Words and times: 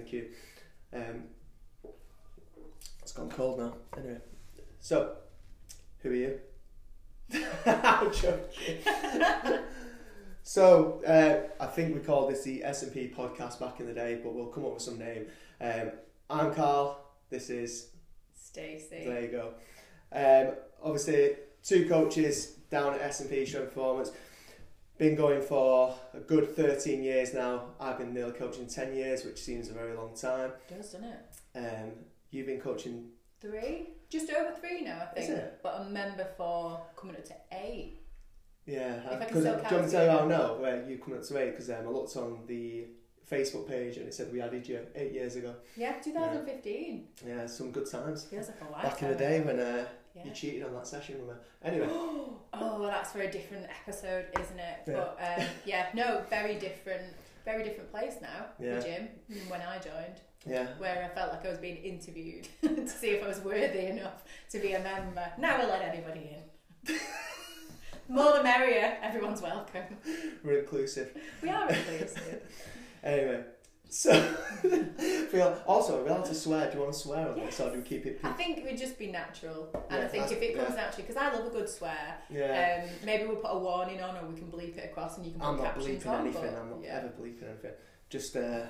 Thank 0.00 0.14
you. 0.14 0.28
Um, 0.94 1.24
it's 3.02 3.12
gone 3.12 3.28
cold 3.28 3.58
now. 3.58 3.74
Anyway, 3.98 4.16
so 4.80 5.16
who 5.98 6.08
are 6.08 6.14
you? 6.14 6.40
I'm 7.66 8.10
joking. 8.10 8.78
so 10.42 11.02
uh, 11.06 11.62
I 11.62 11.66
think 11.66 11.94
we 11.94 12.00
called 12.00 12.30
this 12.30 12.44
the 12.44 12.64
S 12.64 12.82
and 12.82 12.94
P 12.94 13.12
podcast 13.14 13.60
back 13.60 13.78
in 13.80 13.86
the 13.86 13.92
day, 13.92 14.18
but 14.24 14.34
we'll 14.34 14.46
come 14.46 14.64
up 14.64 14.72
with 14.72 14.82
some 14.82 14.98
name. 14.98 15.26
Um, 15.60 15.90
I'm 16.30 16.54
Carl. 16.54 16.98
This 17.28 17.50
is 17.50 17.88
Stacey. 18.34 19.04
there 19.04 19.20
you 19.20 19.28
go. 19.28 19.52
Um, 20.12 20.54
obviously, 20.82 21.32
two 21.62 21.86
coaches 21.90 22.52
down 22.70 22.94
at 22.94 23.02
S 23.02 23.20
and 23.20 23.28
P 23.28 23.44
Strength 23.44 23.74
Performance. 23.74 24.12
Been 25.00 25.14
going 25.14 25.40
for 25.40 25.94
a 26.12 26.20
good 26.20 26.54
13 26.54 27.02
years 27.02 27.32
now. 27.32 27.68
I've 27.80 27.96
been 27.96 28.12
nearly 28.12 28.32
coaching 28.32 28.66
10 28.66 28.94
years, 28.94 29.24
which 29.24 29.38
seems 29.38 29.70
a 29.70 29.72
very 29.72 29.96
long 29.96 30.14
time. 30.14 30.52
Does, 30.68 30.92
doesn't 30.92 31.04
it? 31.04 31.58
Um, 31.58 31.92
you've 32.30 32.44
been 32.44 32.60
coaching, 32.60 33.06
Three? 33.40 33.94
Just 34.10 34.30
over 34.30 34.54
three 34.60 34.82
now, 34.82 35.08
I 35.10 35.14
think. 35.14 35.30
is 35.30 35.38
it? 35.38 35.60
But 35.62 35.80
a 35.80 35.84
member 35.84 36.26
for 36.36 36.82
coming 36.96 37.16
up 37.16 37.24
to 37.24 37.34
eight. 37.50 37.96
Yeah. 38.66 38.96
If 38.96 39.06
I 39.06 39.08
can 39.10 39.18
Because 39.20 39.42
do 39.42 39.48
you 39.48 39.54
want 39.54 39.62
to 39.62 39.90
tell 39.90 40.04
you 40.04 40.10
how 40.10 40.18
I 40.18 40.26
know 40.26 40.58
where 40.60 40.86
you 40.86 40.98
come 40.98 41.14
up 41.14 41.22
to 41.22 41.38
eight? 41.38 41.52
Because 41.52 41.70
um, 41.70 41.86
I 41.86 41.88
looked 41.88 42.14
on 42.18 42.40
the 42.46 42.88
Facebook 43.30 43.66
page 43.66 43.96
and 43.96 44.06
it 44.06 44.12
said 44.12 44.30
we 44.30 44.42
added 44.42 44.68
you 44.68 44.80
eight 44.94 45.12
years 45.12 45.36
ago. 45.36 45.54
Yeah, 45.78 45.94
2015. 46.04 47.08
Yeah, 47.26 47.46
some 47.46 47.70
good 47.72 47.90
times. 47.90 48.24
Feels 48.24 48.48
like 48.48 48.60
a 48.60 48.70
lifetime. 48.70 48.90
Back 48.90 49.02
in 49.02 49.08
the 49.08 49.14
day 49.14 49.40
when 49.40 49.60
uh, 49.60 49.86
Yeah. 50.14 50.24
you 50.24 50.30
cheated 50.32 50.64
on 50.64 50.74
that 50.74 50.86
session 50.86 51.18
with 51.20 51.28
me. 51.28 51.42
Anyway, 51.62 51.86
oh, 51.90 52.80
that's 52.82 53.12
for 53.12 53.20
a 53.20 53.30
different 53.30 53.66
episode, 53.82 54.26
isn't 54.40 54.58
it? 54.58 54.78
Yeah. 54.86 54.94
But 54.94 55.18
um, 55.20 55.46
yeah, 55.64 55.86
no, 55.94 56.22
very 56.28 56.56
different, 56.56 57.14
very 57.44 57.62
different 57.62 57.90
place 57.90 58.16
now. 58.20 58.46
Yeah. 58.58 58.76
The 58.76 58.82
gym 58.82 59.08
when 59.48 59.60
I 59.60 59.78
joined, 59.78 60.20
yeah. 60.46 60.68
where 60.78 61.04
I 61.04 61.14
felt 61.14 61.32
like 61.32 61.46
I 61.46 61.50
was 61.50 61.58
being 61.58 61.76
interviewed 61.76 62.48
to 62.62 62.88
see 62.88 63.10
if 63.10 63.24
I 63.24 63.28
was 63.28 63.40
worthy 63.40 63.86
enough 63.86 64.24
to 64.50 64.58
be 64.58 64.72
a 64.72 64.80
member. 64.80 65.26
Now 65.38 65.56
I 65.56 65.66
let 65.66 65.82
anybody 65.82 66.36
in. 66.88 66.96
More 68.08 68.32
the 68.36 68.42
merrier. 68.42 68.96
Everyone's 69.02 69.40
welcome. 69.40 69.96
We're 70.42 70.60
inclusive. 70.60 71.16
We 71.42 71.50
are 71.50 71.70
inclusive. 71.70 72.42
Anyway, 73.04 73.44
so 73.90 74.12
feel 75.30 75.62
also 75.66 75.98
are 75.98 76.04
we 76.04 76.10
allowed 76.10 76.24
to 76.24 76.34
swear? 76.34 76.70
Do 76.70 76.78
you 76.78 76.82
want 76.82 76.92
to 76.94 76.98
swear 76.98 77.28
on 77.28 77.38
this, 77.38 77.60
or 77.60 77.70
do 77.70 77.78
we 77.78 77.82
keep 77.82 78.06
it? 78.06 78.20
I 78.22 78.30
think 78.32 78.58
it 78.58 78.64
would 78.64 78.78
just 78.78 78.98
be 78.98 79.08
natural, 79.08 79.68
and 79.90 79.98
Yeah, 79.98 80.04
I 80.04 80.08
think 80.08 80.32
if 80.32 80.40
it 80.40 80.56
comes 80.56 80.70
yeah. 80.70 80.82
naturally, 80.82 81.02
because 81.02 81.16
I 81.16 81.32
love 81.32 81.46
a 81.46 81.50
good 81.50 81.68
swear. 81.68 82.18
Yeah. 82.30 82.84
Um, 82.84 82.90
maybe 83.04 83.24
we'll 83.24 83.36
put 83.36 83.50
a 83.50 83.58
warning 83.58 84.00
on, 84.00 84.16
or 84.16 84.28
we 84.28 84.38
can 84.38 84.50
bleep 84.50 84.78
it 84.78 84.90
across, 84.90 85.16
and 85.16 85.26
you 85.26 85.32
can 85.32 85.42
I'm 85.42 85.56
not 85.56 85.76
bleeping 85.76 86.06
on. 86.06 86.20
anything. 86.20 86.54
I'm 86.56 86.70
not 86.70 86.80
yeah. 86.82 86.98
ever 86.98 87.08
bleeping 87.08 87.48
anything. 87.48 87.72
Just 88.08 88.36
uh, 88.36 88.66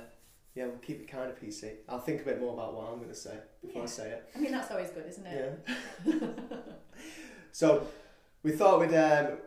yeah, 0.54 0.66
we'll 0.66 0.78
keep 0.78 1.00
it 1.00 1.08
kind 1.08 1.30
of 1.30 1.40
PC. 1.40 1.74
I'll 1.88 2.00
think 2.00 2.22
a 2.22 2.24
bit 2.24 2.40
more 2.40 2.54
about 2.54 2.74
what 2.74 2.88
I'm 2.88 2.96
going 2.96 3.08
to 3.08 3.14
say 3.14 3.38
before 3.60 3.82
I 3.82 3.86
say 3.86 4.10
it. 4.10 4.30
I 4.34 4.38
mean, 4.38 4.52
that's 4.52 4.70
always 4.70 4.90
good, 4.90 5.06
isn't 5.06 5.26
it? 5.26 5.66
Yeah. 6.06 6.28
so 7.52 7.86
we 8.42 8.52
thought 8.52 8.80
we'd 8.80 8.94
um, 8.94 9.38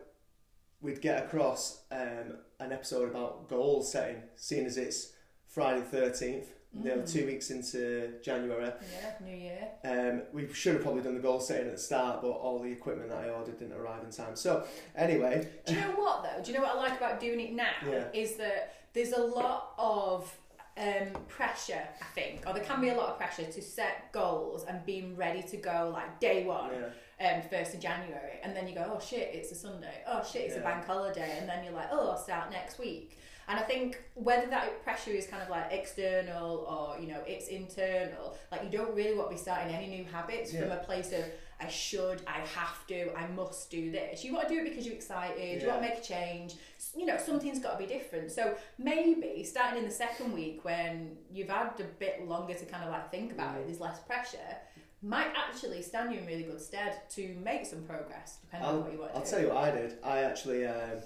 we'd 0.80 1.00
get 1.00 1.24
across 1.24 1.82
um, 1.90 2.38
an 2.60 2.72
episode 2.72 3.10
about 3.10 3.48
goal 3.48 3.82
setting, 3.82 4.22
seeing 4.36 4.66
as 4.66 4.76
it's 4.76 5.13
Friday 5.54 5.82
thirteenth, 5.82 6.48
Mm. 6.76 7.08
two 7.10 7.24
weeks 7.26 7.50
into 7.52 8.14
January. 8.20 8.64
Yeah, 8.92 9.12
New 9.24 9.36
Year. 9.36 9.68
Um, 9.84 10.22
we 10.32 10.52
should 10.52 10.72
have 10.74 10.82
probably 10.82 11.02
done 11.02 11.14
the 11.14 11.20
goal 11.20 11.38
setting 11.38 11.66
at 11.68 11.76
the 11.76 11.80
start, 11.80 12.20
but 12.20 12.30
all 12.30 12.58
the 12.58 12.72
equipment 12.72 13.10
that 13.10 13.18
I 13.18 13.28
ordered 13.28 13.60
didn't 13.60 13.74
arrive 13.76 14.02
in 14.02 14.10
time. 14.10 14.34
So 14.34 14.66
anyway, 14.96 15.48
Do 15.66 15.74
you 15.74 15.80
know 15.82 15.92
what 15.92 16.24
though? 16.24 16.42
Do 16.42 16.50
you 16.50 16.58
know 16.58 16.64
what 16.64 16.74
I 16.76 16.80
like 16.80 16.96
about 16.98 17.20
doing 17.20 17.38
it 17.38 17.52
now? 17.52 17.70
Yeah. 17.88 18.06
Is 18.12 18.34
that 18.38 18.74
there's 18.92 19.12
a 19.12 19.20
lot 19.22 19.74
of 19.78 20.36
um, 20.76 21.06
pressure, 21.28 21.86
I 22.02 22.04
think, 22.16 22.42
or 22.44 22.52
there 22.52 22.64
can 22.64 22.80
be 22.80 22.88
a 22.88 22.96
lot 22.96 23.10
of 23.10 23.18
pressure 23.18 23.44
to 23.44 23.62
set 23.62 24.10
goals 24.10 24.64
and 24.64 24.84
being 24.84 25.14
ready 25.14 25.42
to 25.44 25.56
go 25.56 25.90
like 25.92 26.18
day 26.18 26.44
one. 26.44 26.72
yeah, 26.72 26.88
um, 27.20 27.42
first 27.50 27.74
of 27.74 27.80
January, 27.80 28.38
and 28.42 28.54
then 28.56 28.66
you 28.68 28.74
go, 28.74 28.90
oh 28.94 29.00
shit, 29.00 29.30
it's 29.32 29.52
a 29.52 29.54
Sunday. 29.54 30.02
Oh 30.06 30.22
shit, 30.30 30.42
it's 30.42 30.56
a 30.56 30.60
bank 30.60 30.84
holiday, 30.86 31.36
and 31.38 31.48
then 31.48 31.64
you're 31.64 31.72
like, 31.74 31.88
oh, 31.92 32.10
I'll 32.10 32.18
start 32.18 32.50
next 32.50 32.78
week. 32.78 33.18
And 33.46 33.58
I 33.58 33.62
think 33.62 34.02
whether 34.14 34.46
that 34.48 34.82
pressure 34.84 35.10
is 35.10 35.26
kind 35.26 35.42
of 35.42 35.50
like 35.50 35.70
external 35.70 36.64
or 36.66 36.98
you 37.00 37.08
know 37.08 37.20
it's 37.26 37.48
internal, 37.48 38.36
like 38.50 38.64
you 38.64 38.70
don't 38.70 38.94
really 38.94 39.14
want 39.16 39.28
to 39.30 39.34
be 39.36 39.40
starting 39.40 39.74
any 39.74 39.88
new 39.88 40.04
habits 40.04 40.50
from 40.52 40.70
a 40.70 40.76
place 40.78 41.12
of 41.12 41.24
I 41.60 41.68
should, 41.68 42.20
I 42.26 42.40
have 42.40 42.84
to, 42.88 43.14
I 43.16 43.28
must 43.28 43.70
do 43.70 43.90
this. 43.92 44.24
You 44.24 44.34
want 44.34 44.48
to 44.48 44.54
do 44.54 44.60
it 44.60 44.64
because 44.68 44.84
you're 44.84 44.94
excited. 44.96 45.62
You 45.62 45.68
want 45.68 45.82
to 45.82 45.88
make 45.88 45.98
a 45.98 46.02
change. 46.02 46.54
You 46.96 47.06
know 47.06 47.16
something's 47.18 47.58
got 47.60 47.78
to 47.78 47.86
be 47.86 47.92
different. 47.92 48.32
So 48.32 48.56
maybe 48.78 49.44
starting 49.44 49.78
in 49.78 49.84
the 49.84 49.94
second 49.94 50.32
week 50.32 50.64
when 50.64 51.16
you've 51.30 51.48
had 51.50 51.72
a 51.78 51.84
bit 51.98 52.26
longer 52.26 52.54
to 52.54 52.64
kind 52.66 52.82
of 52.84 52.90
like 52.90 53.10
think 53.10 53.30
about 53.32 53.54
Mm. 53.56 53.60
it, 53.60 53.66
there's 53.66 53.80
less 53.80 54.00
pressure 54.00 54.56
might 55.04 55.32
actually 55.36 55.82
stand 55.82 56.12
you 56.12 56.18
in 56.20 56.26
really 56.26 56.44
good 56.44 56.60
stead 56.60 57.08
to 57.10 57.36
make 57.44 57.66
some 57.66 57.82
progress, 57.82 58.38
depending 58.42 58.68
on 58.68 58.80
what 58.82 58.92
you 58.92 58.98
want 58.98 59.12
to 59.12 59.18
I'll 59.18 59.24
do. 59.24 59.30
tell 59.30 59.40
you 59.40 59.48
what 59.48 59.56
I 59.58 59.70
did. 59.70 59.94
I 60.02 60.18
actually, 60.20 60.66
um, 60.66 60.98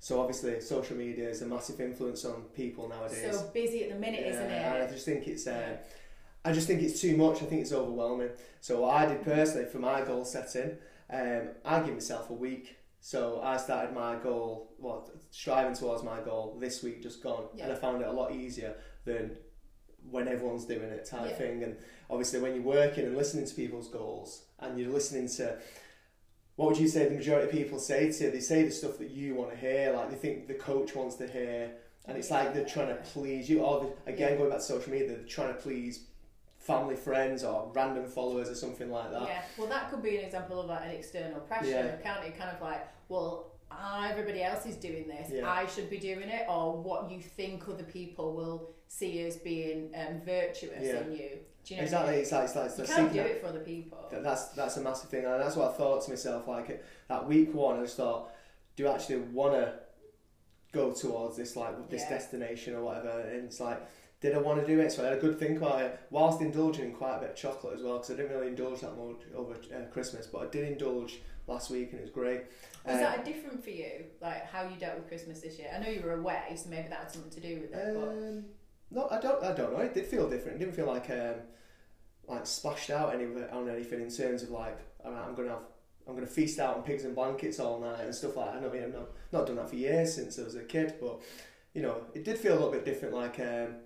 so 0.00 0.20
obviously 0.20 0.60
social 0.60 0.96
media 0.96 1.28
is 1.28 1.42
a 1.42 1.46
massive 1.46 1.80
influence 1.80 2.24
on 2.24 2.42
people 2.56 2.88
nowadays. 2.88 3.36
so 3.38 3.50
busy 3.52 3.84
at 3.84 3.90
the 3.90 3.96
minute, 3.98 4.26
isn't 4.26 4.50
Yeah, 4.50 4.74
And 4.74 4.82
I 4.82 4.86
it? 4.86 4.92
just 4.92 5.04
think 5.04 5.26
it's, 5.28 5.46
uh, 5.46 5.76
I 6.44 6.52
just 6.52 6.66
think 6.66 6.82
it's 6.82 7.00
too 7.00 7.16
much. 7.16 7.42
I 7.42 7.46
think 7.46 7.60
it's 7.60 7.72
overwhelming. 7.72 8.30
So 8.60 8.80
what 8.82 8.94
I 8.94 9.06
did 9.06 9.22
personally 9.22 9.66
for 9.66 9.78
my 9.78 10.00
goal 10.02 10.24
setting, 10.24 10.76
um, 11.10 11.50
I 11.64 11.80
give 11.80 11.94
myself 11.94 12.30
a 12.30 12.34
week. 12.34 12.78
So 13.00 13.40
I 13.42 13.56
started 13.56 13.92
my 13.94 14.16
goal, 14.16 14.72
well, 14.78 15.10
striving 15.30 15.74
towards 15.74 16.02
my 16.04 16.20
goal 16.20 16.56
this 16.60 16.82
week 16.82 17.02
just 17.02 17.22
gone, 17.22 17.44
and 17.60 17.70
I 17.72 17.74
found 17.74 18.00
it 18.00 18.06
a 18.08 18.12
lot 18.12 18.32
easier 18.32 18.76
than 19.04 19.36
when 20.10 20.28
everyone's 20.28 20.64
doing 20.66 20.82
it 20.82 21.04
type 21.04 21.30
Yeah. 21.30 21.36
thing. 21.36 21.62
And 21.64 21.76
obviously, 22.10 22.40
when 22.40 22.54
you're 22.54 22.64
working 22.64 23.04
and 23.06 23.16
listening 23.16 23.46
to 23.46 23.54
people's 23.54 23.88
goals, 23.88 24.44
and 24.58 24.78
you're 24.78 24.90
listening 24.92 25.28
to 25.28 25.58
what 26.56 26.68
would 26.68 26.78
you 26.78 26.86
say 26.88 27.04
the 27.08 27.14
majority 27.14 27.46
of 27.46 27.52
people 27.52 27.78
say 27.78 28.12
to 28.12 28.24
you? 28.24 28.30
They 28.30 28.40
say 28.40 28.62
the 28.62 28.70
stuff 28.70 28.98
that 28.98 29.10
you 29.10 29.34
want 29.34 29.50
to 29.52 29.56
hear, 29.56 29.92
like 29.92 30.10
they 30.10 30.16
think 30.16 30.46
the 30.48 30.54
coach 30.54 30.94
wants 30.94 31.16
to 31.16 31.26
hear, 31.26 31.72
and 32.04 32.16
it's 32.18 32.30
like 32.30 32.52
they're 32.52 32.64
trying 32.66 32.88
to 32.88 32.96
please 32.96 33.48
you. 33.48 33.62
Or 33.64 33.80
they- 34.06 34.12
again, 34.12 34.32
Yeah. 34.32 34.36
going 34.38 34.50
back 34.50 34.58
to 34.58 34.64
social 34.64 34.92
media, 34.92 35.08
they're 35.08 35.24
trying 35.26 35.54
to 35.54 35.60
please 35.60 36.06
family, 36.58 36.94
friends, 36.94 37.42
or 37.42 37.72
random 37.74 38.06
followers 38.06 38.48
or 38.48 38.54
something 38.54 38.90
like 38.90 39.10
that. 39.10 39.22
Yeah, 39.22 39.42
well, 39.58 39.66
that 39.68 39.90
could 39.90 40.02
be 40.02 40.18
an 40.18 40.24
example 40.26 40.60
of 40.60 40.66
like 40.66 40.84
an 40.84 40.90
external 40.92 41.40
pressure, 41.40 41.66
Yeah. 41.70 41.96
can't 41.96 42.24
it? 42.24 42.36
Kind 42.38 42.54
of 42.54 42.62
like, 42.62 42.86
well, 43.08 43.48
everybody 44.08 44.42
else 44.44 44.66
is 44.66 44.76
doing 44.76 45.08
this, 45.08 45.30
Yeah. 45.30 45.50
I 45.50 45.66
should 45.66 45.88
be 45.90 45.96
doing 45.98 46.28
it, 46.28 46.46
or 46.48 46.76
what 46.80 47.10
you 47.10 47.20
think 47.20 47.66
other 47.68 47.82
people 47.82 48.34
will 48.34 48.70
see 48.92 49.22
as 49.22 49.36
being 49.36 49.90
um, 49.96 50.20
virtuous 50.20 50.82
Yeah. 50.82 51.00
in 51.00 51.12
you. 51.12 51.30
Do 51.64 51.74
you 51.74 51.76
know 51.78 51.84
exactly. 51.84 52.16
It's 52.16 52.32
like 52.32 52.44
it's 52.44 52.54
like 52.56 52.78
You 52.78 52.94
can't 52.94 53.12
do 53.12 53.20
it 53.20 53.40
for 53.40 53.46
other 53.48 53.60
people. 53.60 54.06
that- 54.10 54.22
That's 54.22 54.48
that's 54.48 54.76
a 54.76 54.80
massive 54.82 55.08
thing, 55.10 55.24
and 55.24 55.40
that's 55.40 55.56
what 55.56 55.70
I 55.70 55.74
thought 55.74 56.02
to 56.04 56.10
myself. 56.10 56.46
Like 56.46 56.84
that 57.08 57.26
week 57.26 57.54
one, 57.54 57.78
I 57.78 57.82
just 57.84 57.96
thought, 57.96 58.30
do 58.76 58.86
I 58.88 58.94
actually 58.94 59.20
want 59.20 59.54
to 59.54 59.74
go 60.72 60.92
towards 60.92 61.36
this 61.36 61.56
like 61.56 61.88
this 61.88 62.02
Yeah. 62.02 62.10
destination 62.10 62.74
or 62.74 62.82
whatever? 62.82 63.20
And 63.20 63.44
it's 63.46 63.60
like, 63.60 63.80
did 64.20 64.34
I 64.34 64.38
want 64.38 64.60
to 64.60 64.66
do 64.66 64.78
it? 64.80 64.92
So 64.92 65.02
I 65.02 65.06
had 65.08 65.16
a 65.18 65.20
good 65.20 65.38
think 65.38 65.56
about 65.58 65.80
it, 65.80 65.98
whilst 66.10 66.40
indulging 66.42 66.86
in 66.90 66.92
quite 66.94 67.16
a 67.16 67.20
bit 67.20 67.30
of 67.30 67.36
chocolate 67.36 67.74
as 67.76 67.82
well, 67.82 67.94
because 67.94 68.10
I 68.10 68.16
didn't 68.16 68.32
really 68.32 68.48
indulge 68.48 68.80
that 68.80 68.96
much 68.96 69.22
over 69.34 69.54
uh, 69.54 69.86
Christmas, 69.90 70.26
but 70.26 70.42
I 70.42 70.46
did 70.46 70.64
indulge 70.68 71.20
last 71.46 71.70
week, 71.70 71.90
and 71.92 71.98
it 72.00 72.02
was 72.02 72.10
great. 72.10 72.42
Was 72.84 72.96
Uh, 72.96 72.98
that 72.98 73.20
a 73.20 73.24
different 73.24 73.62
for 73.64 73.70
you, 73.70 74.04
like 74.20 74.44
how 74.46 74.68
you 74.68 74.76
dealt 74.76 74.96
with 74.98 75.08
Christmas 75.08 75.40
this 75.40 75.58
year? 75.58 75.70
I 75.74 75.78
know 75.82 75.88
you 75.88 76.02
were 76.02 76.12
away, 76.20 76.54
so 76.56 76.68
maybe 76.68 76.88
that 76.88 76.98
had 76.98 77.10
something 77.12 77.30
to 77.32 77.40
do 77.40 77.60
with 77.62 77.72
it. 77.72 77.94
but 77.94 78.08
Um, 78.08 78.44
no, 78.92 79.08
I 79.10 79.20
don't. 79.20 79.42
I 79.42 79.52
don't 79.52 79.72
know. 79.72 79.78
It 79.80 79.94
did 79.94 80.06
feel 80.06 80.28
different. 80.28 80.56
It 80.56 80.64
didn't 80.64 80.74
feel 80.76 80.86
like 80.86 81.08
um, 81.10 81.34
like 82.28 82.46
splashed 82.46 82.90
out 82.90 83.14
any 83.14 83.24
on 83.50 83.68
anything 83.68 84.00
in 84.00 84.10
terms 84.10 84.42
of 84.42 84.50
like 84.50 84.78
I'm 85.04 85.34
gonna 85.34 85.50
have 85.50 85.58
I'm 86.06 86.14
gonna 86.14 86.26
feast 86.26 86.58
out 86.58 86.76
on 86.76 86.82
pigs 86.82 87.04
and 87.04 87.14
blankets 87.14 87.58
all 87.60 87.80
night 87.80 88.00
and 88.00 88.14
stuff 88.14 88.36
like 88.36 88.52
that. 88.60 88.68
I 88.68 88.72
mean, 88.72 88.82
I've 88.82 88.92
not, 88.94 89.08
not 89.32 89.46
done 89.46 89.56
that 89.56 89.68
for 89.70 89.76
years 89.76 90.14
since 90.14 90.38
I 90.38 90.42
was 90.42 90.54
a 90.56 90.62
kid, 90.62 90.94
but 91.00 91.20
you 91.74 91.82
know, 91.82 91.96
it 92.14 92.24
did 92.24 92.38
feel 92.38 92.52
a 92.52 92.56
little 92.56 92.72
bit 92.72 92.84
different. 92.84 93.14
Like 93.14 93.38
um, 93.40 93.76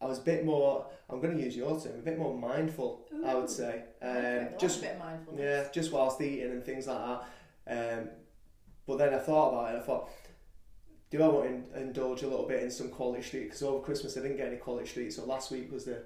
I 0.00 0.06
was 0.06 0.18
a 0.18 0.22
bit 0.22 0.44
more. 0.44 0.86
I'm 1.08 1.20
gonna 1.20 1.38
use 1.38 1.56
your 1.56 1.80
term, 1.80 1.94
a 1.98 2.02
bit 2.02 2.18
more 2.18 2.36
mindful. 2.36 3.06
I 3.24 3.34
would 3.34 3.48
say. 3.50 3.84
I 4.02 4.06
like 4.06 4.16
it. 4.16 4.26
I 4.26 4.38
Um, 4.38 4.44
like 4.46 4.58
just 4.58 4.78
a 4.78 4.82
bit 4.82 4.98
mindfulness. 4.98 5.42
yeah, 5.42 5.72
just 5.72 5.92
whilst 5.92 6.20
eating 6.20 6.50
and 6.50 6.64
things 6.64 6.86
like 6.86 7.22
that. 7.66 7.98
Um, 7.98 8.08
but 8.86 8.98
then 8.98 9.14
I 9.14 9.18
thought 9.18 9.48
about 9.50 9.74
it. 9.74 9.78
I 9.78 9.82
thought, 9.82 10.10
do 11.10 11.22
I 11.22 11.28
want 11.28 11.72
to 11.72 11.80
indulge 11.80 12.22
a 12.22 12.28
little 12.28 12.46
bit 12.46 12.62
in 12.62 12.70
some 12.70 12.88
quality 12.90 13.22
street? 13.22 13.44
Because 13.44 13.62
over 13.62 13.82
Christmas 13.84 14.16
I 14.16 14.22
didn't 14.22 14.36
get 14.38 14.48
any 14.48 14.56
quality 14.56 14.86
street. 14.86 15.12
So 15.12 15.24
last 15.24 15.50
week 15.50 15.70
was 15.72 15.84
the 15.84 16.02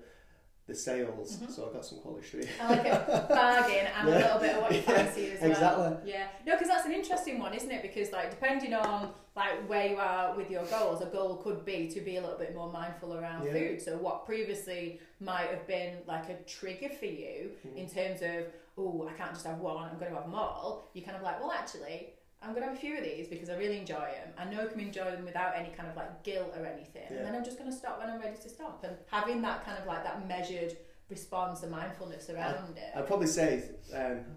the 0.67 0.75
sales, 0.77 1.37
Mhm. 1.39 1.51
so 1.51 1.69
I 1.69 1.73
got 1.73 1.85
some 1.85 1.99
quality 1.99 2.25
street. 2.25 2.49
I 2.61 2.69
like 2.69 2.87
a 2.87 3.27
bargain 3.29 3.87
and 3.99 4.09
a 4.09 4.11
Yeah. 4.13 4.19
little 4.19 4.39
bit 4.39 4.55
of 4.55 4.63
what 4.63 4.71
you 4.71 4.77
Yeah, 4.79 4.83
fancy 5.03 5.31
as 5.33 5.41
well. 5.41 5.51
exactly. 5.51 6.13
Yeah. 6.13 6.29
No, 6.47 6.53
because 6.53 6.69
that's 6.69 6.87
an 6.87 6.93
interesting 6.93 7.41
one, 7.41 7.55
isn't 7.55 7.71
it? 7.73 7.83
Because 7.83 8.13
like 8.13 8.31
depending 8.31 8.75
on 8.75 9.13
like 9.35 9.69
where 9.69 9.87
you 9.89 9.97
are 9.97 10.37
with 10.37 10.49
your 10.49 10.65
goals, 10.67 11.03
a 11.03 11.07
goal 11.07 11.39
could 11.39 11.65
be 11.65 11.89
to 11.89 12.01
be 12.01 12.19
a 12.19 12.21
little 12.21 12.39
bit 12.39 12.55
more 12.55 12.71
mindful 12.71 13.15
around 13.17 13.47
Yeah. 13.47 13.53
food. 13.53 13.83
So 13.83 13.97
what 13.97 14.27
previously 14.27 15.01
might 15.19 15.49
have 15.51 15.67
been 15.67 16.03
like 16.07 16.29
a 16.29 16.37
trigger 16.45 16.91
for 16.91 17.07
you 17.07 17.57
Mm. 17.67 17.77
in 17.77 17.89
terms 17.89 18.23
of 18.23 18.45
oh 18.79 19.09
I 19.09 19.13
can't 19.15 19.33
just 19.33 19.47
have 19.47 19.59
one, 19.59 19.89
I'm 19.91 19.99
going 19.99 20.11
to 20.13 20.19
have 20.19 20.27
them 20.27 20.37
all. 20.37 20.85
You're 20.93 21.05
kind 21.05 21.17
of 21.17 21.25
like 21.25 21.41
well 21.41 21.51
actually. 21.51 22.15
I'm 22.43 22.55
gonna 22.55 22.67
have 22.67 22.75
a 22.75 22.79
few 22.79 22.97
of 22.97 23.05
these 23.05 23.29
because 23.29 23.51
I 23.51 23.57
really 23.57 23.79
enjoy 23.79 23.97
them. 23.97 24.33
I 24.39 24.45
know 24.45 24.63
I 24.63 24.67
can 24.67 24.81
enjoy 24.81 25.05
them 25.11 25.25
without 25.25 25.53
any 25.57 25.69
kind 25.77 25.89
of 25.91 25.97
like 25.97 26.23
guilt 26.23 26.55
or 26.59 26.65
anything, 26.65 27.03
Yeah. 27.11 27.19
and 27.19 27.27
then 27.27 27.35
I'm 27.35 27.45
just 27.45 27.59
gonna 27.59 27.73
stop 27.73 27.99
when 27.99 28.09
I'm 28.09 28.21
ready 28.21 28.37
to 28.37 28.49
stop. 28.49 28.83
And 28.83 28.97
having 29.11 29.43
that 29.43 29.65
kind 29.65 29.79
of 29.79 29.87
like 29.87 30.03
that 30.05 30.27
measured 30.27 30.77
response 31.11 31.63
and 31.65 31.73
mindfulness 31.73 32.31
around 32.31 32.79
it. 32.79 32.93
I'd 32.97 33.07
probably 33.07 33.27
say 33.27 33.65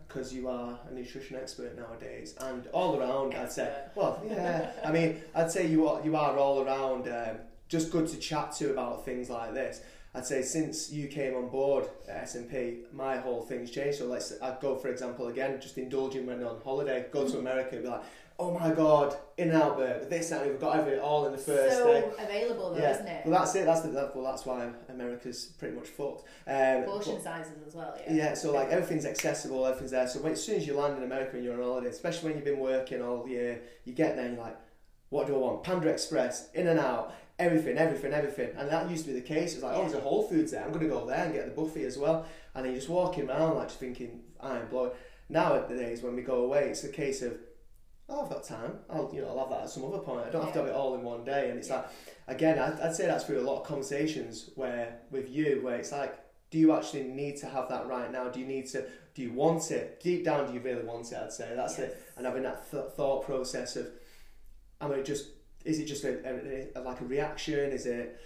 because 0.07 0.33
you 0.33 0.49
are 0.49 0.79
a 0.89 0.93
nutrition 0.93 1.37
expert 1.37 1.77
nowadays, 1.77 2.35
and 2.41 2.67
all 2.73 2.99
around, 2.99 3.35
I'd 3.35 3.51
say. 3.51 3.71
Well, 3.95 4.21
yeah. 4.27 4.71
I 4.83 4.91
mean, 4.91 5.21
I'd 5.35 5.51
say 5.51 5.67
you 5.67 5.87
are 5.87 6.03
you 6.03 6.15
are 6.17 6.37
all 6.37 6.61
around 6.61 7.07
um, 7.07 7.37
just 7.69 7.89
good 7.91 8.07
to 8.07 8.17
chat 8.17 8.51
to 8.53 8.71
about 8.71 9.05
things 9.05 9.29
like 9.29 9.53
this. 9.53 9.81
I'd 10.15 10.25
say 10.25 10.41
since 10.43 10.91
you 10.91 11.07
came 11.07 11.33
on 11.35 11.49
board 11.49 11.87
at 12.07 12.17
S&P, 12.23 12.81
my 12.93 13.17
whole 13.17 13.41
thing's 13.41 13.71
changed. 13.71 13.97
So 13.97 14.05
let's 14.05 14.31
I'd 14.41 14.59
go 14.61 14.75
for 14.75 14.89
example 14.89 15.27
again, 15.27 15.59
just 15.59 15.77
indulging 15.77 16.25
when 16.27 16.43
on 16.43 16.61
holiday, 16.63 17.05
go 17.11 17.27
to 17.27 17.39
America, 17.39 17.75
and 17.75 17.83
be 17.83 17.89
like, 17.89 18.03
oh 18.39 18.51
my 18.51 18.71
god, 18.71 19.15
In-N-Out 19.37 19.77
Burger, 19.77 20.05
this 20.09 20.31
and 20.31 20.47
we've 20.49 20.59
got 20.59 20.77
everything 20.77 20.99
all 20.99 21.25
in 21.27 21.31
the 21.31 21.37
first 21.37 21.77
so 21.77 21.85
day. 21.85 22.11
available 22.19 22.73
though, 22.73 22.79
Yeah, 22.81 22.91
isn't 22.91 23.07
it? 23.07 23.25
well 23.25 23.39
that's 23.39 23.55
it. 23.55 23.65
That's 23.65 23.81
the 23.81 23.89
that, 23.89 24.15
well 24.15 24.25
that's 24.25 24.45
why 24.45 24.69
America's 24.89 25.45
pretty 25.57 25.75
much 25.75 25.87
fucked. 25.87 26.25
Um, 26.47 26.83
Portion 26.83 27.13
but- 27.15 27.23
sizes 27.23 27.53
as 27.67 27.73
well. 27.75 27.95
Yeah. 28.07 28.13
yeah, 28.13 28.33
so 28.35 28.51
like 28.51 28.69
everything's 28.69 29.05
accessible, 29.05 29.65
everything's 29.65 29.91
there. 29.91 30.07
So 30.07 30.19
when, 30.19 30.33
as 30.33 30.43
soon 30.43 30.57
as 30.57 30.67
you 30.67 30.75
land 30.77 30.95
in 30.97 31.03
America 31.03 31.35
and 31.37 31.43
you're 31.43 31.55
on 31.55 31.61
holiday, 31.63 31.89
especially 31.89 32.29
when 32.29 32.35
you've 32.35 32.45
been 32.45 32.59
working 32.59 33.01
all 33.01 33.27
year, 33.27 33.61
you 33.85 33.93
get 33.93 34.15
there 34.15 34.25
and 34.25 34.35
you're 34.35 34.43
like, 34.43 34.57
what 35.09 35.27
do 35.27 35.35
I 35.35 35.37
want? 35.37 35.63
Panda 35.63 35.89
Express, 35.89 36.49
In 36.55 36.67
and 36.67 36.79
Out, 36.79 37.13
everything, 37.39 37.77
everything, 37.77 38.13
everything. 38.13 38.49
And 38.57 38.69
that 38.69 38.89
used 38.89 39.05
to 39.05 39.11
be 39.13 39.19
the 39.19 39.25
case. 39.25 39.53
It's 39.53 39.63
like, 39.63 39.75
oh, 39.75 39.81
there's 39.81 39.93
a 39.93 39.99
Whole 39.99 40.23
Foods 40.27 40.51
there. 40.51 40.63
I'm 40.63 40.71
going 40.71 40.83
to 40.83 40.89
go 40.89 41.05
there 41.05 41.25
and 41.25 41.33
get 41.33 41.45
the 41.45 41.51
buffet 41.61 41.85
as 41.85 41.97
well. 41.97 42.25
And 42.55 42.63
then 42.65 42.71
you're 42.73 42.79
just 42.79 42.89
walking 42.89 43.29
around 43.29 43.55
like 43.55 43.67
just 43.67 43.79
thinking, 43.79 44.21
I'm 44.39 44.67
blowing. 44.67 44.91
Nowadays, 45.29 46.01
when 46.03 46.15
we 46.15 46.21
go 46.21 46.43
away, 46.45 46.69
it's 46.69 46.83
a 46.83 46.89
case 46.89 47.21
of, 47.21 47.37
oh, 48.09 48.23
I've 48.23 48.29
got 48.29 48.43
time. 48.43 48.79
I'll, 48.89 49.09
you 49.13 49.21
know, 49.21 49.29
I'll 49.29 49.39
have 49.39 49.49
that 49.49 49.61
at 49.63 49.69
some 49.69 49.85
other 49.85 49.99
point. 49.99 50.25
I 50.27 50.29
don't 50.29 50.43
have 50.43 50.53
to 50.53 50.59
Yeah. 50.59 50.65
have 50.65 50.75
it 50.75 50.77
all 50.77 50.95
in 50.95 51.01
one 51.03 51.23
day. 51.23 51.49
And 51.49 51.57
it's 51.57 51.69
Yeah. 51.69 51.77
like, 51.77 51.85
again, 52.27 52.59
I'd, 52.59 52.79
I'd 52.79 52.95
say 52.95 53.07
that's 53.07 53.23
through 53.25 53.39
a 53.39 53.47
lot 53.49 53.61
of 53.61 53.67
conversations 53.67 54.51
where 54.55 54.99
with 55.09 55.29
you, 55.29 55.61
where 55.63 55.75
it's 55.75 55.91
like, 55.91 56.19
do 56.51 56.59
you 56.59 56.71
actually 56.73 57.03
need 57.05 57.37
to 57.37 57.47
have 57.47 57.67
that 57.69 57.87
right 57.87 58.11
now? 58.11 58.29
Do 58.29 58.39
you 58.39 58.45
need 58.45 58.67
to? 58.67 58.85
Do 59.15 59.21
you 59.23 59.31
want 59.33 59.71
it 59.71 59.99
deep 60.03 60.23
down? 60.25 60.45
Do 60.47 60.53
you 60.53 60.59
really 60.59 60.83
want 60.83 61.11
it? 61.11 61.17
I'd 61.17 61.31
say 61.31 61.51
that's 61.55 61.79
it. 61.79 61.99
And 62.15 62.25
having 62.27 62.43
that 62.43 62.69
th- 62.69 62.91
thought 62.95 63.25
process 63.25 63.75
of, 63.75 63.87
am 64.81 64.91
I 64.91 65.01
just? 65.01 65.29
Is 65.65 65.79
it 65.79 65.85
just 65.85 66.03
a, 66.03 66.19
a, 66.75 66.79
a, 66.79 66.81
like 66.81 67.01
a 67.01 67.05
reaction? 67.05 67.71
Is 67.71 67.85
it? 67.85 68.19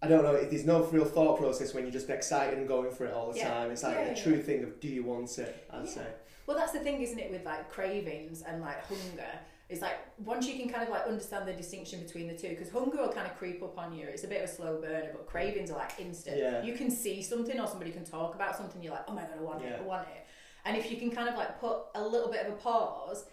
I 0.00 0.08
don't 0.08 0.24
know. 0.24 0.36
There's 0.44 0.64
no 0.66 0.84
real 0.86 1.04
thought 1.04 1.38
process 1.38 1.74
when 1.74 1.84
you're 1.84 1.92
just 1.92 2.10
excited 2.10 2.58
and 2.58 2.66
going 2.66 2.90
for 2.90 3.04
it 3.04 3.12
all 3.14 3.30
the 3.32 3.38
Yeah. 3.38 3.48
time. 3.50 3.70
It's 3.70 3.82
like 3.84 3.94
Yeah, 3.94 4.02
a 4.02 4.08
yeah, 4.08 4.22
true 4.22 4.42
thing 4.42 4.64
of, 4.64 4.80
do 4.80 4.88
you 4.88 5.04
want 5.04 5.38
it? 5.38 5.66
I'd 5.72 5.88
say. 5.88 6.06
Well, 6.46 6.56
that's 6.56 6.72
the 6.72 6.80
thing, 6.80 7.00
isn't 7.02 7.18
it, 7.18 7.30
with 7.30 7.44
like 7.44 7.70
cravings 7.70 8.42
and 8.42 8.60
like 8.60 8.84
hunger? 8.86 9.28
It's 9.68 9.80
like 9.80 9.94
once 10.18 10.46
you 10.46 10.58
can 10.58 10.68
kind 10.68 10.82
of 10.82 10.88
like 10.90 11.06
understand 11.06 11.46
the 11.46 11.52
distinction 11.52 12.02
between 12.02 12.26
the 12.26 12.34
two, 12.34 12.48
because 12.48 12.68
hunger 12.70 12.98
will 13.00 13.08
kind 13.12 13.26
of 13.30 13.36
creep 13.38 13.62
up 13.62 13.78
on 13.78 13.94
you. 13.96 14.06
It's 14.08 14.24
a 14.24 14.28
bit 14.28 14.42
of 14.42 14.50
a 14.50 14.52
slow 14.52 14.80
burner, 14.80 15.10
but 15.12 15.26
cravings 15.26 15.70
are 15.70 15.78
like 15.78 15.92
instant. 16.00 16.36
Yeah. 16.36 16.62
You 16.64 16.74
can 16.74 16.90
see 16.90 17.22
something 17.22 17.58
or 17.58 17.66
somebody 17.68 17.92
can 17.92 18.04
talk 18.04 18.34
about 18.34 18.56
something, 18.56 18.82
you're 18.82 18.92
like, 18.92 19.04
oh 19.08 19.14
my 19.14 19.22
god, 19.22 19.30
I 19.38 19.42
want 19.42 19.62
it, 19.64 19.78
I 19.78 19.82
want 19.82 20.08
it. 20.08 20.26
And 20.64 20.76
if 20.76 20.90
you 20.90 20.96
can 20.98 21.10
kind 21.10 21.28
of 21.28 21.36
like 21.36 21.58
put 21.60 21.76
a 21.94 22.02
little 22.06 22.30
bit 22.30 22.44
of 22.46 22.52
a 22.52 22.56
pause 22.56 23.24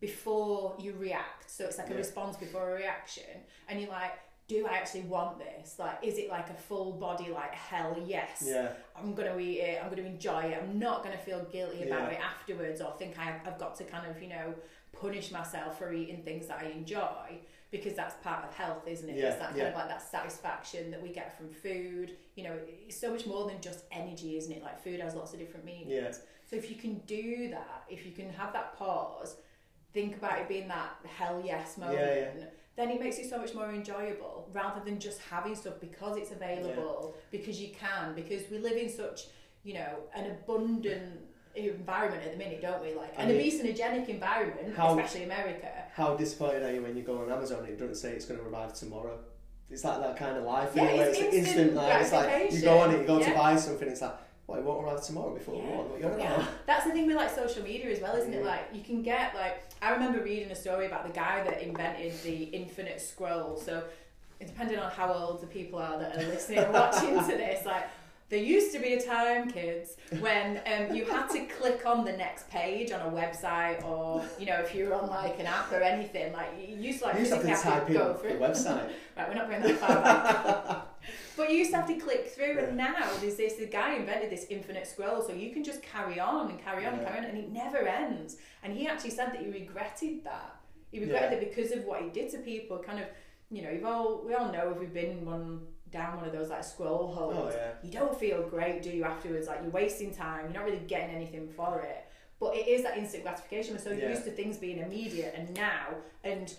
before 0.00 0.74
you 0.80 0.94
react, 0.98 1.50
so 1.50 1.64
it's 1.64 1.78
like 1.78 1.90
a 1.90 1.94
response 1.94 2.36
before 2.36 2.70
a 2.70 2.74
reaction, 2.74 3.24
and 3.68 3.80
you're 3.80 3.90
like, 3.90 4.12
do 4.48 4.66
I 4.66 4.72
actually 4.74 5.02
want 5.02 5.38
this? 5.38 5.78
Like, 5.78 5.98
is 6.02 6.18
it 6.18 6.28
like 6.28 6.50
a 6.50 6.54
full 6.54 6.92
body, 6.94 7.30
like, 7.30 7.54
hell 7.54 7.96
yes? 8.04 8.42
Yeah. 8.44 8.70
I'm 8.96 9.14
going 9.14 9.30
to 9.32 9.38
eat 9.38 9.58
it, 9.58 9.80
I'm 9.80 9.90
going 9.90 10.02
to 10.02 10.08
enjoy 10.08 10.40
it, 10.40 10.58
I'm 10.60 10.78
not 10.78 11.04
going 11.04 11.16
to 11.16 11.22
feel 11.22 11.44
guilty 11.52 11.84
about 11.84 12.10
Yeah. 12.10 12.18
it 12.18 12.20
afterwards 12.20 12.80
or 12.80 12.92
think 12.98 13.16
I, 13.18 13.40
I've 13.46 13.58
got 13.58 13.76
to 13.76 13.84
kind 13.84 14.10
of, 14.10 14.20
you 14.20 14.28
know, 14.28 14.54
punish 14.92 15.30
myself 15.30 15.78
for 15.78 15.92
eating 15.92 16.22
things 16.24 16.48
that 16.48 16.58
I 16.64 16.70
enjoy 16.70 17.38
because 17.70 17.94
that's 17.94 18.14
part 18.24 18.44
of 18.44 18.52
health, 18.52 18.88
isn't 18.88 19.08
it? 19.08 19.16
Yeah, 19.16 19.26
It's 19.28 19.36
that 19.38 19.50
kind 19.50 19.58
yeah. 19.58 19.68
of 19.68 19.74
like 19.76 19.88
that 19.88 20.02
satisfaction 20.02 20.90
that 20.90 21.00
we 21.00 21.10
get 21.10 21.36
from 21.38 21.48
food. 21.50 22.16
You 22.34 22.42
know, 22.42 22.54
it's 22.88 23.00
so 23.00 23.12
much 23.12 23.26
more 23.26 23.46
than 23.46 23.60
just 23.60 23.84
energy, 23.92 24.36
isn't 24.36 24.50
it? 24.50 24.64
Like, 24.64 24.82
food 24.82 24.98
has 24.98 25.14
lots 25.14 25.32
of 25.32 25.38
different 25.38 25.64
meanings. 25.64 25.92
Yeah. 25.92 26.10
So 26.50 26.56
if 26.56 26.68
you 26.68 26.74
can 26.74 26.98
do 27.06 27.50
that, 27.50 27.84
if 27.88 28.04
you 28.04 28.10
can 28.10 28.28
have 28.32 28.52
that 28.54 28.76
pause, 28.76 29.36
think 29.92 30.16
about 30.16 30.38
it 30.40 30.48
being 30.48 30.68
that 30.68 30.96
hell 31.16 31.42
yes 31.44 31.78
moment, 31.78 31.98
Yeah, 31.98 32.44
then 32.76 32.90
it 32.90 33.00
makes 33.00 33.18
it 33.18 33.28
so 33.28 33.38
much 33.38 33.54
more 33.54 33.70
enjoyable 33.70 34.48
rather 34.52 34.80
than 34.84 34.98
just 34.98 35.20
having 35.20 35.54
stuff 35.54 35.74
because 35.80 36.16
it's 36.16 36.30
available, 36.30 37.14
because 37.30 37.60
you 37.60 37.70
can, 37.74 38.14
because 38.14 38.42
we 38.50 38.58
live 38.58 38.76
in 38.76 38.88
such, 38.88 39.26
you 39.64 39.74
know, 39.74 39.96
an 40.14 40.30
abundant 40.30 41.20
environment 41.56 42.22
at 42.24 42.32
the 42.32 42.38
minute, 42.38 42.62
don't 42.62 42.80
we? 42.82 42.94
Like 42.94 43.18
I 43.18 43.22
an 43.24 43.28
mean, 43.36 43.40
obesogenic 43.50 44.08
environment, 44.08 44.74
how- 44.76 44.90
especially 44.98 45.24
America. 45.24 45.68
How 45.92 46.16
disappointed 46.16 46.62
are 46.62 46.72
you 46.72 46.82
when 46.82 46.96
you 46.96 47.02
go 47.02 47.18
on 47.18 47.30
Amazon 47.30 47.60
and 47.60 47.68
it 47.70 47.78
doesn't 47.78 47.96
say 47.96 48.12
it's 48.12 48.24
going 48.24 48.38
to 48.40 48.46
arrive 48.46 48.72
tomorrow? 48.72 49.18
It's 49.68 49.84
like 49.84 50.00
that 50.00 50.16
kind 50.16 50.36
of 50.36 50.44
life, 50.44 50.70
Yeah, 50.74 50.84
it's 50.84 51.18
it's, 51.18 51.34
instant 51.34 51.46
instant. 51.46 51.74
Like, 51.74 52.02
it's 52.02 52.12
like 52.12 52.52
you 52.52 52.60
go 52.62 52.78
on 52.78 52.94
it, 52.94 53.00
you 53.02 53.06
go 53.06 53.22
to 53.22 53.34
buy 53.34 53.56
something, 53.56 53.88
it's 53.88 54.00
like, 54.00 54.14
well, 54.50 54.58
it 54.58 54.64
won't 54.64 54.84
arrive 54.84 55.02
tomorrow 55.04 55.32
before 55.34 55.54
Yeah. 55.56 55.76
what? 55.76 55.90
What 55.90 56.00
you're 56.00 56.18
Yeah, 56.18 56.34
about? 56.34 56.48
that's 56.66 56.84
the 56.84 56.92
thing 56.92 57.06
with 57.06 57.16
like 57.16 57.30
social 57.30 57.62
media 57.62 57.90
as 57.90 58.00
well, 58.00 58.16
isn't 58.16 58.32
it? 58.34 58.44
Like 58.44 58.68
you 58.72 58.82
can 58.82 59.02
get 59.02 59.34
like 59.34 59.62
I 59.82 59.90
remember 59.92 60.20
reading 60.22 60.50
a 60.50 60.56
story 60.56 60.86
about 60.86 61.06
the 61.06 61.12
guy 61.12 61.42
that 61.44 61.62
invented 61.62 62.12
the 62.22 62.44
infinite 62.44 63.00
scroll. 63.00 63.56
So 63.56 63.84
depending 64.40 64.78
on 64.78 64.90
how 64.90 65.12
old 65.12 65.40
the 65.40 65.46
people 65.46 65.78
are 65.78 65.98
that 65.98 66.16
are 66.16 66.26
listening 66.28 66.60
or 66.60 66.72
watching 66.72 67.18
to 67.18 67.26
this, 67.44 67.64
like 67.64 67.84
there 68.28 68.38
used 68.38 68.72
to 68.72 68.78
be 68.78 68.94
a 68.94 69.02
time, 69.02 69.50
kids, 69.50 69.96
when 70.20 70.60
um, 70.66 70.94
you 70.94 71.04
had 71.04 71.28
to 71.30 71.46
click 71.46 71.84
on 71.84 72.04
the 72.04 72.12
next 72.12 72.48
page 72.48 72.92
on 72.92 73.00
a 73.00 73.10
website, 73.10 73.84
or 73.84 74.24
you 74.38 74.46
know, 74.46 74.54
if 74.60 74.72
you 74.74 74.86
were 74.86 74.94
on 74.94 75.08
like 75.08 75.38
an 75.40 75.46
app 75.46 75.72
or 75.72 75.80
anything, 75.82 76.32
like 76.32 76.48
you 76.60 76.76
used 76.76 77.00
to 77.00 77.06
like 77.06 77.14
you 77.14 77.20
used 77.20 77.32
to 77.32 77.38
have 77.38 77.46
physically 77.46 77.72
to 77.72 77.78
type 77.80 77.88
in 77.88 77.94
go 77.94 78.12
the 78.22 78.28
website. 78.46 78.90
Right, 79.16 79.28
we're 79.28 79.34
not 79.34 79.50
going 79.50 79.62
that 79.62 79.76
far 79.78 80.02
back. 80.02 80.86
but 81.40 81.50
you 81.50 81.56
used 81.56 81.70
to 81.70 81.78
have 81.78 81.86
to 81.88 81.94
click 81.94 82.28
through, 82.28 82.58
and 82.58 82.76
now 82.76 83.08
there's 83.20 83.36
this. 83.36 83.54
The 83.54 83.64
guy 83.64 83.94
invented 83.94 84.28
this 84.28 84.46
infinite 84.50 84.86
scroll, 84.86 85.22
so 85.22 85.32
you 85.32 85.50
can 85.52 85.64
just 85.64 85.82
carry 85.82 86.20
on 86.20 86.50
and 86.50 86.62
carry 86.62 86.84
on 86.84 86.92
and 86.94 87.02
carry 87.06 87.18
on, 87.18 87.24
and 87.24 87.38
it 87.38 87.50
never 87.50 87.78
ends. 87.88 88.36
And 88.62 88.74
he 88.74 88.86
actually 88.86 89.10
said 89.10 89.32
that 89.32 89.40
he 89.40 89.50
regretted 89.50 90.22
that. 90.24 90.56
He 90.90 91.00
regretted 91.00 91.32
Yeah. 91.40 91.46
it 91.46 91.56
because 91.56 91.72
of 91.72 91.86
what 91.86 92.02
he 92.02 92.10
did 92.10 92.30
to 92.32 92.38
people. 92.38 92.78
Kind 92.78 92.98
of, 92.98 93.06
you 93.50 93.62
know, 93.62 93.70
you've 93.70 93.86
all 93.86 94.22
we 94.26 94.34
all 94.34 94.52
know 94.52 94.70
if 94.70 94.78
we've 94.78 94.92
been 94.92 95.24
one 95.24 95.66
down 95.90 96.16
one 96.18 96.26
of 96.26 96.32
those 96.32 96.50
like 96.50 96.62
scroll 96.62 97.08
oh, 97.10 97.14
holes. 97.14 97.52
Oh, 97.54 97.56
yeah. 97.56 97.72
You 97.82 97.90
don't 97.90 98.16
feel 98.18 98.42
great, 98.42 98.82
do 98.82 98.90
you? 98.90 99.04
Afterwards, 99.04 99.46
like 99.46 99.60
you're 99.62 99.70
wasting 99.70 100.14
time. 100.14 100.44
You're 100.44 100.60
not 100.60 100.64
really 100.64 100.84
getting 100.86 101.14
anything 101.16 101.48
for 101.48 101.80
it. 101.80 102.04
But 102.38 102.54
it 102.54 102.68
is 102.68 102.82
that 102.82 102.98
instant 102.98 103.22
gratification. 103.22 103.74
We're 103.74 103.80
so 103.80 103.90
Yeah. 103.92 104.10
used 104.10 104.24
to 104.24 104.30
things 104.30 104.58
being 104.58 104.78
immediate, 104.78 105.34
and 105.36 105.54
now 105.54 105.86
and 106.22 106.54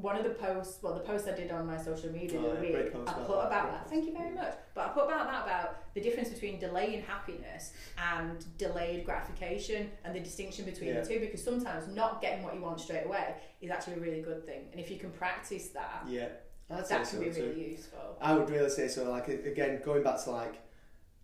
one 0.00 0.16
of 0.16 0.24
the 0.24 0.30
posts, 0.30 0.78
well, 0.82 0.94
the 0.94 1.00
post 1.00 1.28
I 1.28 1.32
did 1.32 1.50
on 1.50 1.66
my 1.66 1.76
social 1.76 2.10
media 2.10 2.38
Oh, 2.38 2.54
the 2.54 2.66
yeah, 2.68 2.76
week, 2.78 2.86
I 2.86 2.88
put 2.90 3.06
that, 3.06 3.18
about 3.18 3.50
that. 3.50 3.90
Thank 3.90 4.06
you 4.06 4.12
very 4.12 4.30
much. 4.30 4.54
But 4.74 4.86
I 4.86 4.88
put 4.90 5.04
about 5.04 5.26
that 5.26 5.44
about 5.44 5.94
the 5.94 6.00
difference 6.00 6.30
between 6.30 6.58
delaying 6.58 7.02
happiness 7.02 7.72
and 7.98 8.44
delayed 8.58 9.04
gratification, 9.04 9.90
and 10.04 10.14
the 10.14 10.20
distinction 10.20 10.64
between 10.64 10.90
Yeah. 10.94 11.00
the 11.00 11.06
two. 11.08 11.20
Because 11.20 11.42
sometimes 11.44 11.88
not 11.88 12.20
getting 12.22 12.42
what 12.42 12.54
you 12.54 12.60
want 12.62 12.80
straight 12.80 13.04
away 13.04 13.34
is 13.60 13.70
actually 13.70 13.94
a 13.94 14.00
really 14.00 14.22
good 14.22 14.46
thing, 14.46 14.68
and 14.72 14.80
if 14.80 14.90
you 14.90 14.98
can 14.98 15.10
practice 15.10 15.68
that, 15.70 16.04
Yeah, 16.08 16.28
I'd 16.70 16.86
that 16.86 17.06
so 17.06 17.18
can 17.18 17.28
be 17.28 17.34
too. 17.34 17.42
really 17.48 17.70
useful. 17.72 18.16
I 18.20 18.34
would 18.34 18.48
really 18.50 18.70
say 18.70 18.88
so. 18.88 19.10
Like 19.10 19.28
again, 19.28 19.80
going 19.84 20.02
back 20.02 20.22
to 20.24 20.30
like 20.30 20.54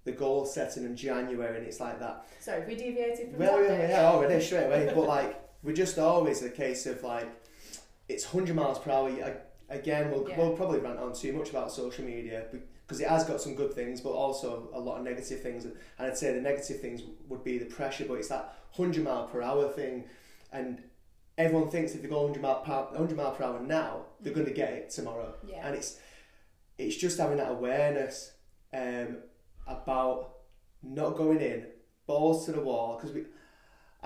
the 0.05 0.13
goal 0.13 0.45
setting 0.47 0.85
in 0.85 0.97
January, 0.97 1.57
and 1.59 1.67
it's 1.67 1.81
like 1.81 1.99
that. 2.01 2.27
So 2.41 2.53
if 2.53 2.67
we 2.67 2.75
deviated 2.77 3.31
from 3.31 3.39
Well, 3.41 3.59
that, 3.63 3.79
yeah, 3.79 3.89
yeah, 3.89 4.03
oh, 4.11 4.17
already 4.17 4.43
straight 4.45 4.67
away. 4.67 4.91
But 4.95 5.07
like, 5.07 5.41
we're 5.63 5.75
just 5.75 5.99
always 5.99 6.43
a 6.43 6.51
case 6.51 6.87
of 6.87 7.03
like, 7.03 7.29
it's 8.09 8.25
hundred 8.25 8.57
miles 8.57 8.79
per 8.79 8.91
hour. 8.91 9.09
I- 9.11 9.37
Again, 9.71 10.11
we'll, 10.11 10.27
Yeah. 10.27 10.39
we'll 10.39 10.57
probably 10.57 10.79
rant 10.79 10.99
on 10.99 11.13
too 11.13 11.31
much 11.35 11.51
about 11.51 11.71
social 11.71 12.03
media 12.03 12.47
because 12.87 13.01
it 13.01 13.07
has 13.07 13.25
got 13.25 13.39
some 13.39 13.55
good 13.55 13.75
things, 13.75 14.01
but 14.01 14.13
also 14.13 14.71
a 14.73 14.81
lot 14.81 14.97
of 14.97 15.05
negative 15.05 15.43
things. 15.43 15.67
And 15.67 15.77
I'd 15.99 16.17
say 16.17 16.33
the 16.33 16.41
negative 16.41 16.81
things 16.81 17.03
would 17.29 17.45
be 17.45 17.59
the 17.59 17.67
pressure, 17.67 18.07
but 18.09 18.15
it's 18.15 18.29
that 18.29 18.55
hundred 18.71 19.05
mile 19.05 19.27
per 19.27 19.43
hour 19.43 19.69
thing, 19.69 20.05
and 20.53 20.83
everyone 21.37 21.69
thinks 21.69 21.95
if 21.95 22.01
they 22.01 22.09
go 22.09 22.25
hundred 22.27 22.41
mile 22.41 22.63
per 22.63 22.97
hundred 22.97 23.19
mile 23.19 23.33
per 23.33 23.45
hour 23.45 23.61
now, 23.61 24.07
they're 24.23 24.33
going 24.33 24.47
to 24.47 24.53
get 24.55 24.73
it 24.73 24.89
tomorrow 24.89 25.35
yeah, 25.47 25.67
and 25.67 25.77
it's 25.77 26.01
it's 26.79 26.97
just 26.97 27.19
having 27.19 27.37
that 27.37 27.51
awareness 27.51 28.33
um, 28.73 29.19
about 29.67 30.37
not 30.83 31.15
going 31.15 31.43
in 31.43 31.67
balls 32.07 32.47
to 32.47 32.53
the 32.53 32.61
wall 32.63 32.97
because 32.97 33.13
we 33.15 33.25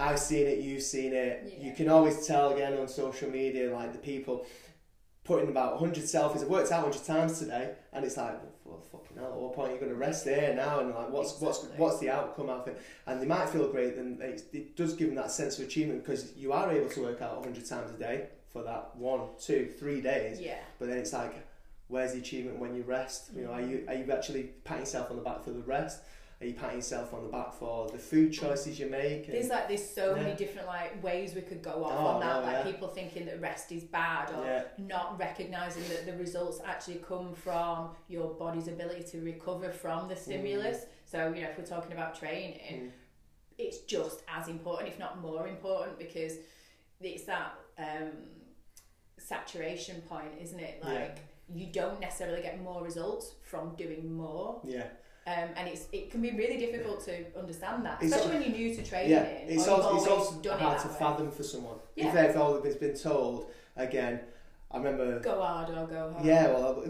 I've 0.02 0.18
seen 0.18 0.46
it 0.46 0.58
you've 0.58 0.82
seen 0.82 1.12
it 1.12 1.34
Yeah. 1.44 1.66
you 1.66 1.72
can 1.74 1.88
always 1.88 2.26
tell 2.26 2.52
again 2.54 2.72
on 2.78 2.88
social 2.88 3.30
media 3.30 3.72
like 3.72 3.92
the 3.92 3.98
people 3.98 4.46
putting 5.24 5.48
about 5.48 5.80
100 5.80 6.04
selfies 6.04 6.42
I've 6.42 6.48
worked 6.48 6.72
out 6.72 6.82
100 6.84 7.04
times 7.06 7.38
today 7.38 7.66
and 7.92 8.04
it's 8.04 8.16
like 8.16 8.36
well 8.64 8.80
fucking 8.92 9.16
hell 9.16 9.32
at 9.34 9.38
what 9.42 9.54
point 9.54 9.70
are 9.70 9.74
you 9.74 9.80
going 9.80 9.92
to 9.92 9.98
rest 9.98 10.24
here 10.24 10.52
now 10.54 10.80
and 10.80 10.88
like 10.94 11.10
what's 11.10 11.40
what's 11.40 11.58
Exactly. 11.58 11.80
what's 11.80 11.98
the 12.00 12.10
outcome 12.10 12.48
of 12.50 12.66
it 12.68 12.80
and 13.06 13.20
they 13.22 13.26
might 13.26 13.48
feel 13.48 13.68
great 13.70 13.94
and 13.96 14.20
it, 14.20 14.42
it 14.52 14.76
does 14.76 14.94
give 14.94 15.08
them 15.08 15.16
that 15.16 15.30
sense 15.30 15.58
of 15.58 15.66
achievement 15.66 16.02
because 16.04 16.36
you 16.36 16.52
are 16.52 16.70
able 16.72 16.88
to 16.88 17.00
work 17.02 17.22
out 17.22 17.36
100 17.36 17.64
times 17.66 17.90
a 17.94 17.98
day 17.98 18.26
for 18.52 18.62
that 18.62 18.94
one 18.96 19.20
two 19.40 19.70
three 19.78 20.00
days 20.00 20.40
yeah, 20.40 20.58
but 20.78 20.88
then 20.88 20.98
it's 20.98 21.12
like, 21.12 21.34
where's 21.88 22.12
the 22.12 22.18
achievement 22.18 22.58
when 22.58 22.74
you 22.74 22.82
rest? 22.82 23.30
You 23.34 23.44
know, 23.44 23.52
are 23.52 23.60
mm. 23.60 23.70
you 23.70 23.84
are 23.88 23.94
you 23.94 24.12
actually 24.12 24.50
patting 24.64 24.82
yourself 24.82 25.10
on 25.10 25.16
the 25.16 25.22
back 25.22 25.42
for 25.42 25.50
the 25.50 25.62
rest? 25.62 26.02
Are 26.42 26.46
you 26.46 26.54
patting 26.54 26.76
yourself 26.78 27.14
on 27.14 27.22
the 27.22 27.28
back 27.28 27.54
for 27.54 27.88
the 27.88 27.98
food 27.98 28.32
choices 28.32 28.78
you 28.78 28.86
make? 28.86 29.26
And, 29.26 29.34
There's 29.34 29.48
like 29.48 29.68
there's 29.68 29.88
so 29.88 30.14
Yeah. 30.16 30.22
many 30.22 30.34
different 30.34 30.66
like 30.66 31.02
ways 31.02 31.34
we 31.34 31.42
could 31.42 31.62
go 31.62 31.84
off 31.84 31.92
Oh, 31.92 32.06
on 32.06 32.20
that. 32.20 32.40
no, 32.40 32.46
like 32.46 32.64
yeah. 32.66 32.72
people 32.72 32.88
thinking 32.88 33.26
that 33.26 33.40
rest 33.40 33.70
is 33.72 33.84
bad 33.84 34.30
or 34.34 34.44
yeah, 34.44 34.64
not 34.78 35.18
recognizing 35.18 35.84
that 35.88 36.04
the 36.06 36.14
results 36.14 36.60
actually 36.64 36.96
come 36.96 37.32
from 37.34 37.94
your 38.08 38.34
body's 38.34 38.68
ability 38.68 39.04
to 39.04 39.20
recover 39.24 39.70
from 39.70 40.08
the 40.08 40.16
stimulus. 40.16 40.84
So 41.04 41.32
you 41.32 41.42
know 41.42 41.48
if 41.50 41.58
we're 41.58 41.64
talking 41.66 41.92
about 41.92 42.18
training, 42.18 42.58
Mm. 42.72 42.90
it's 43.58 43.78
just 43.80 44.22
as 44.28 44.48
important, 44.48 44.88
if 44.88 44.98
not 44.98 45.20
more 45.20 45.46
important, 45.46 45.98
because 45.98 46.34
it's 47.00 47.24
that 47.24 47.54
um, 47.78 48.10
saturation 49.18 50.00
point, 50.02 50.32
isn't 50.40 50.58
it? 50.60 50.82
Like 50.82 51.18
you 51.52 51.66
don't 51.72 52.00
necessarily 52.00 52.42
get 52.42 52.60
more 52.62 52.82
results 52.82 53.34
from 53.42 53.74
doing 53.76 54.12
more, 54.12 54.60
yeah. 54.64 54.86
Um, 55.26 55.48
and 55.56 55.68
it's 55.68 55.86
it 55.92 56.10
can 56.10 56.20
be 56.20 56.30
really 56.32 56.56
difficult 56.58 57.04
to 57.04 57.24
understand 57.38 57.84
that, 57.86 58.02
especially 58.02 58.32
al- 58.36 58.40
when 58.40 58.42
you're 58.50 58.58
new 58.58 58.74
to 58.74 58.82
training. 58.84 59.10
Yeah, 59.10 59.22
it's 59.22 59.68
also, 59.68 59.96
it's 59.96 60.06
also 60.06 60.56
hard 60.58 60.78
it 60.78 60.82
to 60.82 60.88
way. 60.88 60.94
fathom 60.98 61.30
for 61.30 61.42
someone. 61.42 61.76
Yeah. 61.96 62.08
If 62.08 62.14
they've 62.14 62.36
always 62.36 62.74
been 62.76 62.96
told, 62.96 63.46
again, 63.76 64.20
I 64.72 64.78
remember 64.78 65.20
Go 65.20 65.40
hard 65.42 65.68
or 65.70 65.86
go 65.86 66.12
hard. 66.12 66.24
Yeah, 66.24 66.48
well, 66.52 66.82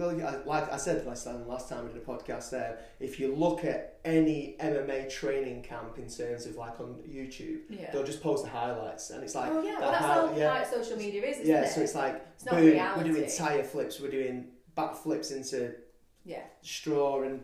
like 0.47 0.73
I 0.73 0.77
said 0.77 1.05
last 1.05 1.25
time, 1.25 1.47
last 1.49 1.69
time 1.69 1.85
we 1.85 1.93
did 1.93 2.01
a 2.03 2.05
podcast 2.05 2.51
there, 2.51 2.79
if 3.01 3.19
you 3.19 3.35
look 3.35 3.65
at 3.65 3.99
any 4.05 4.57
MMA 4.61 5.11
training 5.11 5.63
camp 5.63 5.99
in 5.99 6.09
terms 6.09 6.47
of 6.47 6.55
like 6.57 6.79
on 6.81 6.95
YouTube, 7.07 7.59
Yeah. 7.69 7.91
they'll 7.91 8.05
just 8.05 8.23
post 8.23 8.45
the 8.45 8.51
highlights, 8.51 9.11
and 9.11 9.23
it's 9.25 9.35
like, 9.35 9.51
oh 9.51 9.63
yeah, 9.63 9.81
well 9.81 9.91
that's 9.91 10.05
high- 10.05 10.15
how 10.15 10.35
yeah. 10.37 10.51
like 10.53 10.67
social 10.71 10.97
media 10.97 11.23
is, 11.25 11.39
isn't 11.39 11.47
yeah, 11.49 11.63
it? 11.63 11.71
so 11.71 11.81
it's 11.81 11.95
like, 11.95 12.25
It's 12.37 12.45
not 12.47 12.55
boom, 12.55 12.79
we're 12.97 13.05
doing 13.05 13.29
tire 13.37 13.65
flips, 13.65 14.01
we're 14.01 14.11
doing 14.13 14.47
back 14.77 14.95
flips 14.95 15.33
into 15.33 15.75
yeah, 16.25 16.45
straw 16.63 17.23
and 17.25 17.43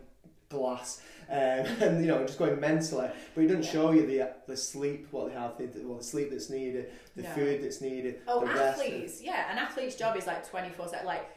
glass, 0.59 1.01
um, 1.29 1.35
and 1.37 2.01
you 2.01 2.07
know, 2.07 2.25
just 2.25 2.39
going 2.39 2.59
mentally, 2.59 3.09
but 3.35 3.43
it 3.43 3.47
doesn't 3.47 3.63
Yeah. 3.63 3.71
show 3.71 3.91
you 3.91 4.05
the 4.05 4.29
the 4.47 4.57
sleep, 4.57 5.07
what 5.11 5.27
they 5.29 5.33
have, 5.35 5.57
the, 5.57 5.69
well, 5.85 5.97
the 5.97 6.03
sleep 6.03 6.31
that's 6.31 6.49
needed, 6.49 6.91
the 7.15 7.23
No. 7.23 7.29
food 7.29 7.63
that's 7.63 7.81
needed, 7.81 8.19
Oh, 8.27 8.39
the 8.41 8.47
rest. 8.47 8.81
athletes, 8.81 9.21
yeah, 9.21 9.51
an 9.51 9.57
athlete's 9.57 9.95
job 9.95 10.17
is 10.17 10.25
like 10.27 10.47
24 10.49 10.87
7. 10.89 11.05
Like, 11.05 11.29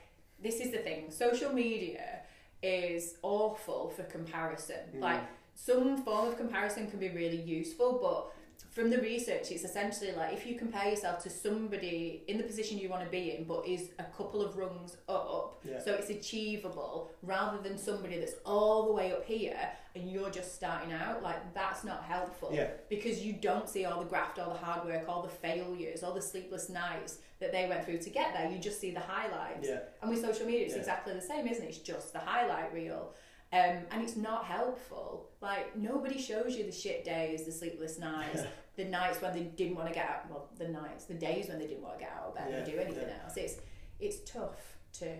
this 0.42 0.61
is 0.61 0.71
the 0.73 0.78
thing 0.78 1.11
social 1.11 1.52
media 1.52 2.21
is 2.62 3.16
awful 3.23 3.90
for 3.90 4.02
comparison. 4.04 4.76
Mm. 4.97 5.00
Like, 5.00 5.21
some 5.54 6.02
form 6.02 6.28
of 6.28 6.37
comparison 6.37 6.88
can 6.90 6.99
be 6.99 7.11
really 7.11 7.40
useful, 7.40 7.99
but 8.00 8.33
from 8.73 8.88
the 8.88 8.99
research, 8.99 9.50
it's 9.50 9.64
essentially 9.64 10.12
like 10.12 10.33
if 10.33 10.47
you 10.47 10.55
compare 10.57 10.88
yourself 10.88 11.23
to 11.25 11.31
somebody 11.31 12.23
in 12.26 12.38
the 12.38 12.43
position 12.45 12.79
you 12.79 12.88
want 12.88 13.05
to 13.05 13.11
be 13.11 13.33
in, 13.37 13.45
but 13.45 13.67
is 13.69 13.91
a 13.99 14.05
couple 14.05 14.41
of 14.41 14.57
rungs 14.57 14.97
up, 15.09 15.61
Yeah. 15.62 15.79
so 15.79 15.93
it's 15.93 16.09
achievable, 16.11 17.11
rather 17.23 17.59
than 17.59 17.76
somebody 17.76 18.19
that's 18.19 18.35
all 18.47 18.87
the 18.87 18.93
way 18.93 19.12
up 19.12 19.25
here 19.26 19.59
and 19.95 20.11
you're 20.11 20.31
just 20.31 20.55
starting 20.55 20.91
out, 20.93 21.23
like 21.23 21.52
that's 21.52 21.85
not 21.85 22.02
helpful 22.05 22.49
Yeah. 22.52 22.69
because 22.88 23.23
you 23.23 23.35
don't 23.35 23.69
see 23.69 23.85
all 23.85 24.00
the 24.00 24.09
graft, 24.09 24.38
all 24.38 24.50
the 24.52 24.59
hard 24.59 24.87
work, 24.87 25.07
all 25.07 25.21
the 25.23 25.29
failures, 25.29 26.02
all 26.02 26.14
the 26.14 26.23
sleepless 26.23 26.71
nights 26.71 27.19
that 27.41 27.52
they 27.52 27.69
went 27.69 27.85
through 27.85 27.99
to 27.99 28.09
get 28.11 28.33
there. 28.33 28.50
You 28.50 28.59
just 28.59 28.81
see 28.81 28.91
the 28.93 29.00
highlights. 29.00 29.69
Yeah. 29.69 29.81
And 30.00 30.11
with 30.11 30.23
social 30.23 30.47
media, 30.47 30.64
it's 30.64 30.76
exactly 30.76 31.12
the 31.12 31.21
same, 31.21 31.47
isn't 31.47 31.62
it? 31.62 31.69
It's 31.69 31.79
just 31.79 32.14
the 32.14 32.21
highlight 32.21 32.73
reel. 32.73 33.12
Um, 33.52 33.81
and 33.91 34.02
it's 34.02 34.17
not 34.17 34.47
helpful. 34.47 35.29
Like, 35.43 35.76
nobody 35.76 36.19
shows 36.19 36.57
you 36.57 36.64
the 36.64 36.73
shit 36.73 37.05
days, 37.05 37.45
the 37.45 37.52
sleepless 37.52 37.99
nights, 37.99 38.45
the 38.76 38.85
nights 38.85 39.21
when 39.21 39.35
they 39.35 39.43
didn't 39.43 39.76
want 39.76 39.88
to 39.88 39.95
get 39.95 40.09
out. 40.09 40.31
Well, 40.31 40.49
the 40.57 40.69
nights, 40.69 41.05
the 41.05 41.14
days 41.14 41.49
when 41.49 41.59
they 41.59 41.67
didn't 41.67 41.83
want 41.83 41.99
to 41.99 42.05
get 42.05 42.12
out 42.12 42.29
of 42.29 42.35
bed 42.35 42.52
and 42.52 42.64
do 42.64 42.79
anything 42.79 43.09
yeah. 43.09 43.23
else. 43.25 43.37
It's 43.37 43.57
it's 44.00 44.31
tough 44.31 44.76
to 44.95 45.14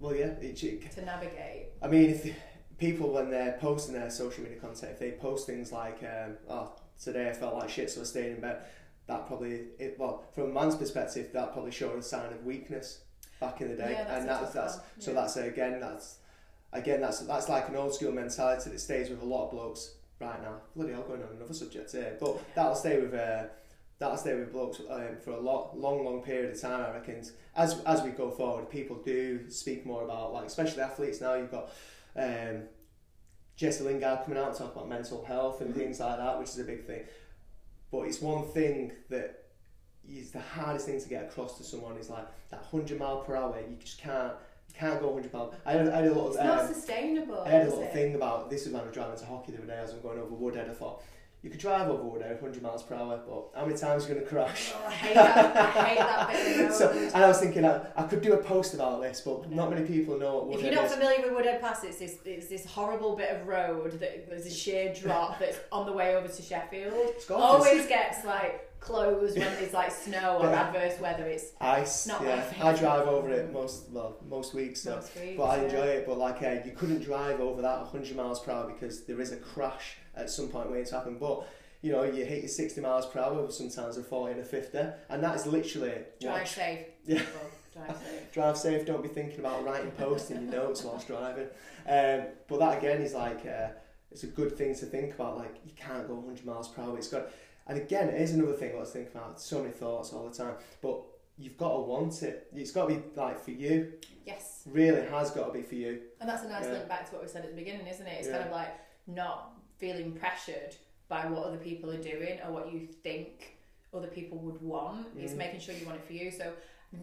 Well, 0.00 0.14
yeah, 0.14 0.26
it, 0.26 0.62
it, 0.62 0.90
to 0.92 1.04
navigate. 1.04 1.68
I 1.82 1.88
mean, 1.88 2.10
if 2.10 2.34
people 2.78 3.12
when 3.12 3.30
they're 3.30 3.56
posting 3.60 3.94
their 3.94 4.10
social 4.10 4.42
media 4.44 4.58
content, 4.58 4.92
if 4.92 4.98
they 4.98 5.12
post 5.12 5.46
things 5.46 5.72
like, 5.72 6.02
um, 6.02 6.36
"Oh, 6.48 6.72
today 7.02 7.30
I 7.30 7.32
felt 7.32 7.54
like 7.54 7.70
shit, 7.70 7.90
so 7.90 8.02
I 8.02 8.04
stayed 8.04 8.32
in 8.32 8.40
bed," 8.40 8.58
that 9.06 9.26
probably, 9.26 9.66
it, 9.78 9.96
well, 9.98 10.24
from 10.34 10.44
a 10.44 10.48
man's 10.48 10.76
perspective, 10.76 11.30
that 11.32 11.52
probably 11.52 11.70
showed 11.70 11.98
a 11.98 12.02
sign 12.02 12.32
of 12.32 12.44
weakness 12.44 13.00
back 13.40 13.60
in 13.60 13.68
the 13.68 13.76
day, 13.76 13.92
Yeah, 13.92 14.04
that's 14.04 14.20
and 14.20 14.28
that's 14.28 14.52
that's 14.52 14.76
one, 14.76 14.84
so 14.98 15.10
yeah. 15.10 15.20
that's 15.20 15.36
again 15.36 15.80
that's 15.80 16.18
again 16.72 17.00
that's 17.00 17.20
that's 17.20 17.48
like 17.48 17.68
an 17.68 17.76
old 17.76 17.94
school 17.94 18.12
mentality 18.12 18.70
that 18.70 18.80
stays 18.80 19.08
with 19.08 19.22
a 19.22 19.24
lot 19.24 19.46
of 19.46 19.50
blokes 19.52 19.94
right 20.20 20.40
now. 20.42 20.56
Bloody 20.74 20.92
hell, 20.92 21.02
going 21.02 21.22
on 21.22 21.28
another 21.36 21.54
subject 21.54 21.92
here, 21.92 22.16
but 22.20 22.38
that'll 22.54 22.74
stay 22.76 23.00
with. 23.00 23.14
Uh, 23.14 23.44
That'll 24.00 24.16
stay 24.16 24.34
with 24.34 24.50
blokes 24.52 24.80
um, 24.90 25.16
for 25.22 25.30
a 25.30 25.40
lot, 25.40 25.78
long, 25.78 26.04
long 26.04 26.20
period 26.20 26.52
of 26.52 26.60
time. 26.60 26.84
I 26.84 26.94
reckon. 26.94 27.22
As 27.54 27.80
as 27.86 28.02
we 28.02 28.10
go 28.10 28.28
forward, 28.28 28.68
people 28.68 28.96
do 28.96 29.48
speak 29.48 29.86
more 29.86 30.02
about 30.02 30.32
like, 30.32 30.46
especially 30.46 30.82
athletes 30.82 31.20
now. 31.20 31.34
You've 31.34 31.52
got 31.52 31.70
um, 32.16 32.62
Jesse 33.56 33.84
Lingard 33.84 34.24
coming 34.24 34.36
out 34.36 34.48
and 34.48 34.56
talking 34.58 34.72
about 34.72 34.88
mental 34.88 35.24
health 35.24 35.60
and 35.60 35.72
Mhm. 35.72 35.76
things 35.78 36.00
like 36.00 36.16
that, 36.18 36.38
which 36.40 36.48
is 36.48 36.58
a 36.58 36.64
big 36.64 36.84
thing. 36.84 37.04
But 37.92 38.00
it's 38.08 38.20
one 38.20 38.44
thing 38.48 38.90
that 39.10 39.44
is 40.08 40.32
the 40.32 40.40
hardest 40.40 40.86
thing 40.86 41.00
to 41.00 41.08
get 41.08 41.24
across 41.26 41.56
to 41.58 41.64
someone 41.64 41.96
is 41.96 42.10
like 42.10 42.26
that 42.50 42.64
hundred 42.64 42.98
mile 42.98 43.18
per 43.20 43.36
hour. 43.36 43.56
You 43.60 43.76
just 43.76 43.98
can't, 43.98 44.34
can't 44.78 45.00
go 45.00 45.12
hundred 45.12 45.32
mile. 45.32 45.54
I 45.64 45.72
had, 45.72 45.88
I 45.88 45.96
had 45.96 46.04
a 46.04 46.08
little, 46.08 46.28
It's 46.28 46.36
not 46.38 46.60
um, 46.60 46.66
sustainable. 46.72 47.42
I 47.42 47.48
had 47.50 47.62
a 47.62 47.70
little 47.70 47.82
it? 47.84 47.92
thing 47.92 48.14
about 48.14 48.50
this 48.50 48.66
is 48.66 48.72
when 48.72 48.82
I 48.82 48.84
was 48.84 48.92
driving 48.94 49.16
to 49.16 49.24
hockey 49.26 49.52
the 49.52 49.58
other 49.58 49.66
day 49.66 49.78
as 49.78 49.92
I'm 49.92 50.00
going 50.00 50.18
over 50.18 50.34
Woodhead. 50.34 50.68
I 50.68 50.74
thought 50.74 51.02
you 51.42 51.50
could 51.50 51.60
drive 51.60 51.88
over 51.88 52.02
Woodhead 52.02 52.40
100 52.40 52.62
miles 52.62 52.82
per 52.82 52.94
hour, 52.94 53.20
but 53.28 53.50
how 53.54 53.66
many 53.66 53.78
times 53.78 54.04
are 54.04 54.08
you 54.08 54.14
going 54.14 54.26
to 54.26 54.30
crash? 54.30 54.72
Oh, 54.74 54.86
I 54.86 54.90
hate 54.90 55.14
that. 55.14 55.56
I 55.56 55.84
hate 55.84 55.98
that 55.98 56.28
bit 56.32 56.72
so, 56.72 56.90
and 56.90 57.22
I 57.24 57.28
was 57.28 57.38
thinking 57.38 57.64
I, 57.64 57.86
I 57.96 58.04
could 58.04 58.22
do 58.22 58.32
a 58.32 58.38
post 58.38 58.74
about 58.74 59.00
this, 59.02 59.20
but 59.20 59.50
not 59.50 59.70
many 59.70 59.86
people 59.86 60.18
know 60.18 60.38
what 60.38 60.42
If 60.44 60.48
Woodhead 60.56 60.72
you're 60.72 60.82
not 60.82 60.90
is. 60.90 60.94
familiar 60.94 61.22
with 61.22 61.34
Woodhead 61.36 61.60
Pass, 61.60 61.84
it's 61.84 61.98
this, 61.98 62.18
it's 62.24 62.48
this 62.48 62.64
horrible 62.66 63.14
bit 63.14 63.30
of 63.30 63.46
road 63.46 63.92
that 64.00 64.28
there's 64.28 64.46
a 64.46 64.50
sheer 64.50 64.92
drop 64.94 65.38
that's 65.38 65.58
on 65.70 65.86
the 65.86 65.92
way 65.92 66.16
over 66.16 66.26
to 66.26 66.42
Sheffield. 66.42 66.94
Always 67.30 67.86
gets 67.86 68.24
like 68.24 68.68
closed 68.84 69.38
when 69.38 69.52
there's 69.54 69.72
like 69.72 69.90
snow 69.90 70.38
or 70.40 70.46
Yeah. 70.50 70.62
adverse 70.68 71.00
weather. 71.00 71.24
It's 71.24 71.52
Ice, 71.60 72.06
not 72.06 72.22
yeah. 72.22 72.44
I 72.62 72.72
drive 72.74 73.08
over 73.08 73.30
it 73.32 73.52
most 73.52 73.88
well 73.90 74.16
most 74.28 74.54
weeks, 74.54 74.82
so. 74.82 74.96
most 74.96 75.14
weeks, 75.16 75.36
But 75.36 75.44
I 75.44 75.56
yeah. 75.56 75.62
enjoy 75.64 75.86
it. 75.86 76.06
But 76.06 76.18
like, 76.18 76.42
uh, 76.42 76.56
you 76.64 76.72
couldn't 76.72 77.00
drive 77.02 77.40
over 77.40 77.62
that 77.62 77.80
100 77.80 78.16
miles 78.16 78.40
per 78.40 78.52
hour 78.52 78.66
because 78.72 79.04
there 79.06 79.20
is 79.20 79.32
a 79.32 79.36
crash 79.38 79.96
at 80.14 80.30
some 80.30 80.48
point 80.48 80.70
waiting 80.70 80.86
to 80.86 80.94
happen. 80.94 81.18
But 81.18 81.46
you 81.80 81.92
know, 81.92 82.02
you 82.04 82.24
hit 82.24 82.38
your 82.40 82.48
60 82.48 82.80
miles 82.80 83.04
per 83.06 83.20
hour, 83.20 83.50
sometimes 83.50 83.98
a 83.98 84.02
40 84.02 84.32
and 84.32 84.40
a 84.40 84.44
50, 84.44 84.78
and 85.10 85.22
that 85.22 85.36
is 85.36 85.46
literally 85.46 85.92
Drive 86.20 86.40
watch. 86.40 86.50
safe. 86.54 86.86
Yeah. 87.06 87.22
Drive 87.74 87.96
safe. 87.96 88.32
drive 88.32 88.56
safe. 88.56 88.86
Don't 88.86 89.02
be 89.02 89.08
thinking 89.08 89.40
about 89.40 89.64
writing 89.64 89.90
posts 89.92 90.30
in 90.30 90.42
your 90.42 90.52
notes 90.52 90.84
whilst 90.84 91.08
driving. 91.08 91.48
Um, 91.88 92.26
but 92.48 92.58
that 92.60 92.78
again 92.78 93.02
is 93.02 93.14
like 93.14 93.44
uh, 93.44 93.68
it's 94.12 94.22
a 94.22 94.28
good 94.28 94.56
thing 94.56 94.74
to 94.76 94.86
think 94.86 95.12
about. 95.14 95.36
Like 95.36 95.56
you 95.66 95.72
can't 95.76 96.06
go 96.06 96.14
100 96.14 96.46
miles 96.46 96.68
per 96.68 96.82
hour. 96.82 96.96
It's 96.96 97.08
got, 97.08 97.26
and 97.66 97.78
again, 97.78 98.08
it 98.08 98.20
is 98.20 98.32
another 98.34 98.52
thing 98.54 98.72
I 98.74 98.78
was 98.80 98.90
thinking 98.90 99.12
about. 99.14 99.40
So 99.40 99.60
many 99.60 99.72
thoughts 99.72 100.12
all 100.12 100.28
the 100.28 100.34
time, 100.34 100.54
but 100.82 101.00
you've 101.36 101.56
got 101.56 101.72
to 101.74 101.80
want 101.80 102.22
it. 102.22 102.48
It's 102.54 102.70
got 102.72 102.88
to 102.88 102.94
be 102.96 103.02
like 103.16 103.40
for 103.42 103.50
you. 103.50 103.92
Yes. 104.26 104.62
Really 104.70 105.02
has 105.06 105.30
got 105.30 105.46
to 105.48 105.52
be 105.52 105.62
for 105.62 105.74
you. 105.74 106.00
And 106.20 106.28
that's 106.28 106.44
a 106.44 106.48
nice 106.48 106.64
Yeah. 106.66 106.72
link 106.74 106.88
back 106.88 107.06
to 107.08 107.14
what 107.14 107.22
we 107.22 107.28
said 107.28 107.44
at 107.44 107.50
the 107.50 107.56
beginning, 107.56 107.86
isn't 107.86 108.06
it? 108.06 108.18
It's 108.18 108.28
Yeah. 108.28 108.34
kind 108.38 108.44
of 108.46 108.52
like 108.52 108.68
not 109.06 109.52
feeling 109.78 110.12
pressured 110.12 110.76
by 111.08 111.26
what 111.26 111.44
other 111.44 111.58
people 111.58 111.90
are 111.90 112.00
doing 112.02 112.40
or 112.40 112.52
what 112.52 112.72
you 112.72 112.86
think 112.86 113.56
other 113.92 114.06
people 114.08 114.38
would 114.38 114.60
want. 114.62 115.06
It's 115.18 115.32
Mm. 115.34 115.38
making 115.38 115.60
sure 115.60 115.74
you 115.74 115.86
want 115.86 115.98
it 116.00 116.04
for 116.06 116.12
you. 116.14 116.30
So 116.30 116.52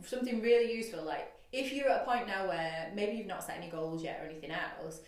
something 0.06 0.42
really 0.42 0.74
useful, 0.74 1.04
like 1.04 1.32
if 1.52 1.72
you're 1.74 1.90
at 1.90 2.02
a 2.02 2.06
point 2.06 2.28
now 2.28 2.48
where 2.48 2.92
maybe 2.96 3.18
you've 3.18 3.28
not 3.28 3.44
set 3.44 3.58
any 3.58 3.70
goals 3.70 4.04
yet 4.04 4.22
or 4.22 4.26
anything 4.30 4.52
else, 4.52 5.02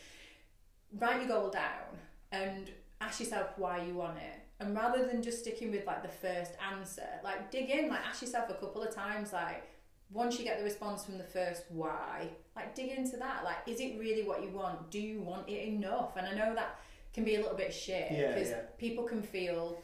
write 0.98 1.20
your 1.22 1.28
goal 1.28 1.50
down 1.50 1.98
and 2.32 2.70
ask 3.02 3.20
yourself 3.20 3.58
why 3.58 3.84
you 3.84 3.96
want 3.96 4.18
it. 4.18 4.40
And 4.64 4.76
rather 4.76 5.06
than 5.06 5.22
just 5.22 5.40
sticking 5.40 5.72
with 5.72 5.86
like 5.86 6.04
the 6.04 6.10
first 6.10 6.54
answer, 6.72 7.08
like 7.24 7.52
dig 7.52 7.70
in, 7.70 7.90
like 7.90 8.06
ask 8.08 8.22
yourself 8.22 8.50
a 8.50 8.54
couple 8.54 8.82
of 8.82 8.94
times, 8.94 9.34
like 9.34 9.64
once 10.12 10.38
you 10.38 10.46
get 10.46 10.58
the 10.58 10.64
response 10.64 11.04
from 11.04 11.18
the 11.18 11.24
first 11.24 11.64
why, 11.70 12.30
like 12.56 12.76
dig 12.76 12.92
into 12.92 13.18
that. 13.18 13.44
Like, 13.44 13.58
is 13.68 13.80
it 13.80 14.00
really 14.00 14.24
what 14.24 14.42
you 14.44 14.50
want? 14.50 14.90
Do 14.92 15.00
you 15.00 15.22
want 15.22 15.50
it 15.50 15.68
enough? 15.68 16.16
And 16.18 16.28
I 16.28 16.34
know 16.34 16.54
that 16.56 16.80
can 17.14 17.24
be 17.24 17.36
a 17.36 17.40
little 17.40 17.58
bit 17.58 17.74
shit 17.74 18.12
Yeah, 18.12 18.34
because 18.34 18.50
yeah. 18.50 18.62
people 18.78 19.04
can 19.04 19.22
feel 19.22 19.80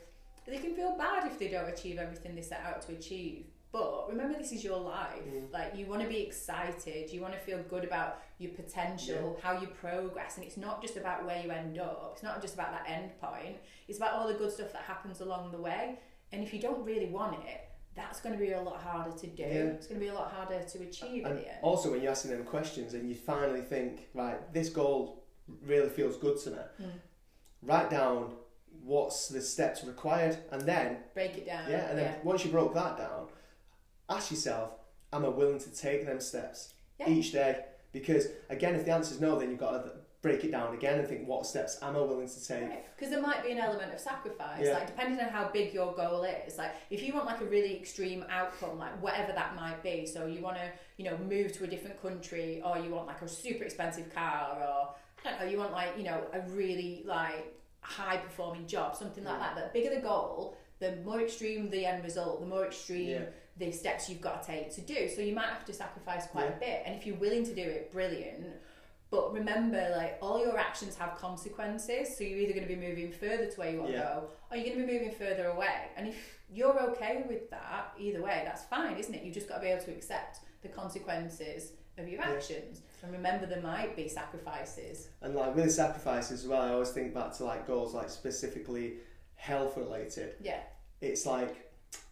they 0.47 0.57
can 0.57 0.73
feel 0.73 0.97
bad 0.97 1.27
if 1.27 1.37
they 1.37 1.47
don't 1.47 1.69
achieve 1.69 1.99
everything 1.99 2.33
they 2.35 2.41
set 2.41 2.63
out 2.65 2.81
to 2.83 2.93
achieve. 2.93 3.45
But 3.71 4.09
remember, 4.09 4.37
this 4.37 4.51
is 4.51 4.63
your 4.63 4.79
life. 4.79 5.21
Mm. 5.27 5.51
Like, 5.53 5.75
you 5.75 5.85
want 5.85 6.01
to 6.01 6.07
be 6.07 6.21
excited. 6.21 7.11
You 7.11 7.21
want 7.21 7.33
to 7.33 7.39
feel 7.39 7.59
good 7.69 7.83
about 7.83 8.21
your 8.39 8.51
potential, 8.51 9.39
how 9.43 9.59
you 9.61 9.67
progress, 9.67 10.37
and 10.37 10.45
it's 10.45 10.57
not 10.57 10.81
just 10.81 10.97
about 10.97 11.23
where 11.25 11.39
you 11.43 11.51
end 11.51 11.77
up. 11.77 12.11
It's 12.13 12.23
not 12.23 12.41
just 12.41 12.55
about 12.55 12.71
that 12.71 12.89
end 12.89 13.11
point. 13.21 13.57
It's 13.87 13.97
about 13.99 14.13
all 14.13 14.27
the 14.27 14.33
good 14.33 14.51
stuff 14.51 14.73
that 14.73 14.81
happens 14.83 15.21
along 15.21 15.51
the 15.51 15.59
way. 15.59 15.99
And 16.31 16.41
if 16.43 16.51
you 16.53 16.59
don't 16.59 16.83
really 16.83 17.07
want 17.07 17.43
it, 17.45 17.61
that's 17.95 18.21
going 18.21 18.33
to 18.33 18.39
be 18.43 18.53
a 18.53 18.61
lot 18.61 18.81
harder 18.81 19.15
to 19.15 19.27
do. 19.27 19.43
Yeah. 19.43 19.47
It's 19.75 19.85
going 19.87 19.99
to 19.99 20.03
be 20.05 20.09
a 20.09 20.13
lot 20.15 20.31
harder 20.31 20.63
to 20.63 20.81
achieve 20.83 21.25
And 21.25 21.37
the 21.37 21.47
end. 21.49 21.59
also, 21.61 21.91
when 21.91 22.01
you're 22.01 22.11
asking 22.11 22.31
them 22.31 22.43
questions 22.45 22.93
and 22.95 23.07
you 23.07 23.13
finally 23.15 23.61
think, 23.61 24.07
right, 24.15 24.51
this 24.53 24.69
goal 24.69 25.25
really 25.65 25.89
feels 25.89 26.17
good 26.17 26.39
to 26.41 26.51
me. 26.51 26.57
Mm. 26.81 26.91
Write 27.63 27.89
down 27.89 28.33
what's 28.83 29.27
the 29.27 29.41
steps 29.41 29.83
required, 29.83 30.37
and 30.51 30.61
then 30.61 30.97
Break 31.13 31.37
it 31.37 31.45
down. 31.45 31.69
yeah, 31.69 31.89
and 31.89 31.99
then 31.99 32.15
once 32.23 32.45
you 32.45 32.51
broke 32.51 32.73
that 32.73 32.97
down, 32.97 33.27
ask 34.09 34.31
yourself, 34.31 34.71
am 35.13 35.25
I 35.25 35.29
willing 35.29 35.59
to 35.59 35.69
take 35.71 36.05
them 36.05 36.19
steps 36.19 36.73
Yeah. 36.99 37.09
each 37.09 37.31
day? 37.31 37.65
Because 37.91 38.27
again, 38.49 38.75
if 38.75 38.85
the 38.85 38.91
answer 38.91 39.13
is 39.15 39.21
no, 39.21 39.39
then 39.39 39.49
you've 39.49 39.59
got 39.59 39.71
to 39.83 39.91
break 40.21 40.43
it 40.43 40.51
down 40.51 40.73
again 40.73 40.99
and 40.99 41.07
think 41.07 41.25
what 41.27 41.45
steps 41.45 41.79
am 41.81 41.95
I 41.95 41.99
willing 42.01 42.27
to 42.27 42.45
take. 42.47 42.93
Because 42.95 43.09
there 43.09 43.21
might 43.21 43.41
be 43.41 43.51
an 43.53 43.57
element 43.57 43.93
of 43.93 43.99
sacrifice, 44.01 44.65
Yeah. 44.65 44.73
like 44.73 44.87
depending 44.87 45.19
on 45.25 45.29
how 45.29 45.47
big 45.47 45.73
your 45.73 45.93
goal 45.95 46.23
is. 46.23 46.57
Like 46.57 46.71
if 46.89 47.01
you 47.01 47.13
want 47.13 47.25
like 47.25 47.39
a 47.39 47.45
really 47.45 47.77
extreme 47.77 48.25
outcome, 48.29 48.77
like 48.77 49.01
whatever 49.01 49.31
that 49.31 49.55
might 49.55 49.81
be, 49.81 50.05
so 50.05 50.25
you 50.25 50.41
want 50.41 50.57
to, 50.57 50.69
you 50.97 51.05
know, 51.09 51.17
move 51.19 51.53
to 51.53 51.63
a 51.63 51.67
different 51.67 52.01
country, 52.01 52.61
or 52.65 52.77
you 52.77 52.89
want 52.91 53.07
like 53.07 53.21
a 53.21 53.29
super 53.29 53.63
expensive 53.63 54.13
car, 54.13 54.57
or 54.61 54.95
I 55.25 55.29
don't 55.31 55.39
know, 55.39 55.45
you 55.45 55.57
want 55.57 55.71
like 55.71 55.97
you 55.97 56.03
know 56.03 56.21
a 56.33 56.41
really 56.49 57.03
like 57.05 57.55
high 57.81 58.17
performing 58.17 58.67
job, 58.67 58.97
something 58.97 59.23
like 59.23 59.39
that. 59.39 59.55
The 59.55 59.79
bigger 59.79 59.95
the 59.95 60.01
goal, 60.01 60.57
the 60.79 60.97
more 60.97 61.21
extreme 61.21 61.69
the 61.69 61.85
end 61.85 62.03
result, 62.03 62.41
the 62.41 62.45
more 62.45 62.65
extreme 62.65 63.09
Yeah. 63.09 63.25
The 63.59 63.71
steps 63.71 64.09
you've 64.09 64.21
got 64.21 64.41
to 64.41 64.47
take 64.47 64.73
to 64.75 64.81
do. 64.81 65.07
So 65.13 65.21
you 65.21 65.35
might 65.35 65.49
have 65.49 65.65
to 65.65 65.73
sacrifice 65.73 66.27
quite 66.27 66.47
a 66.47 66.59
bit, 66.59 66.83
and 66.85 66.95
if 66.95 67.05
you're 67.05 67.17
willing 67.17 67.43
to 67.45 67.53
do 67.53 67.61
it, 67.61 67.91
brilliant. 67.91 68.47
But 69.11 69.33
remember, 69.33 69.93
like 69.97 70.17
all 70.21 70.39
your 70.43 70.57
actions 70.57 70.95
have 70.95 71.15
consequences. 71.17 72.15
So 72.17 72.23
you're 72.23 72.37
either 72.39 72.53
going 72.53 72.67
to 72.67 72.73
be 72.73 72.79
moving 72.79 73.11
further 73.11 73.47
to 73.47 73.59
where 73.59 73.71
you 73.71 73.79
want 73.79 73.91
Yeah. 73.91 74.01
to 74.01 74.05
go, 74.21 74.29
or 74.51 74.57
you're 74.57 74.75
going 74.75 74.87
to 74.87 74.87
be 74.87 74.93
moving 74.99 75.11
further 75.11 75.47
away. 75.47 75.89
And 75.97 76.07
if 76.07 76.39
you're 76.51 76.79
okay 76.91 77.23
with 77.27 77.49
that, 77.49 77.93
either 77.99 78.21
way, 78.21 78.43
that's 78.45 78.63
fine, 78.65 78.97
isn't 78.97 79.13
it? 79.13 79.23
You've 79.23 79.33
just 79.33 79.49
got 79.49 79.55
to 79.55 79.61
be 79.61 79.67
able 79.67 79.83
to 79.85 79.91
accept 79.91 80.39
the 80.61 80.67
consequences 80.69 81.73
of 81.97 82.07
your 82.07 82.19
Yeah. 82.21 82.29
actions. 82.29 82.81
And 83.01 83.11
remember, 83.11 83.45
there 83.47 83.61
might 83.61 83.95
be 83.95 84.07
sacrifices. 84.07 85.09
And 85.21 85.33
like 85.35 85.55
with 85.55 85.65
the 85.65 85.71
sacrifices 85.71 86.43
as 86.43 86.47
well, 86.47 86.61
I 86.61 86.69
always 86.69 86.91
think 86.91 87.13
back 87.13 87.33
to 87.37 87.45
like 87.45 87.65
goals 87.65 87.93
like 87.95 88.09
specifically 88.09 88.97
health 89.35 89.75
related. 89.75 90.35
Yeah. 90.39 90.61
It's 91.01 91.25
like 91.25 91.68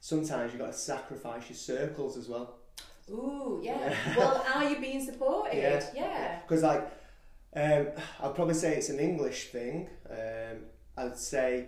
sometimes 0.08 0.54
you've 0.54 0.62
got 0.62 0.72
to 0.72 0.78
sacrifice 0.78 1.50
your 1.50 1.58
circles 1.58 2.16
as 2.16 2.30
well. 2.30 2.56
Ooh, 3.10 3.60
yeah. 3.62 3.90
Yeah. 3.90 4.18
well, 4.18 4.46
are 4.56 4.70
you 4.70 4.80
being 4.80 5.04
supported? 5.04 5.58
Yeah. 5.58 5.84
Yeah. 5.94 6.40
Because 6.42 6.64
like, 6.64 6.90
um, 7.58 7.88
I'd 8.24 8.34
probably 8.34 8.54
say 8.54 8.78
it's 8.78 8.88
an 8.88 9.00
English 9.00 9.50
thing. 9.50 9.90
Um, 10.10 10.58
I'd 10.98 11.18
say 11.18 11.66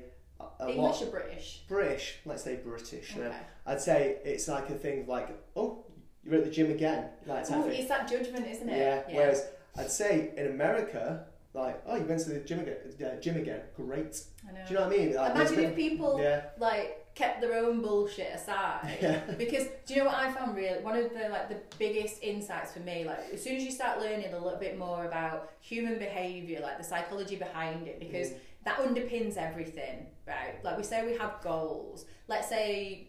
English 0.62 0.78
lot 0.78 1.02
or 1.02 1.06
British? 1.08 1.64
British. 1.68 2.20
Let's 2.26 2.44
say 2.46 2.56
British. 2.56 3.14
Okay. 3.18 3.36
I'd 3.66 3.82
say 3.82 4.20
it's 4.24 4.48
like 4.48 4.70
a 4.70 4.76
thing 4.76 5.06
like, 5.06 5.28
oh, 5.58 5.84
you're 6.24 6.36
at 6.36 6.46
the 6.46 6.50
gym 6.50 6.72
again, 6.72 7.10
like 7.26 7.50
Ooh, 7.52 7.68
it's 7.68 7.90
that 7.90 8.10
judgment, 8.10 8.48
isn't 8.48 8.70
it? 8.70 8.78
Yeah. 8.78 9.16
Whereas 9.18 9.48
I'd 9.78 9.92
say 9.92 10.32
in 10.38 10.48
America, 10.48 11.26
like, 11.54 11.82
oh, 11.86 11.96
you 11.98 12.06
went 12.06 12.22
to 12.22 12.30
the 12.30 12.40
gym 12.40 12.60
again. 12.60 12.78
Uh, 13.04 13.20
gym 13.20 13.36
again. 13.36 13.62
Great. 13.76 14.22
I 14.48 14.54
know. 14.54 14.60
Do 14.66 14.74
you 14.74 14.80
know 14.80 14.88
what 14.88 14.94
I 14.94 14.98
mean? 14.98 15.16
Like, 15.16 15.36
Imagine 15.36 15.60
if 15.60 15.76
people 15.76 16.20
Yeah. 16.22 16.42
like 16.58 17.09
kept 17.20 17.42
their 17.42 17.54
own 17.64 17.82
bullshit 17.82 18.32
aside. 18.34 18.98
Yeah. 19.02 19.20
Because 19.38 19.66
do 19.86 19.94
you 19.94 20.00
know 20.00 20.06
what 20.12 20.16
I 20.26 20.32
found 20.32 20.56
really 20.56 20.82
one 20.90 20.96
of 20.98 21.08
the 21.18 21.26
like 21.30 21.48
the 21.50 21.60
biggest 21.78 22.24
insights 22.24 22.72
for 22.74 22.80
me, 22.80 22.98
like 23.12 23.20
as 23.34 23.44
soon 23.44 23.56
as 23.58 23.64
you 23.64 23.72
start 23.72 24.00
learning 24.00 24.34
a 24.34 24.40
little 24.46 24.60
bit 24.68 24.78
more 24.86 25.06
about 25.06 25.52
human 25.60 25.96
behaviour, 26.00 26.60
like 26.62 26.78
the 26.78 26.84
psychology 26.92 27.36
behind 27.36 27.88
it, 27.88 28.00
because 28.00 28.30
Mm. 28.30 28.38
that 28.66 28.78
underpins 28.86 29.36
everything, 29.38 29.98
right? 30.28 30.56
Like 30.66 30.78
we 30.78 30.84
say 30.92 30.98
we 31.06 31.16
have 31.24 31.34
goals. 31.44 32.06
Let's 32.28 32.48
say 32.56 33.08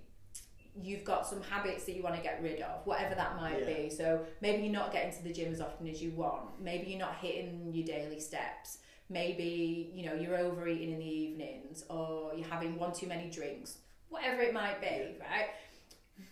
you've 0.87 1.05
got 1.05 1.26
some 1.26 1.43
habits 1.43 1.85
that 1.85 1.95
you 1.97 2.02
want 2.02 2.17
to 2.17 2.23
get 2.23 2.40
rid 2.43 2.61
of, 2.62 2.87
whatever 2.87 3.14
that 3.17 3.37
might 3.37 3.61
Yeah. 3.61 3.75
be. 3.75 3.90
So 3.90 4.07
maybe 4.40 4.62
you're 4.64 4.73
not 4.83 4.93
getting 4.93 5.12
to 5.19 5.23
the 5.23 5.33
gym 5.33 5.52
as 5.52 5.61
often 5.61 5.87
as 5.88 6.00
you 6.02 6.11
want. 6.12 6.61
Maybe 6.61 6.85
you're 6.90 7.05
not 7.09 7.17
hitting 7.17 7.73
your 7.76 7.87
daily 7.95 8.21
steps. 8.21 8.79
Maybe 9.09 9.90
you 9.97 10.02
know 10.07 10.14
you're 10.14 10.38
overeating 10.47 10.93
in 10.95 10.99
the 11.00 11.12
evenings, 11.25 11.85
or 11.90 12.33
you're 12.37 12.47
having 12.57 12.73
one 12.79 12.93
too 12.93 13.09
many 13.14 13.29
drinks. 13.38 13.79
Whatever 14.11 14.43
it 14.43 14.52
might 14.52 14.81
be, 14.81 15.17
right? 15.21 15.49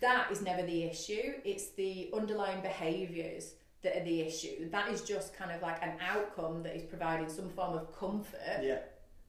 That 0.01 0.31
is 0.31 0.41
never 0.41 0.61
the 0.65 0.83
issue. 0.83 1.33
It's 1.43 1.69
the 1.71 2.09
underlying 2.13 2.61
behaviours 2.61 3.53
that 3.81 3.95
are 3.95 4.03
the 4.03 4.21
issue. 4.21 4.69
That 4.69 4.89
is 4.89 5.01
just 5.01 5.33
kind 5.35 5.51
of 5.51 5.61
like 5.61 5.81
an 5.81 5.93
outcome 6.05 6.61
that 6.63 6.75
is 6.75 6.83
providing 6.83 7.29
some 7.29 7.49
form 7.49 7.75
of 7.77 7.97
comfort 7.97 8.61
Yeah. 8.61 8.79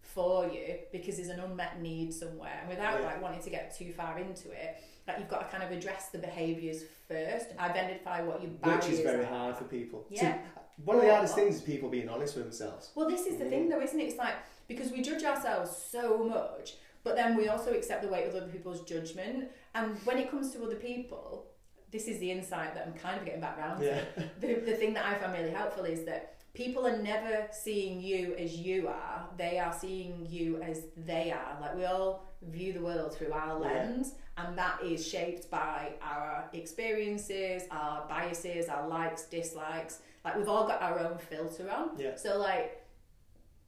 for 0.02 0.48
you 0.48 0.80
because 0.92 1.16
there's 1.16 1.28
an 1.28 1.40
unmet 1.40 1.80
need 1.80 2.12
somewhere. 2.12 2.58
And 2.60 2.68
without 2.68 3.00
Yeah. 3.00 3.06
like 3.06 3.22
wanting 3.22 3.40
to 3.42 3.50
get 3.50 3.74
too 3.74 3.92
far 3.92 4.18
into 4.18 4.50
it, 4.50 4.76
like 5.06 5.18
you've 5.18 5.28
got 5.28 5.48
to 5.50 5.56
kind 5.56 5.62
of 5.62 5.76
address 5.76 6.08
the 6.10 6.18
behaviours 6.18 6.82
first, 7.08 7.46
identify 7.58 8.20
what 8.22 8.42
your 8.42 8.50
barriers 8.50 8.84
Which 8.84 8.92
is 8.94 9.00
very 9.00 9.24
hard 9.24 9.56
for 9.56 9.64
people. 9.64 10.04
Yeah. 10.10 10.32
To, 10.32 10.38
one 10.84 10.96
of 10.96 11.02
the 11.02 11.10
hardest 11.12 11.34
things 11.36 11.56
is 11.56 11.62
people 11.62 11.88
being 11.88 12.08
honest 12.08 12.34
with 12.34 12.44
themselves. 12.44 12.90
Well, 12.94 13.08
this 13.08 13.26
is 13.26 13.36
the 13.38 13.44
thing, 13.44 13.68
though, 13.68 13.80
isn't 13.80 13.98
it? 14.00 14.04
It's 14.04 14.18
like 14.18 14.34
because 14.66 14.90
we 14.92 15.00
judge 15.02 15.22
ourselves 15.24 15.70
so 15.76 16.18
much, 16.24 16.74
but 17.04 17.16
then 17.16 17.36
we 17.36 17.48
also 17.48 17.72
accept 17.72 18.02
the 18.02 18.08
weight 18.08 18.26
of 18.28 18.34
other 18.34 18.48
people's 18.48 18.82
judgment. 18.82 19.50
And 19.74 19.96
when 20.04 20.18
it 20.18 20.30
comes 20.30 20.50
to 20.52 20.62
other 20.64 20.76
people, 20.76 21.46
this 21.90 22.06
is 22.06 22.18
the 22.18 22.30
insight 22.30 22.74
that 22.74 22.86
I'm 22.86 22.94
kind 22.94 23.18
of 23.18 23.24
getting 23.24 23.40
back 23.40 23.56
round 23.58 23.82
Yeah. 23.82 24.00
to. 24.16 24.30
The, 24.40 24.54
the 24.70 24.76
thing 24.76 24.94
that 24.94 25.04
I 25.06 25.14
find 25.14 25.32
really 25.32 25.50
helpful 25.50 25.84
is 25.84 26.04
that 26.04 26.34
people 26.54 26.86
are 26.86 26.96
never 26.98 27.46
seeing 27.52 28.00
you 28.00 28.34
as 28.36 28.56
you 28.56 28.88
are, 28.88 29.28
they 29.36 29.58
are 29.58 29.72
seeing 29.72 30.26
you 30.28 30.60
as 30.62 30.86
they 30.96 31.32
are. 31.32 31.58
Like 31.60 31.74
we 31.76 31.84
all 31.84 32.26
view 32.42 32.72
the 32.72 32.80
world 32.80 33.14
through 33.14 33.32
our 33.32 33.60
Yeah. 33.60 33.66
lens, 33.68 34.14
and 34.36 34.56
that 34.56 34.82
is 34.82 35.06
shaped 35.06 35.50
by 35.50 35.92
our 36.02 36.48
experiences, 36.52 37.62
our 37.70 38.06
biases, 38.08 38.68
our 38.68 38.88
likes, 38.88 39.22
dislikes. 39.24 40.00
Like 40.24 40.36
we've 40.36 40.48
all 40.48 40.66
got 40.66 40.80
our 40.82 40.98
own 41.00 41.18
filter 41.18 41.70
on. 41.70 41.90
Yeah. 41.98 42.14
So 42.16 42.38
like 42.38 42.79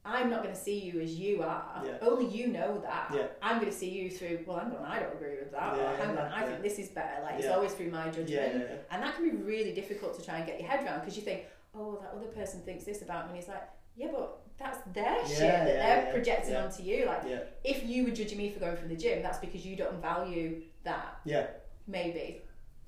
I'm 0.05 0.29
not 0.29 0.43
going 0.43 0.53
to 0.53 0.59
see 0.59 0.79
you 0.79 0.99
as 0.99 1.15
you 1.17 1.41
are. 1.43 1.81
Yeah. 1.85 1.97
Only 2.01 2.27
you 2.27 2.47
know 2.47 2.77
that. 2.83 3.09
Yeah. 3.13 3.27
I'm 3.41 3.59
going 3.59 3.71
to 3.71 3.77
see 3.77 3.89
you 3.89 4.09
through. 4.11 4.39
Well, 4.45 4.59
hang 4.59 4.75
on, 4.75 4.83
I 4.85 4.99
don't 4.99 5.13
agree 5.13 5.37
with 5.39 5.51
that. 5.51 5.77
Yeah, 5.77 5.95
hang 5.95 6.17
on, 6.17 6.31
I 6.31 6.45
think 6.45 6.61
this 6.61 6.77
is 6.77 6.89
better. 6.89 7.21
Like 7.23 7.35
it's 7.39 7.47
always 7.47 7.71
through 7.73 7.89
my 7.91 8.09
judgment, 8.09 8.65
and 8.91 9.01
that 9.03 9.15
can 9.15 9.23
be 9.29 9.35
really 9.35 9.73
difficult 9.73 10.17
to 10.19 10.25
try 10.25 10.37
and 10.37 10.45
get 10.45 10.59
your 10.59 10.69
head 10.69 10.83
around 10.85 10.99
because 10.99 11.15
you 11.15 11.23
think, 11.23 11.45
oh, 11.75 11.99
that 12.01 12.11
other 12.15 12.27
person 12.27 12.61
thinks 12.61 12.83
this 12.83 13.01
about 13.01 13.25
me. 13.27 13.29
And 13.31 13.39
it's 13.39 13.47
like, 13.47 13.63
yeah, 13.95 14.07
but 14.11 14.39
that's 14.57 14.79
their 14.93 15.25
shit 15.27 15.39
that 15.39 15.65
they're 15.65 16.13
projecting 16.13 16.55
onto 16.55 16.83
you. 16.83 17.05
Like 17.05 17.23
if 17.63 17.85
you 17.85 18.03
were 18.03 18.11
judging 18.11 18.37
me 18.37 18.49
for 18.51 18.59
going 18.59 18.75
from 18.77 18.89
the 18.89 18.95
gym, 18.97 19.23
that's 19.23 19.37
because 19.39 19.65
you 19.65 19.75
don't 19.75 20.01
value 20.01 20.61
that. 20.83 21.19
Yeah. 21.23 21.47
Maybe. 21.87 22.41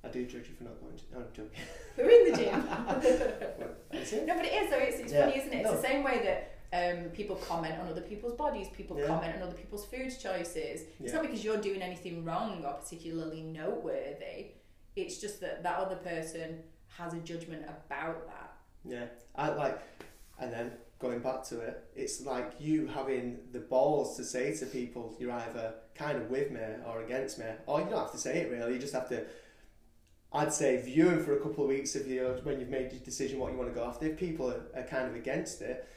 I 0.03 0.07
do 0.09 0.25
judge 0.25 0.47
you 0.49 0.55
for 0.55 0.65
not 0.65 0.79
going 0.81 0.95
to. 0.97 1.03
No, 1.13 1.19
I'm 1.19 1.33
joking. 1.33 1.63
We're 1.97 2.09
in 2.09 2.31
the 2.31 2.37
gym. 2.37 2.67
It. 3.95 4.27
No, 4.27 4.35
but 4.35 4.45
it 4.45 4.53
is. 4.53 4.69
So 4.69 4.77
it's, 4.77 4.99
it's 4.99 5.13
funny, 5.13 5.37
isn't 5.37 5.53
it? 5.53 5.61
It's 5.61 5.69
No. 5.69 5.75
the 5.75 5.81
same 5.81 6.03
way 6.03 6.19
that 6.23 6.54
um, 6.73 7.05
people 7.13 7.35
comment 7.37 7.79
on 7.79 7.87
other 7.87 8.01
people's 8.01 8.33
bodies, 8.35 8.67
people 8.73 8.97
Yeah. 8.99 9.07
comment 9.07 9.35
on 9.35 9.41
other 9.43 9.55
people's 9.55 9.85
food 9.85 10.09
choices. 10.09 10.81
It's 10.81 10.91
Yeah. 10.99 11.13
not 11.13 11.21
because 11.23 11.43
you're 11.43 11.57
doing 11.61 11.81
anything 11.81 12.23
wrong 12.25 12.63
or 12.65 12.73
particularly 12.73 13.41
noteworthy. 13.41 14.51
It's 14.95 15.17
just 15.19 15.39
that 15.41 15.63
that 15.63 15.77
other 15.79 15.97
person 15.97 16.63
has 16.97 17.13
a 17.13 17.19
judgment 17.19 17.65
about 17.67 18.25
that. 18.27 18.53
Yeah, 18.83 19.07
I 19.35 19.49
like, 19.49 19.79
and 20.39 20.51
then 20.51 20.71
going 20.99 21.19
back 21.19 21.43
to 21.45 21.59
it, 21.59 21.83
it's 21.95 22.21
like 22.21 22.53
you 22.59 22.87
having 22.87 23.39
the 23.51 23.59
balls 23.59 24.15
to 24.17 24.23
say 24.23 24.55
to 24.55 24.65
people 24.65 25.15
you're 25.19 25.31
either 25.31 25.73
kind 25.93 26.17
of 26.17 26.29
with 26.29 26.51
me 26.51 26.61
or 26.85 27.03
against 27.03 27.37
me, 27.39 27.45
or 27.67 27.79
you 27.81 27.85
don't 27.89 27.99
have 27.99 28.11
to 28.11 28.17
say 28.17 28.37
it 28.39 28.51
really. 28.51 28.73
You 28.73 28.79
just 28.79 28.93
have 28.93 29.09
to. 29.09 29.25
I'd 30.33 30.51
say 30.53 30.81
view 30.81 31.05
viewing 31.09 31.23
for 31.23 31.37
a 31.37 31.39
couple 31.39 31.63
of 31.63 31.69
weeks 31.69 31.95
of 31.95 32.07
you 32.07 32.37
when 32.43 32.59
you've 32.59 32.69
made 32.69 32.91
your 32.91 33.01
decision 33.01 33.39
what 33.39 33.51
you 33.53 33.57
want 33.57 33.73
to 33.73 33.75
go 33.79 33.85
after. 33.85 34.05
If 34.07 34.17
people 34.17 34.49
are, 34.51 34.63
are 34.75 34.83
kind 34.83 35.07
of 35.07 35.15
against 35.15 35.61
it, 35.61 35.87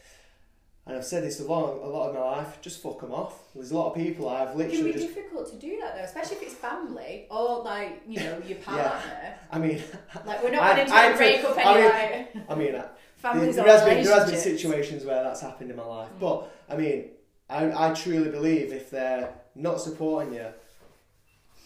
and 0.89 0.97
I've 0.97 1.05
said 1.05 1.23
this 1.23 1.39
a 1.39 1.45
lot, 1.45 1.75
a 1.83 1.87
lot 1.87 2.09
of 2.09 2.15
my 2.15 2.21
life, 2.21 2.61
just 2.63 2.83
fuck 2.83 3.01
them 3.03 3.13
off. 3.13 3.35
There's 3.55 3.71
a 3.73 3.77
lot 3.77 3.91
of 3.91 3.95
people 3.95 4.27
I've 4.29 4.57
literally. 4.57 4.91
It 4.91 4.93
can 4.95 5.01
be 5.03 5.07
difficult 5.07 5.51
to 5.53 5.57
do 5.57 5.79
that 5.81 5.95
though, 5.97 6.03
especially 6.03 6.37
if 6.39 6.43
it's 6.45 6.55
family 6.55 7.27
or 7.31 7.63
like 7.63 8.03
you 8.09 8.21
know 8.21 8.41
your 8.47 8.57
partner. 8.65 9.35
I 9.53 9.59
mean, 9.59 9.83
Like 10.25 10.43
we're 10.43 10.51
not 10.51 10.77
going 10.77 10.89
to 10.89 10.95
I 10.95 11.17
break 11.17 11.45
up 11.45 11.57
I 11.59 11.75
mean, 11.75 12.45
I 12.49 12.55
mean, 12.55 12.73
there, 12.73 12.91
families 13.17 13.57
there 13.57 13.67
or 13.67 13.69
has 13.69 13.85
been 13.85 14.03
there 14.03 14.19
has 14.19 14.31
been 14.31 14.41
situations 14.41 15.05
where 15.05 15.23
that's 15.23 15.43
happened 15.43 15.71
in 15.71 15.77
my 15.77 15.85
life, 15.85 16.09
Mm. 16.17 16.21
but 16.21 16.51
I 16.71 16.77
mean, 16.77 17.11
I, 17.51 17.91
I 17.91 17.93
truly 17.93 18.31
believe 18.31 18.73
if 18.73 18.89
they're 18.89 19.33
not 19.55 19.81
supporting 19.83 20.35
you, 20.35 20.47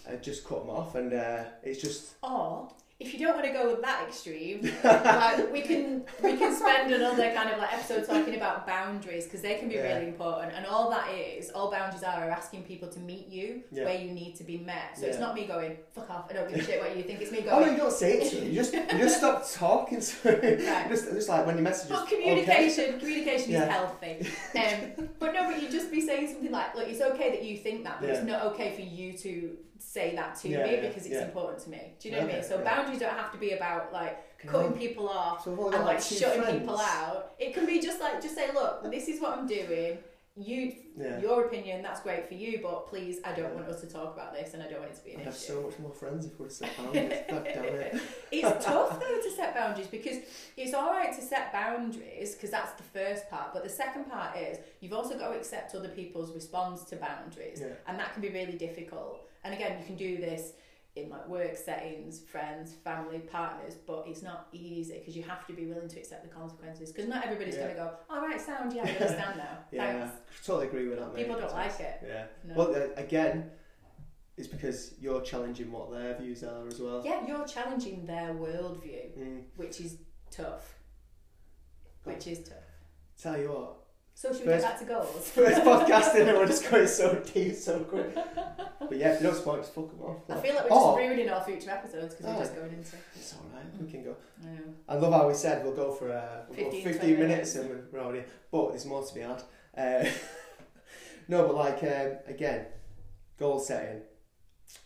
uh, 0.09 0.17
just 0.21 0.45
cut 0.45 0.61
them 0.67 0.71
off, 0.71 0.97
and 0.97 1.13
uh, 1.13 1.45
it's 1.63 1.81
just 1.81 2.15
Or 2.25 2.73
if 3.03 3.13
you 3.13 3.19
don't 3.27 3.35
want 3.35 3.47
to 3.47 3.53
go 3.53 3.71
with 3.71 3.83
that 3.83 4.05
extreme, 4.09 4.61
like 4.85 5.53
we 5.53 5.61
can 5.63 6.05
we 6.23 6.37
can 6.37 6.55
spend 6.55 6.93
another 6.93 7.33
kind 7.35 7.51
of 7.51 7.59
like 7.59 7.73
episode 7.73 8.07
talking 8.07 8.37
about 8.37 8.67
boundaries 8.67 9.25
because 9.25 9.43
they 9.43 9.57
can 9.57 9.69
be 9.69 9.75
Yeah. 9.75 9.95
really 9.95 10.07
important. 10.09 10.53
And 10.57 10.65
all 10.67 10.89
that 10.91 11.09
is, 11.13 11.51
all 11.51 11.71
boundaries 11.71 12.03
are, 12.03 12.25
are 12.25 12.31
asking 12.31 12.63
people 12.65 12.89
to 12.89 13.01
meet 13.01 13.27
you 13.29 13.63
Yeah. 13.71 13.85
where 13.85 13.99
you 14.01 14.11
need 14.13 14.37
to 14.37 14.45
be 14.45 14.59
met. 14.59 14.97
So 14.99 15.07
it's 15.07 15.19
not 15.19 15.35
me 15.35 15.47
going 15.47 15.77
fuck 15.95 16.09
off. 16.11 16.27
I 16.31 16.35
don't 16.35 16.49
give 16.49 16.59
a 16.61 16.65
shit 16.65 16.81
what 16.81 16.97
you 16.97 17.03
think. 17.03 17.21
It's 17.21 17.33
me 17.33 17.41
going. 17.43 17.55
oh 17.57 17.61
no, 17.67 17.71
you 17.73 17.77
don't 17.77 17.93
say 17.93 18.21
it 18.21 18.31
to 18.31 18.37
them. 18.37 18.49
You 18.49 18.55
just 18.55 18.73
you 18.75 18.99
just 19.07 19.19
stop 19.19 19.45
talking 19.53 20.01
to 20.01 20.23
them. 20.23 20.67
Right. 20.67 20.89
just 20.93 21.05
just 21.13 21.29
like 21.29 21.45
when 21.47 21.57
you 21.59 21.63
message. 21.63 21.91
Well, 21.91 22.07
communication, 22.07 22.99
communication 23.01 23.51
Yeah. 23.53 23.65
is 23.65 23.71
healthy. 23.71 24.15
Um, 24.59 25.09
but 25.19 25.33
no, 25.35 25.51
but 25.51 25.61
you 25.63 25.69
just 25.69 25.91
be 25.91 26.01
saying 26.01 26.29
something 26.33 26.51
like, 26.53 26.75
look, 26.77 26.89
it's 26.89 27.01
okay 27.01 27.31
that 27.31 27.43
you 27.45 27.57
think 27.59 27.85
that, 27.85 28.01
but 28.01 28.09
it's 28.11 28.25
not 28.25 28.43
okay 28.53 28.75
for 28.75 28.83
you 28.83 29.13
to 29.19 29.57
say 29.83 30.15
that 30.17 30.37
to 30.37 30.49
Yeah, 30.49 30.65
me 30.65 30.75
yeah, 30.75 30.81
because 30.89 31.05
it's 31.07 31.15
yeah. 31.15 31.25
important 31.25 31.59
to 31.65 31.71
me. 31.71 31.95
Do 31.99 32.09
you 32.09 32.15
know 32.15 32.23
what 32.23 32.31
I 32.31 32.35
mean? 32.35 32.43
So 32.45 32.59
boundaries 32.63 33.01
don't 33.01 33.15
have 33.17 33.33
to 33.33 33.39
be 33.39 33.51
about 33.53 33.93
like 33.93 34.39
cutting 34.39 34.73
people 34.73 35.09
off 35.09 35.45
So 35.45 35.53
and 35.71 35.85
like 35.85 36.01
shutting 36.01 36.43
friends. 36.43 36.61
people 36.61 36.79
out. 36.79 37.33
It 37.39 37.55
can 37.55 37.67
be 37.67 37.81
just 37.81 38.01
like 38.01 38.21
just 38.23 38.35
say, 38.35 38.51
look, 38.53 38.91
this 38.91 39.09
is 39.09 39.21
what 39.21 39.37
I'm 39.39 39.47
doing. 39.47 39.99
you, 40.35 40.73
your 41.21 41.45
opinion, 41.45 41.83
that's 41.83 42.01
great 42.01 42.27
for 42.27 42.33
you, 42.33 42.61
but 42.63 42.87
please, 42.89 43.19
I 43.23 43.33
don't 43.33 43.55
want 43.55 43.69
us 43.69 43.83
to 43.83 43.87
talk 43.87 44.15
about 44.15 44.33
this, 44.33 44.55
and 44.55 44.63
I 44.63 44.67
don't 44.67 44.81
want 44.81 44.93
it 44.93 44.97
to 44.97 45.05
be 45.05 45.13
an 45.13 45.21
I'd 45.21 45.27
have 45.27 45.35
issue. 45.35 45.53
so 45.53 45.61
much 45.63 45.79
more 45.79 45.93
friends 45.93 46.25
if 46.25 46.39
we'd 46.41 46.47
have 46.47 46.53
set 46.53 46.75
boundaries. 46.79 47.21
God 47.29 47.45
damn 47.45 47.65
it. 47.65 48.01
It's 48.33 48.65
tough 48.65 48.99
though 48.99 49.21
to 49.21 49.31
set 49.31 49.55
boundaries 49.55 49.89
because 49.89 50.17
it's 50.57 50.73
all 50.73 50.91
right 50.91 51.15
to 51.15 51.21
set 51.23 51.53
boundaries 51.53 52.35
because 52.35 52.51
that's 52.51 52.73
the 52.73 52.83
first 52.83 53.29
part, 53.29 53.53
but 53.53 53.63
the 53.63 53.69
second 53.69 54.05
part 54.11 54.39
is 54.39 54.57
you've 54.81 54.95
also 54.95 55.19
got 55.19 55.29
to 55.33 55.37
accept 55.37 55.75
other 55.75 55.89
people's 55.91 56.33
response 56.35 56.83
to 56.85 56.97
boundaries, 56.97 57.61
and 57.87 57.99
that 57.99 58.13
can 58.15 58.23
be 58.23 58.31
really 58.31 58.57
difficult. 58.57 59.29
And 59.45 59.55
again, 59.55 59.79
you 59.81 59.85
can 59.87 59.97
do 59.97 60.17
this 60.19 60.53
in 60.95 61.09
like 61.09 61.27
work 61.27 61.57
settings, 61.57 62.21
friends, 62.21 62.75
family, 62.85 63.19
partners, 63.19 63.75
but 63.87 64.05
it's 64.07 64.23
not 64.23 64.49
easy 64.53 64.99
because 64.99 65.17
you 65.17 65.23
have 65.23 65.47
to 65.47 65.53
be 65.55 65.65
willing 65.67 65.89
to 65.89 65.99
accept 65.99 66.23
the 66.23 66.29
consequences. 66.29 66.93
Because 66.93 67.09
not 67.09 67.25
everybody's 67.25 67.55
Yeah. 67.55 67.63
going 67.63 67.75
to 67.77 67.83
go, 67.83 67.91
"All 68.11 68.21
right, 68.21 68.39
sound, 68.41 68.73
yeah, 68.75 68.83
I 68.85 68.91
understand 68.91 69.39
now." 69.39 69.59
Yeah, 69.73 70.07
Thanks. 70.07 70.17
totally 70.45 70.67
agree 70.69 70.89
with 70.89 70.99
that. 70.99 71.15
Mate. 71.15 71.27
People 71.27 71.41
don't 71.41 71.53
like 71.55 71.81
it. 71.81 71.99
Yeah. 72.07 72.27
No. 72.45 72.55
Well, 72.57 72.75
uh, 72.77 72.89
again, 72.97 73.51
it's 74.37 74.49
because 74.49 74.95
you're 75.01 75.23
challenging 75.23 75.73
what 75.73 75.91
their 75.91 76.15
views 76.19 76.45
are 76.45 76.67
as 76.69 76.79
well. 76.79 77.03
yeah, 77.05 77.27
you're 77.27 77.47
challenging 77.47 78.05
their 78.05 78.35
worldview, 78.35 79.17
Mm. 79.19 79.45
which 79.57 79.81
is 79.81 79.97
tough. 80.31 80.79
Which 82.05 82.27
is 82.27 82.47
tough. 82.49 82.59
Tell 83.21 83.39
you 83.39 83.49
what, 83.49 83.82
So 84.15 84.31
should 84.33 84.43
we 84.43 84.47
First- 84.53 84.63
get 84.65 84.71
back 84.71 84.79
to 84.81 84.85
goals? 84.85 85.31
first 85.35 85.63
podcasting 85.63 86.29
and 86.29 86.39
we're 86.39 86.47
just 86.47 86.71
going 86.71 86.87
so 86.87 87.15
deep 87.35 87.55
so 87.57 87.81
quick. 87.81 88.15
But 88.15 88.97
yeah, 88.97 89.15
if 89.15 89.21
you 89.21 89.27
don't 89.27 89.37
support, 89.37 89.61
just 89.63 89.75
fuck 89.75 89.91
them 89.91 90.01
off. 90.03 90.19
I 90.31 90.37
feel 90.41 90.55
like 90.55 90.65
we're 90.71 90.77
Oh. 90.77 90.97
just 90.97 91.09
ruining 91.09 91.29
our 91.31 91.43
future 91.45 91.71
episodes 91.71 92.15
because 92.15 92.27
Oh. 92.31 92.35
we're 92.37 92.45
just 92.45 92.55
going 92.55 92.73
into. 92.73 92.97
It's 93.17 93.35
alright, 93.35 93.65
we 93.81 93.91
can 93.91 94.05
go. 94.05 94.17
I 94.43 94.47
know. 94.55 94.61
I 94.89 94.95
love 94.97 95.13
how 95.13 95.27
we 95.29 95.35
said 95.35 95.65
we'll 95.65 95.75
go 95.75 95.91
for 95.93 96.13
uh, 96.13 96.45
we'll 96.49 96.57
15, 96.71 96.85
go 96.85 96.91
15 96.93 97.17
20 97.17 97.17
minutes 97.29 97.55
and 97.57 97.69
we're- 97.71 97.83
we're 97.93 98.01
already, 98.01 98.25
but 98.51 98.69
there's 98.71 98.87
more 98.87 99.05
to 99.05 99.15
be 99.15 99.21
had. 99.23 99.43
Uh, 99.77 100.09
no, 101.29 101.47
but 101.47 101.55
like, 101.57 101.83
um, 101.83 102.19
again, 102.27 102.67
goal 103.39 103.59
setting. 103.59 104.03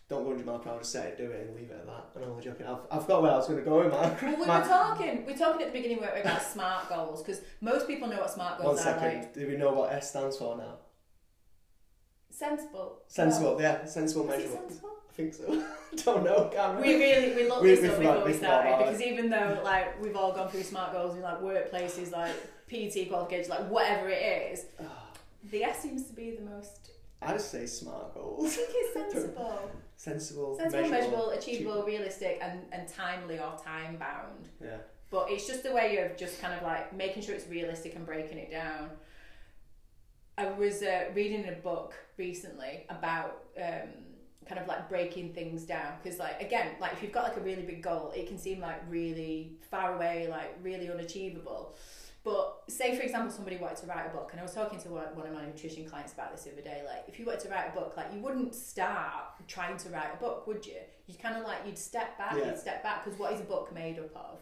Don't 0.09 0.23
go 0.23 0.29
100 0.29 0.47
mile 0.47 0.59
per 0.61 0.71
hour, 0.71 0.79
just 0.79 0.93
set 0.93 1.07
it, 1.07 1.19
do 1.19 1.25
it, 1.33 1.47
and 1.49 1.57
leave 1.57 1.69
it 1.71 1.79
at 1.81 1.87
that. 1.87 2.07
I'm 2.15 2.31
only 2.31 2.45
joking. 2.45 2.65
I've, 2.67 2.79
I've 2.93 3.09
got 3.09 3.23
where 3.23 3.33
I 3.33 3.37
was 3.37 3.49
going 3.49 3.59
to 3.59 3.65
go 3.65 3.83
in 3.83 3.91
my. 3.91 3.97
Well, 4.23 4.37
we 4.41 4.47
my- 4.47 4.61
were 4.61 4.65
talking. 4.67 5.27
We 5.27 5.33
were 5.33 5.39
talking 5.39 5.63
at 5.67 5.73
the 5.73 5.79
beginning 5.81 5.99
about 5.99 6.43
smart 6.43 6.89
goals 6.89 7.23
because 7.23 7.41
most 7.61 7.89
people 7.89 8.07
know 8.07 8.19
what 8.19 8.31
smart 8.31 8.59
One 8.59 8.69
goals 8.69 8.81
are. 8.81 8.85
second. 9.01 9.19
Like 9.23 9.35
Do 9.35 9.47
we 9.49 9.57
know 9.57 9.73
what 9.73 9.93
S 9.93 10.11
stands 10.11 10.37
for 10.37 10.57
now? 10.57 10.75
sensible. 12.31 12.99
Sensible, 13.09 13.61
yeah, 13.61 13.85
sensible 13.85 14.25
Well, 14.27 14.35
is 14.39 14.45
it 14.45 14.49
measurement. 14.49 14.71
sensible? 14.71 14.91
I 15.09 15.13
think 15.15 15.35
so. 15.35 15.65
Don't 16.05 16.25
know, 16.25 16.51
can't 16.53 16.81
We 16.81 16.95
really 16.97 17.35
we 17.35 17.49
looked 17.49 17.63
We- 17.63 17.75
this 17.75 17.91
up 17.91 17.99
before 17.99 18.25
we 18.25 18.33
started 18.35 18.79
because 18.79 19.01
even 19.01 19.31
though 19.31 19.61
like 19.65 20.01
we've 20.03 20.17
all 20.17 20.33
gone 20.33 20.49
through 20.51 20.63
smart 20.63 20.93
goals 20.93 21.17
in 21.17 21.23
like 21.23 21.41
workplaces, 21.41 22.13
like 22.13 22.33
PT 22.69 23.09
qualifications, 23.09 23.49
like 23.49 23.69
whatever 23.71 24.09
it 24.09 24.53
is, 24.53 24.67
Ah, 24.81 25.09
the 25.51 25.65
S 25.65 25.81
seems 25.81 26.05
to 26.09 26.13
be 26.13 26.33
the 26.33 26.43
most. 26.43 26.91
I 27.23 27.33
just 27.33 27.51
say 27.51 27.65
smart 27.67 28.15
goals. 28.15 28.39
I 28.39 28.43
goals. 28.43 28.55
think 28.57 28.69
it's 28.73 28.93
sensible, 29.15 29.71
Sensible, 29.97 30.57
sensible, 30.57 30.83
measurable, 30.83 31.01
measurable, 31.01 31.31
achievable, 31.31 31.85
realistic, 31.85 32.39
and 32.43 32.61
and 32.71 32.87
timely 32.87 33.39
or 33.39 33.57
time 33.63 33.97
bound. 33.97 34.49
Yeah. 34.63 34.77
But 35.11 35.31
it's 35.31 35.47
just 35.47 35.65
a 35.65 35.73
way 35.73 35.99
of 35.99 36.17
just 36.17 36.41
kind 36.41 36.53
of 36.53 36.63
like 36.63 36.95
making 36.95 37.23
sure 37.23 37.35
it's 37.35 37.49
realistic 37.49 37.95
and 37.95 38.05
breaking 38.05 38.39
it 38.39 38.51
down. 38.51 38.91
I 40.39 40.51
was 40.51 40.83
uh, 40.83 41.07
reading 41.15 41.49
a 41.49 41.53
book 41.53 41.95
recently 42.19 42.85
about 42.91 43.45
um, 43.57 43.89
kind 44.47 44.61
of 44.61 44.67
like 44.69 44.89
breaking 44.89 45.33
things 45.33 45.65
down 45.65 45.95
because, 46.03 46.19
like, 46.19 46.43
again, 46.43 46.73
like 46.81 46.93
if 46.93 47.03
you've 47.03 47.13
got 47.13 47.25
like 47.25 47.37
a 47.37 47.41
really 47.41 47.63
big 47.63 47.83
goal, 47.83 48.13
it 48.15 48.29
can 48.29 48.39
seem 48.39 48.61
like 48.61 48.83
really 48.89 49.53
far 49.71 49.97
away, 49.97 50.29
like 50.31 50.59
really 50.63 50.91
unachievable. 50.91 51.75
But 52.27 52.65
say, 52.67 52.97
for 52.97 53.03
example, 53.05 53.31
somebody 53.31 53.57
wanted 53.57 53.77
to 53.79 53.87
write 53.87 54.05
a 54.07 54.09
book, 54.09 54.31
and 54.33 54.41
I 54.41 54.43
was 54.43 54.53
talking 54.53 54.81
to 54.81 54.89
one 54.89 55.29
of 55.29 55.33
my 55.33 55.47
nutrition 55.47 55.89
clients 55.89 56.13
about 56.13 56.33
this 56.33 56.43
the 56.43 56.51
other 56.55 56.61
day. 56.61 56.83
Like, 56.85 57.05
if 57.07 57.21
you 57.21 57.25
wanted 57.25 57.39
to 57.43 57.51
write 57.51 57.69
a 57.73 57.79
book, 57.79 57.95
like 57.97 58.07
you 58.13 58.19
wouldn't 58.19 58.53
start 58.53 59.47
trying 59.47 59.77
to 59.77 59.89
write 59.91 60.09
a 60.13 60.17
book, 60.17 60.45
would 60.49 60.67
you? 60.67 60.81
You'd 61.07 61.21
kind 61.23 61.37
of 61.37 61.45
like 61.45 61.59
you'd 61.65 61.79
step 61.79 62.19
back, 62.19 62.35
Yeah. 62.37 62.47
you'd 62.47 62.59
step 62.59 62.83
back 62.83 63.05
because 63.05 63.17
what 63.17 63.33
is 63.33 63.41
a 63.41 63.45
book 63.45 63.73
made 63.73 64.01
up 64.01 64.11
of? 64.17 64.41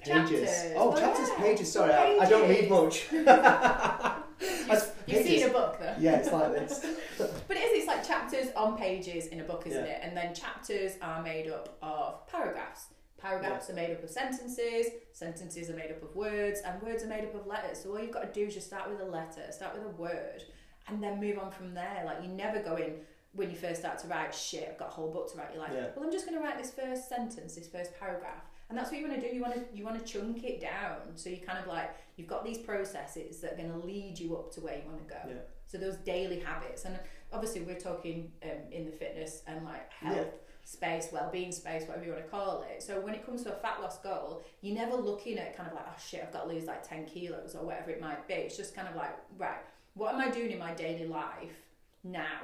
Pages. 0.00 0.12
Chapters. 0.50 0.72
Oh, 0.76 0.88
Well, 0.90 0.98
chapters, 0.98 1.28
yeah. 1.28 1.36
pages. 1.44 1.70
Sorry, 1.72 1.92
I, 1.92 2.16
I 2.24 2.28
don't 2.28 2.48
read 2.48 2.68
much. 2.68 3.08
That's- 3.12 4.92
You've 5.06 5.24
seen 5.24 5.48
a 5.48 5.52
book 5.52 5.78
though. 5.78 5.94
Yeah, 6.00 6.16
it's 6.16 6.32
like 6.32 6.50
this. 6.52 6.80
But 7.46 7.56
it 7.56 7.60
is, 7.60 7.78
it's 7.78 7.86
like 7.86 8.04
chapters 8.04 8.48
on 8.56 8.76
pages 8.76 9.26
in 9.28 9.40
a 9.40 9.44
book, 9.44 9.62
isn't 9.66 9.84
Yeah. 9.86 9.92
it? 9.92 10.00
And 10.02 10.16
then 10.16 10.34
chapters 10.34 10.92
are 11.00 11.22
made 11.22 11.48
up 11.48 11.76
of 11.80 12.26
paragraphs. 12.26 12.86
Paragraphs 13.20 13.68
are 13.70 13.74
made 13.74 13.90
up 13.90 14.02
of 14.02 14.10
sentences, 14.10 14.86
sentences 15.12 15.68
are 15.70 15.74
made 15.76 15.90
up 15.90 16.02
of 16.02 16.14
words, 16.16 16.60
and 16.64 16.80
words 16.82 17.02
are 17.04 17.08
made 17.08 17.24
up 17.24 17.34
of 17.34 17.46
letters. 17.46 17.82
So 17.82 17.90
all 17.90 18.00
you've 18.00 18.12
got 18.12 18.32
to 18.32 18.40
do 18.40 18.46
is 18.46 18.54
just 18.54 18.66
start 18.66 18.90
with 18.90 19.00
a 19.00 19.04
letter, 19.04 19.42
start 19.50 19.74
with 19.74 19.84
a 19.84 19.96
word, 19.96 20.42
and 20.88 21.02
then 21.02 21.20
move 21.20 21.38
on 21.38 21.50
from 21.50 21.74
there. 21.74 22.02
Like 22.06 22.22
you 22.22 22.28
never 22.28 22.60
go 22.62 22.76
in 22.76 22.94
when 23.32 23.50
you 23.50 23.56
first 23.56 23.80
start 23.80 23.98
to 24.00 24.08
write, 24.08 24.34
shit, 24.34 24.68
I've 24.70 24.78
got 24.78 24.88
a 24.88 24.92
whole 24.92 25.12
book 25.12 25.30
to 25.32 25.38
write. 25.38 25.48
You're 25.52 25.62
like, 25.62 25.72
Yeah. 25.72 25.88
well, 25.94 26.04
I'm 26.04 26.10
just 26.12 26.26
going 26.26 26.36
to 26.36 26.42
write 26.44 26.58
this 26.58 26.72
first 26.72 27.08
sentence, 27.08 27.54
this 27.54 27.68
first 27.68 27.92
paragraph. 28.00 28.44
And 28.68 28.78
that's 28.78 28.90
what 28.90 29.00
you 29.00 29.08
want 29.08 29.20
to 29.20 29.28
do. 29.28 29.34
You 29.34 29.42
want 29.42 29.54
to 29.54 29.76
you 29.76 29.84
want 29.84 29.98
to 30.04 30.12
chunk 30.12 30.44
it 30.44 30.60
down. 30.60 31.16
So 31.16 31.28
you 31.28 31.38
kind 31.38 31.58
of 31.58 31.66
like 31.66 31.90
you've 32.16 32.28
got 32.28 32.44
these 32.44 32.58
processes 32.58 33.40
that 33.40 33.54
are 33.54 33.56
going 33.56 33.70
to 33.72 33.78
lead 33.86 34.18
you 34.18 34.36
up 34.36 34.52
to 34.52 34.60
where 34.60 34.76
you 34.76 34.82
want 34.86 35.06
to 35.06 35.12
go. 35.12 35.20
Yeah. 35.28 35.34
So 35.66 35.76
those 35.78 35.96
daily 35.96 36.38
habits, 36.40 36.84
and 36.84 36.98
obviously 37.32 37.60
we're 37.62 37.78
talking 37.80 38.32
um, 38.44 38.72
in 38.72 38.84
the 38.86 38.92
fitness 38.92 39.42
and 39.46 39.64
like 39.64 39.90
health 39.92 40.16
Yeah. 40.16 40.24
Space, 40.70 41.08
well-being 41.10 41.50
space, 41.50 41.82
whatever 41.88 42.06
you 42.06 42.12
want 42.12 42.24
to 42.24 42.30
call 42.30 42.64
it. 42.72 42.80
So 42.80 43.00
when 43.00 43.12
it 43.12 43.26
comes 43.26 43.42
to 43.42 43.52
a 43.52 43.56
fat 43.56 43.80
loss 43.82 43.98
goal, 43.98 44.44
you're 44.60 44.76
never 44.76 44.94
looking 44.94 45.36
at 45.36 45.56
kind 45.56 45.68
of 45.68 45.74
like, 45.74 45.84
oh 45.88 45.98
shit, 46.00 46.22
I've 46.22 46.32
got 46.32 46.44
to 46.44 46.48
lose 46.48 46.66
like 46.66 46.88
ten 46.88 47.06
kilos 47.06 47.56
or 47.56 47.66
whatever 47.66 47.90
it 47.90 48.00
might 48.00 48.28
be. 48.28 48.34
It's 48.34 48.56
just 48.56 48.76
kind 48.76 48.86
of 48.86 48.94
like, 48.94 49.16
right, 49.36 49.58
what 49.94 50.14
am 50.14 50.20
I 50.20 50.30
doing 50.30 50.52
in 50.52 50.60
my 50.60 50.72
daily 50.72 51.08
life 51.08 51.66
now? 52.04 52.42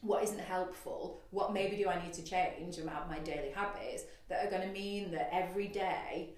What 0.00 0.24
isn't 0.24 0.40
helpful? 0.40 1.22
What 1.30 1.52
maybe 1.52 1.76
do 1.76 1.88
I 1.88 2.02
need 2.02 2.12
to 2.14 2.24
change 2.24 2.78
about 2.78 3.08
my 3.08 3.20
daily 3.20 3.52
habits 3.54 4.02
that 4.28 4.44
are 4.44 4.50
going 4.50 4.66
to 4.66 4.74
mean 4.74 5.12
that 5.12 5.30
every 5.32 5.68
day 5.68 6.34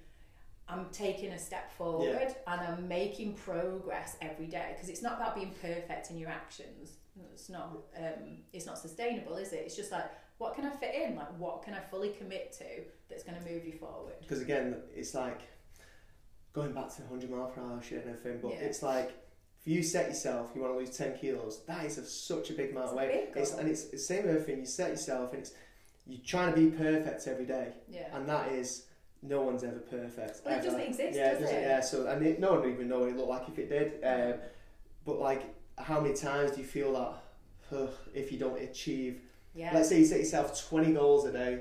I'm 0.68 0.88
taking 0.92 1.32
a 1.32 1.38
step 1.38 1.72
forward 1.72 2.36
and 2.46 2.60
I'm 2.60 2.86
making 2.86 3.32
progress 3.32 4.18
every 4.20 4.46
day 4.46 4.72
because 4.74 4.90
it's 4.90 5.00
not 5.02 5.14
about 5.14 5.34
being 5.34 5.54
perfect 5.62 6.10
in 6.10 6.18
your 6.18 6.28
actions. 6.28 6.98
It's 7.32 7.48
not. 7.48 7.78
Um, 7.96 8.44
it's 8.52 8.66
not 8.66 8.78
sustainable, 8.78 9.36
is 9.38 9.52
it? 9.54 9.62
It's 9.64 9.74
just 9.74 9.90
like 9.90 10.04
what 10.38 10.54
can 10.54 10.64
I 10.64 10.70
fit 10.70 10.94
in? 10.94 11.16
Like 11.16 11.36
what 11.38 11.62
can 11.62 11.74
I 11.74 11.80
fully 11.80 12.10
commit 12.10 12.52
to 12.58 12.64
that's 13.08 13.22
going 13.24 13.38
to 13.42 13.48
move 13.50 13.64
you 13.64 13.72
forward? 13.72 14.14
Because 14.20 14.40
again, 14.40 14.76
it's 14.94 15.14
like 15.14 15.40
going 16.52 16.72
back 16.72 16.94
to 16.96 17.02
100 17.02 17.30
mile 17.30 17.46
per 17.48 17.60
hour 17.60 17.82
shit 17.82 18.04
and 18.04 18.14
everything, 18.16 18.40
but 18.40 18.52
Yeah. 18.52 18.66
it's 18.66 18.82
like 18.82 19.10
if 19.60 19.66
you 19.66 19.82
set 19.82 20.08
yourself, 20.08 20.50
you 20.54 20.60
want 20.62 20.72
to 20.74 20.78
lose 20.78 20.96
10 20.96 21.18
kilos, 21.18 21.62
that 21.66 21.84
is 21.84 21.98
a, 21.98 22.04
such 22.06 22.50
a 22.50 22.52
big 22.54 22.70
amount 22.70 22.84
It's 22.86 22.92
of 22.92 22.98
weight. 22.98 23.28
It's, 23.34 23.52
and 23.54 23.68
it's 23.68 23.84
the 23.84 23.98
same 23.98 24.20
everything. 24.28 24.60
You 24.60 24.66
set 24.66 24.90
yourself, 24.90 25.32
and 25.32 25.42
it's 25.42 25.52
you're 26.06 26.20
trying 26.24 26.54
to 26.54 26.58
be 26.70 26.74
perfect 26.74 27.26
every 27.26 27.44
day, 27.44 27.72
Yeah. 27.88 28.16
and 28.16 28.26
that 28.28 28.52
is 28.52 28.86
no 29.20 29.42
one's 29.42 29.64
ever 29.64 29.80
perfect. 29.80 30.40
Well, 30.46 30.58
it 30.58 30.62
doesn't 30.62 30.80
exist, 30.80 31.16
yeah, 31.18 31.32
does 31.32 31.40
doesn't, 31.42 31.56
it? 31.56 31.62
Yeah, 31.62 31.80
so 31.80 32.06
and 32.06 32.24
it, 32.24 32.38
no 32.40 32.52
one 32.52 32.60
would 32.62 32.70
even 32.70 32.88
know 32.88 33.00
what 33.00 33.08
it 33.10 33.16
looked 33.16 33.28
like 33.28 33.48
if 33.48 33.58
it 33.58 33.68
did. 33.68 34.04
Um, 34.04 34.38
but 35.04 35.18
like, 35.18 35.42
how 35.76 36.00
many 36.00 36.14
times 36.14 36.52
do 36.52 36.60
you 36.60 36.66
feel 36.66 36.92
that 36.92 37.94
if 38.14 38.32
you 38.32 38.38
don't 38.38 38.58
achieve 38.62 39.20
Yeah. 39.58 39.70
Let's 39.74 39.88
say 39.88 39.98
you 39.98 40.04
set 40.04 40.20
yourself 40.20 40.68
20 40.68 40.92
goals 40.92 41.24
a 41.26 41.32
day 41.32 41.58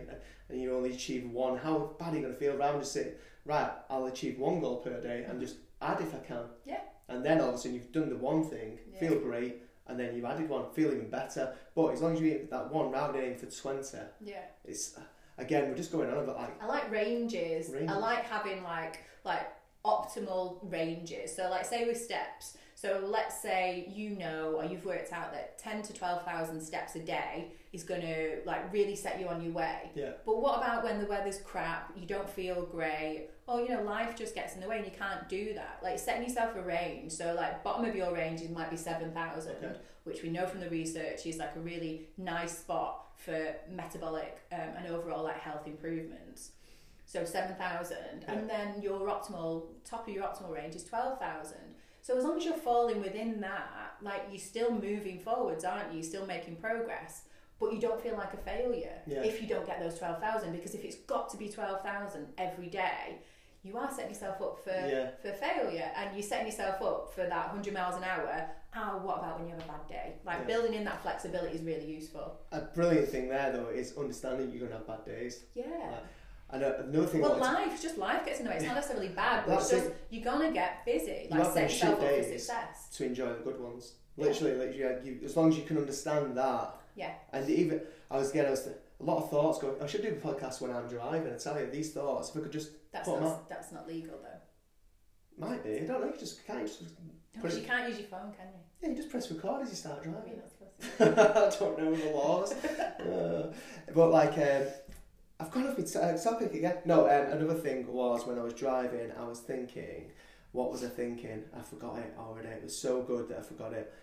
and 0.50 0.62
you 0.62 0.76
only 0.76 0.94
achieve 0.94 1.30
one. 1.32 1.58
How 1.58 1.96
bad 2.00 2.14
are 2.14 2.16
you 2.18 2.22
going 2.22 2.34
to 2.34 2.40
feel 2.40 2.56
around 2.56 2.80
just 2.80 2.94
saying, 2.94 3.14
right, 3.44 3.72
I'll 3.90 4.06
achieve 4.06 4.38
one 4.38 4.60
goal 4.60 4.78
per 4.78 5.02
day 5.02 5.26
and 5.28 5.42
just 5.42 5.58
add 5.82 6.00
if 6.00 6.14
I 6.14 6.20
can. 6.20 6.44
Yeah. 6.64 6.82
And 7.10 7.26
then 7.26 7.42
all 7.42 7.50
of 7.50 7.56
a 7.56 7.58
sudden 7.58 7.74
you've 7.74 7.92
done 7.92 8.10
the 8.10 8.16
one 8.18 8.44
thing, 8.44 8.78
Yeah. 8.94 9.00
feel 9.00 9.20
great, 9.20 9.64
and 9.88 10.00
then 10.00 10.16
you've 10.16 10.26
added 10.26 10.48
one, 10.48 10.70
feel 10.74 10.92
even 10.92 11.10
better. 11.10 11.56
But 11.74 11.88
as 11.94 12.02
long 12.02 12.14
as 12.14 12.22
you 12.22 12.28
hit 12.30 12.52
that 12.52 12.72
one 12.72 12.92
round 12.92 13.16
aim 13.16 13.36
for 13.36 13.48
20, 13.48 13.98
yeah. 14.22 14.42
it's, 14.64 15.00
again, 15.40 15.68
we're 15.68 15.76
just 15.78 15.92
going 15.92 16.10
on 16.12 16.18
about 16.20 16.38
like, 16.38 16.62
I 16.62 16.68
like 16.68 16.92
ranges. 16.92 17.70
Ranges. 17.72 17.90
I 17.90 17.98
like 17.98 18.26
having 18.26 18.62
like 18.64 19.00
like 19.26 19.48
optimal 19.84 20.60
ranges. 20.72 21.36
So 21.36 21.50
like 21.50 21.66
say 21.66 21.86
with 21.86 22.00
steps. 22.00 22.58
So 22.78 23.02
let's 23.04 23.42
say 23.42 23.92
you 23.92 24.12
know 24.12 24.54
or 24.56 24.64
you've 24.64 24.86
worked 24.86 25.12
out 25.12 25.32
that 25.34 25.58
ten 25.58 25.82
to 25.82 25.94
twelve 25.94 26.24
thousand 26.26 26.62
steps 26.62 26.96
a 26.96 27.00
day 27.00 27.48
is 27.74 27.82
gonna 27.84 28.36
like 28.46 28.72
really 28.72 28.96
set 28.96 29.20
you 29.20 29.28
on 29.30 29.42
your 29.42 29.52
way. 29.52 29.90
yeah, 29.96 30.12
But 30.28 30.40
what 30.40 30.60
about 30.60 30.84
when 30.84 31.00
the 31.00 31.08
weather's 31.08 31.40
crap, 31.40 31.92
you 31.98 32.06
don't 32.06 32.30
feel 32.30 32.68
great, 32.68 33.30
or 33.48 33.62
you 33.62 33.70
know, 33.70 33.82
life 33.82 34.16
just 34.16 34.36
gets 34.36 34.54
in 34.54 34.62
the 34.62 34.68
way 34.68 34.78
and 34.78 34.86
you 34.86 34.92
can't 34.92 35.28
do 35.28 35.56
that? 35.56 35.80
Like 35.82 35.98
setting 35.98 36.22
yourself 36.22 36.56
a 36.56 36.62
range. 36.62 37.14
So 37.14 37.34
like 37.36 37.64
bottom 37.64 37.84
of 37.90 37.96
your 37.96 38.14
range 38.14 38.42
is 38.42 38.50
might 38.52 38.70
be 38.70 38.78
seven 38.78 39.12
thousand, 39.12 39.56
Okay. 39.56 39.76
which 40.04 40.22
we 40.22 40.30
know 40.30 40.46
from 40.46 40.60
the 40.60 40.70
research 40.70 41.26
is 41.26 41.38
like 41.38 41.56
a 41.56 41.60
really 41.60 42.10
nice 42.16 42.60
spot 42.60 43.08
for 43.16 43.56
metabolic 43.72 44.38
um, 44.52 44.60
and 44.78 44.88
overall 44.94 45.24
like 45.24 45.40
health 45.40 45.66
improvements. 45.66 46.52
So 47.08 47.26
seven 47.26 47.56
thousand, 47.56 48.26
and 48.28 48.48
then 48.48 48.84
your 48.84 49.08
optimal 49.08 49.64
top 49.84 50.08
of 50.08 50.14
your 50.14 50.26
optimal 50.26 50.54
range 50.54 50.76
is 50.76 50.84
twelve 50.84 51.18
thousand. 51.18 51.74
So 52.08 52.18
as 52.18 52.24
long 52.24 52.38
as 52.38 52.46
you're 52.46 52.54
falling 52.56 53.02
within 53.02 53.42
that, 53.42 53.96
like 54.02 54.22
you're 54.32 54.40
still 54.40 54.72
moving 54.72 55.20
forwards, 55.20 55.66
aren't 55.66 55.92
you? 55.92 55.96
You're 56.00 56.08
still 56.08 56.26
making 56.26 56.56
progress, 56.56 57.24
but 57.60 57.74
you 57.74 57.82
don't 57.82 58.02
feel 58.02 58.16
like 58.16 58.34
a 58.34 58.38
failure 58.38 58.98
Yeah. 59.06 59.24
if 59.24 59.42
you 59.42 59.48
don't 59.50 59.66
get 59.66 59.82
those 59.82 60.00
twelve 60.00 60.22
thousand. 60.22 60.54
Because 60.54 60.74
if 60.74 60.86
it's 60.86 60.96
got 60.96 61.28
to 61.32 61.38
be 61.38 61.50
twelve 61.50 61.82
thousand 61.82 62.28
every 62.38 62.68
day, 62.68 63.18
you 63.62 63.76
are 63.78 63.92
setting 63.92 64.12
yourself 64.12 64.42
up 64.42 64.64
for 64.64 64.70
Yeah. 64.72 65.10
for 65.22 65.34
failure, 65.34 65.92
and 65.98 66.16
you're 66.16 66.24
setting 66.24 66.46
yourself 66.48 66.82
up 66.82 67.12
for 67.14 67.26
that 67.28 67.48
100 67.48 67.74
miles 67.74 67.98
an 67.98 68.06
hour. 68.06 68.52
Oh, 68.74 69.00
what 69.04 69.18
about 69.18 69.40
when 69.40 69.50
you 69.50 69.56
have 69.56 69.66
a 69.66 69.68
bad 69.68 69.86
day? 69.90 70.14
Like 70.24 70.38
Yeah. 70.40 70.46
building 70.46 70.76
in 70.76 70.86
that 70.86 71.02
flexibility 71.02 71.56
is 71.58 71.62
really 71.64 71.88
useful. 71.88 72.40
A 72.54 72.62
brilliant 72.62 73.10
thing 73.10 73.28
there 73.28 73.52
though 73.52 73.68
is 73.68 73.98
understanding 73.98 74.50
you're 74.54 74.66
gonna 74.66 74.78
have 74.80 74.88
bad 74.88 75.04
days. 75.04 75.44
Yeah. 75.56 76.00
And 76.50 76.64
uh, 76.64 76.74
another 76.80 77.08
thing. 77.08 77.24
I 77.24 77.28
Well, 77.28 77.40
wanted 77.40 77.64
to- 77.66 77.70
life, 77.72 77.82
just 77.82 77.98
life 77.98 78.26
gets 78.26 78.40
in 78.40 78.46
the 78.46 78.52
way. 78.52 78.58
It's 78.58 78.66
not 78.66 78.76
necessarily 78.76 79.10
bad, 79.10 79.46
but 79.46 79.60
it's 79.60 79.70
just 79.70 79.90
you're 80.10 80.24
gonna 80.24 80.52
get 80.52 80.86
busy. 80.86 81.28
You 81.30 81.38
Like 81.38 81.52
set 81.54 81.64
yourself 81.70 82.02
up 82.02 82.08
for 82.10 82.24
success. 82.24 82.90
to 82.98 83.06
enjoy 83.06 83.28
the 83.34 83.44
good 83.44 83.60
ones. 83.60 83.94
Literally, 84.16 84.54
literally, 84.56 84.80
yeah, 84.80 84.96
you, 85.04 85.20
as 85.26 85.36
long 85.38 85.50
as 85.50 85.58
you 85.58 85.64
can 85.64 85.78
understand 85.78 86.38
that. 86.38 86.76
Yeah. 86.96 87.12
And 87.34 87.50
even 87.50 87.82
I 88.10 88.18
was 88.18 88.32
again, 88.32 88.46
I 88.46 88.52
was 88.52 88.66
a 88.68 89.04
lot 89.04 89.18
of 89.24 89.30
thoughts 89.30 89.60
going. 89.60 89.76
I 89.82 89.86
should 89.88 90.02
do 90.02 90.10
the 90.10 90.16
podcast 90.16 90.62
when 90.62 90.72
I'm 90.72 90.88
driving. 90.88 91.32
I 91.34 91.38
tell 91.38 91.60
you 91.60 91.70
these 91.70 91.92
thoughts. 91.92 92.30
If 92.30 92.38
I 92.38 92.40
could 92.40 92.52
just 92.52 92.72
That's 92.92 93.08
not 93.10 93.48
that's 93.50 93.72
not 93.74 93.86
legal 93.88 94.16
though. 94.24 95.48
might 95.48 95.64
be. 95.64 95.82
I 95.82 95.86
don't 95.86 96.02
know. 96.02 96.08
You 96.08 96.18
just 96.18 96.46
can't. 96.48 96.62
You 96.62 96.66
just, 96.68 96.82
Because 97.34 97.58
you 97.60 97.66
can't 97.66 97.88
use 97.90 98.00
your 98.00 98.08
phone, 98.08 98.32
can 98.36 98.48
you? 98.48 98.60
yeah, 98.82 98.90
you 98.90 98.96
just 98.96 99.10
press 99.10 99.30
record 99.30 99.62
as 99.64 99.70
you 99.70 99.76
start 99.76 100.02
driving. 100.02 100.42
I 101.00 101.50
don't 101.60 101.78
know 101.78 101.94
the 101.96 102.10
laws. 102.12 102.54
Uh, 102.98 103.54
but 103.94 104.10
like, 104.12 104.34
um, 104.38 104.64
I've 105.40 105.52
gone 105.52 105.68
off 105.68 105.78
my 105.78 105.84
t- 105.84 106.24
topic 106.24 106.54
again. 106.54 106.78
No, 106.86 107.02
um, 107.08 107.32
another 107.32 107.54
thing 107.60 107.86
was 107.92 108.26
when 108.26 108.40
I 108.40 108.44
was 108.44 108.54
driving, 108.54 109.12
I 109.20 109.24
was 109.28 109.40
thinking, 109.40 110.12
what 110.52 110.72
was 110.72 110.84
I 110.84 110.90
thinking? 110.90 111.44
I 111.56 111.62
forgot 111.62 112.00
it 112.00 112.14
already. 112.18 112.48
It 112.48 112.64
was 112.64 112.78
so 112.78 113.02
good 113.04 113.30
that 113.30 113.40
I 113.40 113.42
forgot 113.44 113.74
it. 113.74 113.94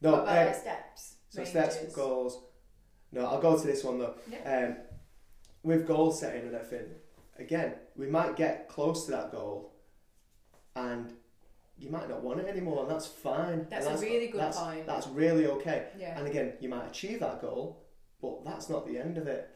No, 0.00 0.12
What 0.12 0.22
about 0.22 0.48
um, 0.48 0.54
steps? 0.54 1.14
so 1.28 1.44
steps, 1.44 1.76
ranges? 1.76 1.94
goals. 1.94 2.42
No, 3.12 3.26
I'll 3.26 3.40
go 3.40 3.56
to 3.58 3.66
this 3.66 3.84
one 3.84 3.98
though. 3.98 4.14
Yeah. 4.30 4.66
Um, 4.68 4.76
with 5.62 5.86
goal 5.86 6.10
setting 6.10 6.42
and 6.42 6.54
everything, 6.54 6.86
again, 7.38 7.74
we 7.96 8.06
might 8.06 8.34
get 8.34 8.68
close 8.68 9.04
to 9.04 9.10
that 9.12 9.30
goal, 9.30 9.72
and 10.74 11.12
you 11.78 11.90
might 11.90 12.08
not 12.08 12.22
want 12.22 12.40
it 12.40 12.46
anymore, 12.46 12.82
and 12.82 12.90
that's 12.90 13.06
fine. 13.06 13.66
That's 13.70 13.86
And 13.86 13.96
a 13.96 14.00
really 14.00 14.28
good 14.28 14.40
that's, 14.40 14.58
point. 14.58 14.86
That's 14.86 15.06
really 15.08 15.46
okay. 15.46 15.88
Yeah. 15.98 16.18
And 16.18 16.26
again, 16.26 16.54
you 16.60 16.68
might 16.68 16.86
achieve 16.88 17.20
that 17.20 17.40
goal, 17.40 17.84
but 18.22 18.44
that's 18.44 18.68
not 18.68 18.86
the 18.86 18.98
end 18.98 19.18
of 19.18 19.26
it. 19.26 19.48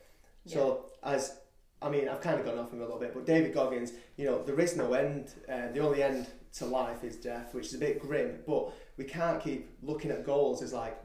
So, 0.46 0.86
as 1.02 1.38
I 1.80 1.88
mean, 1.90 2.08
I've 2.08 2.20
kind 2.20 2.38
of 2.38 2.46
gone 2.46 2.58
off 2.58 2.72
him 2.72 2.80
a 2.80 2.84
little 2.84 2.98
bit, 2.98 3.12
but 3.14 3.26
David 3.26 3.52
Goggins, 3.54 3.92
you 4.16 4.24
know, 4.26 4.42
there 4.42 4.58
is 4.60 4.76
no 4.76 4.92
end. 4.94 5.32
Uh, 5.48 5.68
the 5.72 5.80
only 5.80 6.02
end 6.02 6.26
to 6.54 6.66
life 6.66 7.02
is 7.04 7.16
death, 7.16 7.52
which 7.54 7.66
is 7.66 7.74
a 7.74 7.78
bit 7.78 8.00
grim. 8.00 8.38
But 8.46 8.72
we 8.96 9.04
can't 9.04 9.42
keep 9.42 9.68
looking 9.82 10.10
at 10.10 10.24
goals 10.24 10.62
as 10.62 10.72
like, 10.72 10.96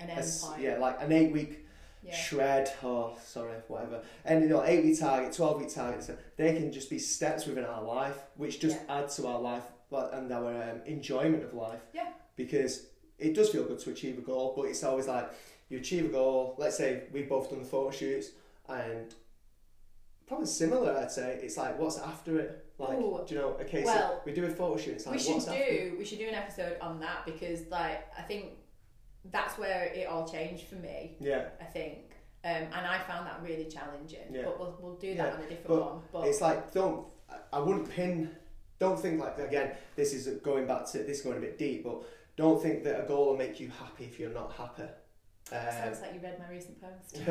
An 0.00 0.10
end 0.10 0.26
yeah, 0.58 0.78
like 0.78 1.00
an 1.00 1.12
eight-week 1.12 1.66
Yeah. 2.02 2.14
shred 2.14 2.72
or 2.82 3.16
sorry, 3.24 3.54
whatever. 3.68 4.02
And 4.24 4.42
you 4.42 4.48
know, 4.48 4.62
eight-week 4.64 4.98
target, 4.98 5.32
twelve-week 5.32 5.72
targets, 5.72 6.10
they 6.36 6.54
can 6.54 6.72
just 6.72 6.90
be 6.90 6.98
steps 6.98 7.46
within 7.46 7.64
our 7.64 7.82
life, 7.82 8.18
which 8.36 8.60
just 8.60 8.78
add 8.88 9.08
to 9.10 9.26
our 9.26 9.40
life 9.40 9.64
and 9.90 10.30
our 10.32 10.62
um, 10.62 10.80
enjoyment 10.86 11.42
of 11.44 11.54
life. 11.54 11.80
Yeah. 11.94 12.08
Because 12.36 12.86
it 13.18 13.34
does 13.34 13.50
feel 13.50 13.64
good 13.64 13.78
to 13.80 13.90
achieve 13.90 14.18
a 14.18 14.20
goal, 14.20 14.52
but 14.56 14.62
it's 14.66 14.84
always 14.84 15.06
like 15.08 15.30
you 15.68 15.78
achieve 15.78 16.04
a 16.04 16.08
goal. 16.08 16.54
Let's 16.58 16.76
say 16.76 17.04
we've 17.12 17.28
both 17.28 17.50
done 17.50 17.60
the 17.60 17.64
photo 17.64 17.90
shoots, 17.90 18.28
and 18.68 19.14
probably 20.26 20.46
similar. 20.46 20.96
I'd 20.96 21.10
say 21.10 21.38
it's 21.42 21.56
like 21.56 21.78
what's 21.78 21.98
after 21.98 22.38
it. 22.38 22.64
Like, 22.78 22.98
Ooh. 22.98 23.20
do 23.26 23.34
you 23.34 23.40
know? 23.40 23.48
Okay, 23.60 23.82
Well, 23.84 23.96
so 23.96 24.20
we 24.24 24.32
do 24.32 24.44
a 24.44 24.50
photo 24.50 24.76
shoot. 24.76 24.92
It's 24.94 25.06
like 25.06 25.16
we 25.16 25.20
should 25.20 25.34
what's 25.34 25.48
after 25.48 25.60
it? 25.62 25.90
do 25.92 25.98
we 25.98 26.04
should 26.04 26.18
do 26.18 26.28
an 26.28 26.34
episode 26.34 26.76
on 26.80 27.00
that 27.00 27.24
because 27.26 27.62
like 27.70 28.06
I 28.16 28.22
think 28.22 28.52
that's 29.30 29.58
where 29.58 29.84
it 29.86 30.06
all 30.06 30.28
changed 30.28 30.66
for 30.68 30.76
me. 30.76 31.16
Yeah, 31.20 31.46
I 31.60 31.64
think, 31.64 32.12
um, 32.44 32.50
and 32.52 32.74
I 32.86 33.00
found 33.00 33.26
that 33.26 33.40
really 33.42 33.64
challenging. 33.64 34.20
Yeah. 34.30 34.42
But 34.44 34.58
we'll, 34.60 34.78
we'll 34.80 34.94
do 34.96 35.14
that 35.16 35.26
Yeah, 35.26 35.34
on 35.34 35.40
a 35.40 35.48
different 35.48 35.68
but 35.68 35.80
one. 35.94 36.02
But 36.12 36.26
it's 36.28 36.40
like 36.40 36.72
don't. 36.72 37.06
I- 37.28 37.56
I 37.58 37.58
wouldn't 37.60 37.90
pin. 37.90 38.30
Don't 38.78 38.98
think 38.98 39.20
like 39.20 39.38
again. 39.38 39.72
This 39.96 40.14
is 40.14 40.28
going 40.42 40.66
back 40.66 40.86
to 40.92 40.98
this 40.98 41.18
is 41.18 41.24
going 41.24 41.38
a 41.38 41.40
bit 41.40 41.58
deep, 41.58 41.82
but 41.84 42.04
don't 42.36 42.62
think 42.62 42.84
that 42.84 43.00
a 43.04 43.08
goal 43.08 43.26
will 43.26 43.36
make 43.36 43.58
you 43.58 43.68
happy 43.70 44.04
if 44.04 44.20
you're 44.20 44.30
not 44.30 44.52
happy. 44.52 44.84
Um, 45.50 45.58
sounds 45.72 46.00
like 46.02 46.14
you 46.14 46.20
read 46.20 46.38
my 46.38 46.48
recent 46.48 46.78
post. 46.80 47.16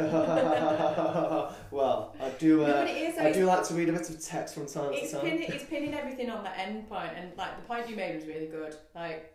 well, 1.71 2.15
I 2.19 2.29
do. 2.39 2.63
Uh, 2.65 2.85
it 2.87 2.97
is. 2.97 3.17
I 3.19 3.31
do 3.31 3.45
like 3.45 3.63
to 3.67 3.73
read 3.75 3.89
a 3.89 3.91
bit 3.93 4.09
of 4.09 4.19
text 4.23 4.55
from 4.55 4.65
time 4.65 4.89
it's 4.93 5.11
to 5.11 5.17
time. 5.17 5.25
pinning, 5.29 5.43
it's 5.51 5.63
pinning 5.69 5.93
everything 5.93 6.29
on 6.29 6.43
that 6.43 6.57
end 6.57 6.89
point 6.89 7.11
and 7.15 7.31
like 7.37 7.55
the 7.61 7.67
point 7.67 7.89
you 7.89 7.95
made 7.95 8.15
was 8.15 8.25
really 8.25 8.47
good 8.47 8.75
like 8.95 9.33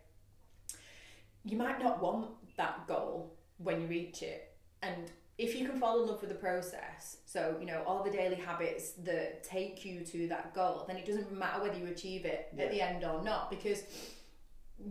you 1.45 1.57
might 1.57 1.79
not 1.81 2.01
want 2.01 2.29
that 2.57 2.87
goal 2.87 3.35
when 3.57 3.81
you 3.81 3.87
reach 3.87 4.21
it 4.21 4.55
and 4.81 5.11
if 5.37 5.55
you 5.55 5.67
can 5.67 5.79
fall 5.79 6.01
in 6.03 6.07
love 6.09 6.21
with 6.21 6.29
the 6.29 6.35
process 6.35 7.17
so 7.25 7.55
you 7.59 7.65
know 7.65 7.83
all 7.87 8.03
the 8.03 8.11
daily 8.11 8.35
habits 8.35 8.91
that 8.93 9.43
take 9.43 9.83
you 9.85 10.01
to 10.05 10.27
that 10.27 10.53
goal 10.53 10.83
then 10.87 10.97
it 10.97 11.05
doesn't 11.05 11.31
matter 11.31 11.61
whether 11.61 11.77
you 11.77 11.87
achieve 11.87 12.25
it 12.25 12.49
Yeah. 12.55 12.65
at 12.65 12.71
the 12.71 12.81
end 12.81 13.03
or 13.03 13.23
not 13.23 13.49
because 13.49 13.83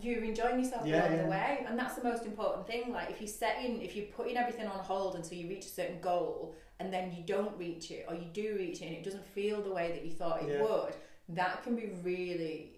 you're 0.00 0.24
enjoying 0.24 0.58
yourself 0.62 0.86
Yeah, 0.86 1.02
along 1.02 1.16
yeah. 1.16 1.22
the 1.24 1.28
way 1.28 1.66
and 1.68 1.78
that's 1.78 1.94
the 1.94 2.04
most 2.04 2.24
important 2.24 2.66
thing 2.66 2.92
like 2.92 3.10
if 3.10 3.20
you're 3.20 3.28
setting 3.28 3.82
if 3.82 3.94
you're 3.94 4.06
putting 4.06 4.36
everything 4.36 4.66
on 4.66 4.78
hold 4.78 5.14
until 5.16 5.36
you 5.36 5.48
reach 5.48 5.66
a 5.66 5.68
certain 5.68 6.00
goal 6.00 6.54
and 6.80 6.92
then 6.92 7.12
you 7.12 7.22
don't 7.24 7.56
reach 7.58 7.90
it 7.90 8.06
or 8.08 8.14
you 8.14 8.26
do 8.32 8.56
reach 8.58 8.80
it 8.80 8.86
and 8.86 8.96
it 8.96 9.04
doesn't 9.04 9.24
feel 9.26 9.60
the 9.62 9.72
way 9.72 9.92
that 9.92 10.04
you 10.04 10.10
thought 10.12 10.42
it 10.42 10.48
Yeah. 10.48 10.62
would 10.62 10.94
that 11.30 11.62
can 11.62 11.76
be 11.76 11.90
really 12.02 12.70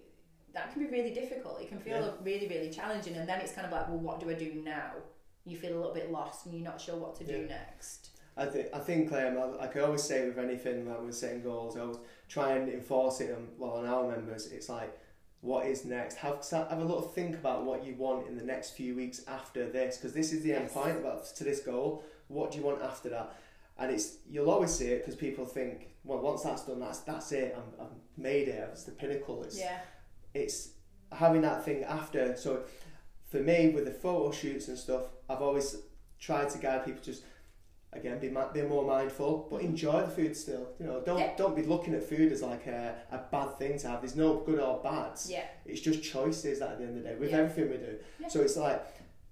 that 0.53 0.73
can 0.73 0.83
be 0.85 0.91
really 0.91 1.13
difficult 1.13 1.61
it 1.61 1.69
can 1.69 1.79
feel 1.79 2.17
really 2.23 2.49
really 2.49 2.71
challenging 2.71 3.17
and 3.17 3.29
then 3.29 3.41
it's 3.41 3.53
kind 3.53 3.67
of 3.67 3.73
like 3.73 3.89
well 3.89 3.99
what 3.99 4.21
do 4.21 4.29
i 4.31 4.35
do 4.35 4.63
now 4.65 4.91
you 5.45 5.57
feel 5.57 5.75
a 5.75 5.79
little 5.79 5.95
bit 5.95 6.11
lost 6.11 6.47
and 6.47 6.55
you're 6.55 6.65
not 6.65 6.81
sure 6.81 6.97
what 6.97 7.15
to 7.17 7.25
do 7.25 7.47
next 7.47 8.11
I 8.37 8.47
think 8.47 8.67
I 8.75 8.81
think 8.81 9.13
um, 9.13 9.39
I, 9.39 9.65
I 9.65 9.67
can 9.69 9.83
always 9.83 10.03
say 10.03 10.27
with 10.27 10.39
anything 10.39 10.87
that 10.87 11.01
we're 11.01 11.13
setting 11.13 11.41
goals, 11.41 11.77
I 11.77 11.83
always 11.83 11.99
try 12.29 12.57
and 12.57 12.69
enforce 12.69 13.21
it 13.21 13.31
on 13.33 13.47
well 13.59 13.75
on 13.75 13.87
our 13.87 14.09
members. 14.11 14.51
It's 14.51 14.69
like, 14.69 14.93
what 15.45 15.67
is 15.67 15.85
next? 15.85 16.17
Have 16.17 16.45
have 16.51 16.79
a 16.79 16.85
little 16.85 17.03
think 17.03 17.35
about 17.35 17.65
what 17.65 17.85
you 17.85 17.95
want 17.95 18.27
in 18.27 18.37
the 18.37 18.45
next 18.45 18.71
few 18.71 18.97
weeks 18.97 19.23
after 19.29 19.71
this, 19.71 19.97
because 19.97 20.13
this 20.13 20.33
is 20.33 20.43
the 20.43 20.53
end 20.53 20.71
point 20.71 20.97
about 20.97 21.27
to 21.37 21.45
this 21.45 21.61
goal. 21.61 22.05
What 22.29 22.51
do 22.51 22.59
you 22.59 22.65
want 22.65 22.83
after 22.83 23.11
that? 23.11 23.37
And 23.79 23.93
it's 23.93 24.17
you'll 24.29 24.51
always 24.51 24.75
see 24.75 24.87
it 24.87 25.01
because 25.01 25.17
people 25.17 25.45
think, 25.45 25.95
well, 26.05 26.21
once 26.21 26.43
that's 26.43 26.65
done, 26.65 26.81
that's 26.81 27.01
that's 27.01 27.33
it. 27.33 27.57
I'm, 27.57 27.87
I've 27.87 27.93
made 28.17 28.49
it. 28.49 28.69
It's 28.73 28.85
the 28.85 28.93
pinnacle. 28.93 29.43
It's 29.43 29.59
yeah 29.59 29.79
it's 30.35 30.71
having 31.13 31.43
that 31.43 31.65
thing 31.65 31.85
after. 31.85 32.37
So 32.37 32.65
for 33.31 33.39
me, 33.39 33.71
with 33.71 33.85
the 33.85 33.93
photo 33.93 34.33
shoots 34.33 34.69
and 34.69 34.77
stuff, 34.77 35.05
I've 35.29 35.41
always 35.41 35.77
tried 36.19 36.51
to 36.51 36.59
guide 36.59 36.85
people 36.85 37.01
just 37.03 37.23
again 37.95 38.19
be 38.19 38.29
be 38.29 38.63
more 38.69 38.85
mindful, 38.85 39.47
but 39.51 39.61
enjoy 39.63 40.01
the 40.03 40.09
food 40.09 40.37
still. 40.37 40.69
You 40.81 40.87
know, 40.87 41.01
don't 41.01 41.19
Yeah. 41.19 41.37
don't 41.37 41.55
be 41.57 41.63
looking 41.63 41.95
at 41.95 42.03
food 42.03 42.33
as 42.33 42.43
like 42.43 42.67
a, 42.67 42.95
a 43.11 43.19
bad 43.31 43.59
thing 43.59 43.79
to 43.79 43.89
have. 43.89 44.01
There's 44.03 44.17
no 44.17 44.37
good 44.41 44.59
or 44.61 44.81
bads. 44.83 45.31
yeah 45.31 45.45
It's 45.65 45.81
just 45.81 46.03
choices 46.03 46.61
at 46.61 46.79
the 46.79 46.85
end 46.85 46.97
of 46.99 47.03
the 47.03 47.09
day 47.11 47.17
with 47.17 47.31
Yeah. 47.31 47.39
everything 47.39 47.71
we 47.71 47.77
do. 47.79 47.97
Yeah. 48.21 48.29
So 48.29 48.41
it's 48.41 48.57
like. 48.57 48.83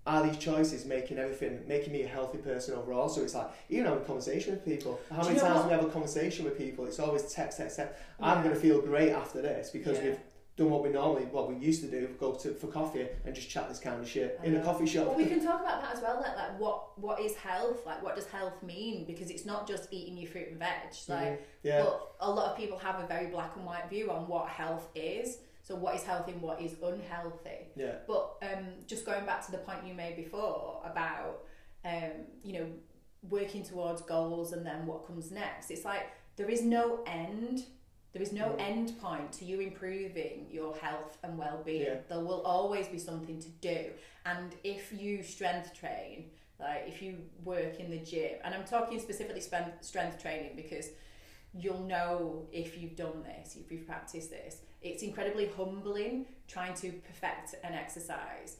Are 0.05 0.27
these 0.27 0.37
choices 0.37 0.85
making 0.85 1.16
everything 1.18 1.61
making 1.68 1.92
me 1.92 2.03
a 2.03 2.09
healthy 2.09 2.38
person 2.38 2.75
overall? 2.75 3.09
So 3.09 3.22
it's 3.22 3.37
like 3.37 3.46
even 3.68 3.85
having 3.87 4.03
a 4.03 4.05
conversation 4.05 4.53
with 4.55 4.64
people. 4.64 4.98
How 5.09 5.22
Do 5.22 5.29
many 5.29 5.38
times 5.38 5.59
what? 5.59 5.66
we 5.66 5.70
have 5.75 5.85
a 5.85 5.90
conversation 5.90 6.44
with 6.44 6.59
people? 6.59 6.87
It's 6.87 6.98
always 6.98 7.22
text, 7.33 7.59
text, 7.59 7.77
text. 7.77 7.94
I'm 8.18 8.42
going 8.42 8.53
to 8.53 8.61
feel 8.61 8.81
great 8.81 9.11
after 9.12 9.40
this 9.40 9.70
because 9.70 10.01
we've 10.01 10.18
done 10.57 10.69
what 10.71 10.83
we 10.83 10.91
normally, 10.91 11.25
what 11.25 11.49
we 11.49 11.57
used 11.57 11.81
to 11.83 11.88
do, 11.91 12.09
go 12.21 12.35
to 12.35 12.53
for 12.55 12.67
coffee 12.67 13.07
and 13.25 13.35
just 13.35 13.49
chat 13.49 13.69
this 13.69 13.79
kind 13.79 14.01
of 14.01 14.09
shit 14.09 14.38
I 14.43 14.47
in 14.47 14.57
a 14.57 14.61
coffee 14.62 14.87
shop. 14.87 15.07
Well, 15.09 15.17
we 15.17 15.25
can 15.27 15.43
talk 15.45 15.61
about 15.62 15.81
that 15.83 15.97
as 15.97 16.03
well. 16.03 16.17
Like, 16.21 16.37
like 16.37 16.61
what 16.61 16.99
what 17.01 17.21
is 17.21 17.35
health? 17.37 17.87
Like, 17.87 18.03
what 18.03 18.15
does 18.17 18.27
health 18.27 18.62
mean? 18.62 19.07
Because 19.07 19.31
it's 19.31 19.47
not 19.47 19.67
just 19.67 19.88
eating 19.91 20.17
your 20.19 20.31
fruit 20.31 20.49
and 20.49 20.59
veg. 20.59 20.69
Like, 21.09 21.41
Mhm. 21.41 21.45
yeah, 21.62 21.83
but 21.83 22.15
a 22.21 22.31
lot 22.31 22.51
of 22.51 22.57
people 22.57 22.77
have 22.79 23.03
a 23.03 23.07
very 23.07 23.27
black 23.27 23.57
and 23.57 23.65
white 23.65 23.88
view 23.88 24.11
on 24.11 24.29
what 24.29 24.49
health 24.49 24.88
is. 24.95 25.38
So, 25.62 25.77
what 25.77 25.95
is 25.95 26.03
healthy 26.03 26.33
and 26.33 26.43
what 26.43 26.61
is 26.61 26.75
unhealthy? 26.83 27.69
yeah, 27.77 27.99
But 28.07 28.35
um, 28.43 28.67
just 28.87 29.07
going 29.07 29.25
back 29.25 29.47
to 29.47 29.53
the 29.53 29.59
point 29.59 29.87
you 29.87 29.95
made 29.95 30.17
before 30.17 30.83
about 30.85 31.45
um, 31.85 32.27
you 32.45 32.53
know 32.59 32.67
working 33.31 33.62
towards 33.62 34.03
goals 34.03 34.53
and 34.53 34.67
then 34.67 34.85
what 34.87 35.07
comes 35.07 35.31
next, 35.31 35.71
it's 35.71 35.85
like 35.85 36.07
there 36.37 36.51
is 36.51 36.62
no 36.62 37.03
end. 37.07 37.65
There 38.12 38.22
is 38.22 38.33
no 38.33 38.46
Mm. 38.51 38.61
end 38.61 39.01
point 39.01 39.33
to 39.35 39.44
you 39.44 39.61
improving 39.61 40.46
your 40.51 40.75
health 40.77 41.16
and 41.22 41.38
well-being. 41.38 41.83
Yeah. 41.83 41.96
There 42.09 42.20
will 42.20 42.42
always 42.42 42.88
be 42.88 42.98
something 42.98 43.40
to 43.40 43.48
do. 43.48 43.90
And 44.27 44.55
if 44.64 44.92
you 44.92 45.22
strength 45.22 45.72
train, 45.75 46.31
like 46.61 46.85
if 46.87 47.01
you 47.03 47.18
work 47.44 47.81
in 47.81 47.90
the 47.90 47.98
gym, 47.98 48.33
and 48.44 48.55
I'm 48.55 48.64
talking 48.64 49.01
specifically 49.01 49.40
strength 49.40 50.20
training 50.22 50.53
because 50.57 50.90
you'll 51.55 51.81
know 51.83 52.46
if 52.53 52.79
you've 52.79 52.96
done 52.96 53.22
this, 53.25 53.57
if 53.57 53.70
you've 53.72 53.87
practiced 53.87 54.31
this. 54.31 54.59
It's 54.81 55.03
incredibly 55.03 55.48
humbling 55.57 56.27
trying 56.48 56.75
to 56.75 56.92
perfect 56.92 57.55
an 57.64 57.72
exercise. 57.75 58.57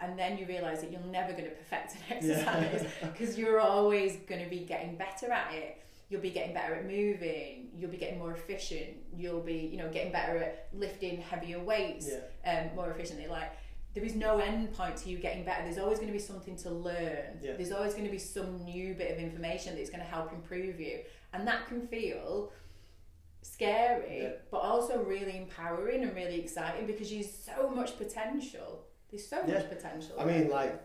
And 0.00 0.18
then 0.18 0.36
you 0.36 0.44
realise 0.46 0.80
that 0.80 0.92
you're 0.92 1.00
never 1.00 1.32
going 1.32 1.44
to 1.44 1.50
perfect 1.50 1.94
an 1.94 2.16
exercise 2.16 2.86
because 3.02 3.38
you're 3.38 3.60
always 3.60 4.16
going 4.28 4.42
to 4.44 4.50
be 4.50 4.60
getting 4.60 4.96
better 4.96 5.30
at 5.32 5.52
it. 5.54 5.82
You'll 6.08 6.20
be 6.20 6.30
getting 6.30 6.54
better 6.54 6.74
at 6.74 6.86
moving. 6.86 7.68
You'll 7.76 7.90
be 7.90 7.96
getting 7.96 8.18
more 8.18 8.32
efficient. 8.32 8.96
You'll 9.16 9.40
be, 9.40 9.68
you 9.72 9.76
know, 9.76 9.90
getting 9.90 10.12
better 10.12 10.36
at 10.38 10.68
lifting 10.72 11.20
heavier 11.20 11.58
weights 11.58 12.08
yeah, 12.08 12.68
um, 12.68 12.76
more 12.76 12.90
efficiently. 12.90 13.26
Like 13.26 13.52
there 13.94 14.04
is 14.04 14.14
no 14.14 14.38
end 14.38 14.72
point 14.74 14.96
to 14.98 15.10
you 15.10 15.18
getting 15.18 15.42
better. 15.42 15.64
There's 15.64 15.78
always 15.78 15.98
going 15.98 16.08
to 16.08 16.12
be 16.12 16.18
something 16.20 16.54
to 16.58 16.70
learn. 16.70 17.40
Yeah. 17.42 17.54
There's 17.56 17.72
always 17.72 17.94
going 17.94 18.04
to 18.04 18.10
be 18.10 18.18
some 18.18 18.62
new 18.64 18.94
bit 18.94 19.10
of 19.10 19.18
information 19.18 19.74
that's 19.74 19.90
going 19.90 20.02
to 20.02 20.06
help 20.06 20.32
improve 20.32 20.78
you, 20.78 21.00
and 21.32 21.48
that 21.48 21.66
can 21.66 21.88
feel 21.88 22.52
scary, 23.42 24.22
Yeah. 24.22 24.28
but 24.50 24.58
also 24.58 25.02
really 25.02 25.36
empowering 25.38 26.02
and 26.02 26.14
really 26.14 26.40
exciting 26.40 26.86
because 26.86 27.10
there's 27.10 27.32
so 27.32 27.70
much 27.70 27.96
potential. 27.96 28.84
There's 29.10 29.26
so 29.26 29.42
much 29.44 29.68
potential. 29.68 30.16
I 30.18 30.24
mean, 30.24 30.50
like, 30.50 30.80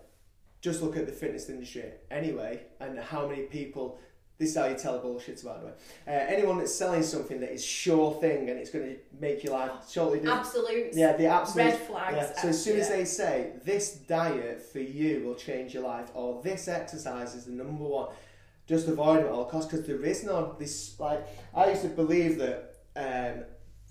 just 0.61 0.81
look 0.81 0.95
at 0.95 1.05
the 1.05 1.11
fitness 1.11 1.49
industry 1.49 1.91
anyway, 2.09 2.61
and 2.79 2.97
how 2.97 3.27
many 3.27 3.43
people. 3.43 3.99
This 4.41 4.49
is 4.49 4.57
how 4.57 4.65
you 4.65 4.75
tell 4.75 4.97
bullshit, 4.97 5.45
by 5.45 5.59
the 5.59 5.67
way. 5.67 5.71
Uh, 6.07 6.11
anyone 6.11 6.57
that's 6.57 6.73
selling 6.73 7.03
something 7.03 7.39
that 7.41 7.53
is 7.53 7.63
sure 7.63 8.19
thing 8.19 8.49
and 8.49 8.57
it's 8.57 8.71
going 8.71 8.85
to 8.85 8.97
make 9.19 9.43
your 9.43 9.53
life 9.53 9.69
totally 9.93 10.17
different. 10.17 10.39
absolute 10.39 10.93
Yeah, 10.95 11.15
the 11.15 11.27
absolute. 11.27 11.65
red 11.65 11.79
flags. 11.81 12.15
Yeah. 12.17 12.41
So 12.41 12.47
as 12.47 12.63
soon 12.63 12.79
as 12.79 12.89
they 12.89 13.05
say 13.05 13.51
this 13.63 13.91
diet 13.91 14.63
for 14.63 14.79
you 14.79 15.21
will 15.23 15.35
change 15.35 15.75
your 15.75 15.83
life, 15.83 16.09
or 16.15 16.41
this 16.41 16.67
exercise 16.67 17.35
is 17.35 17.45
the 17.45 17.51
number 17.51 17.83
one, 17.83 18.09
just 18.65 18.87
avoid 18.87 19.19
it 19.19 19.25
at 19.27 19.31
all 19.31 19.45
costs 19.45 19.69
because 19.71 19.85
there 19.85 20.03
is 20.03 20.23
no 20.23 20.55
this. 20.57 20.99
Like 20.99 21.23
I 21.53 21.69
used 21.69 21.83
to 21.83 21.89
believe 21.89 22.39
that 22.39 22.77
um, 22.95 23.43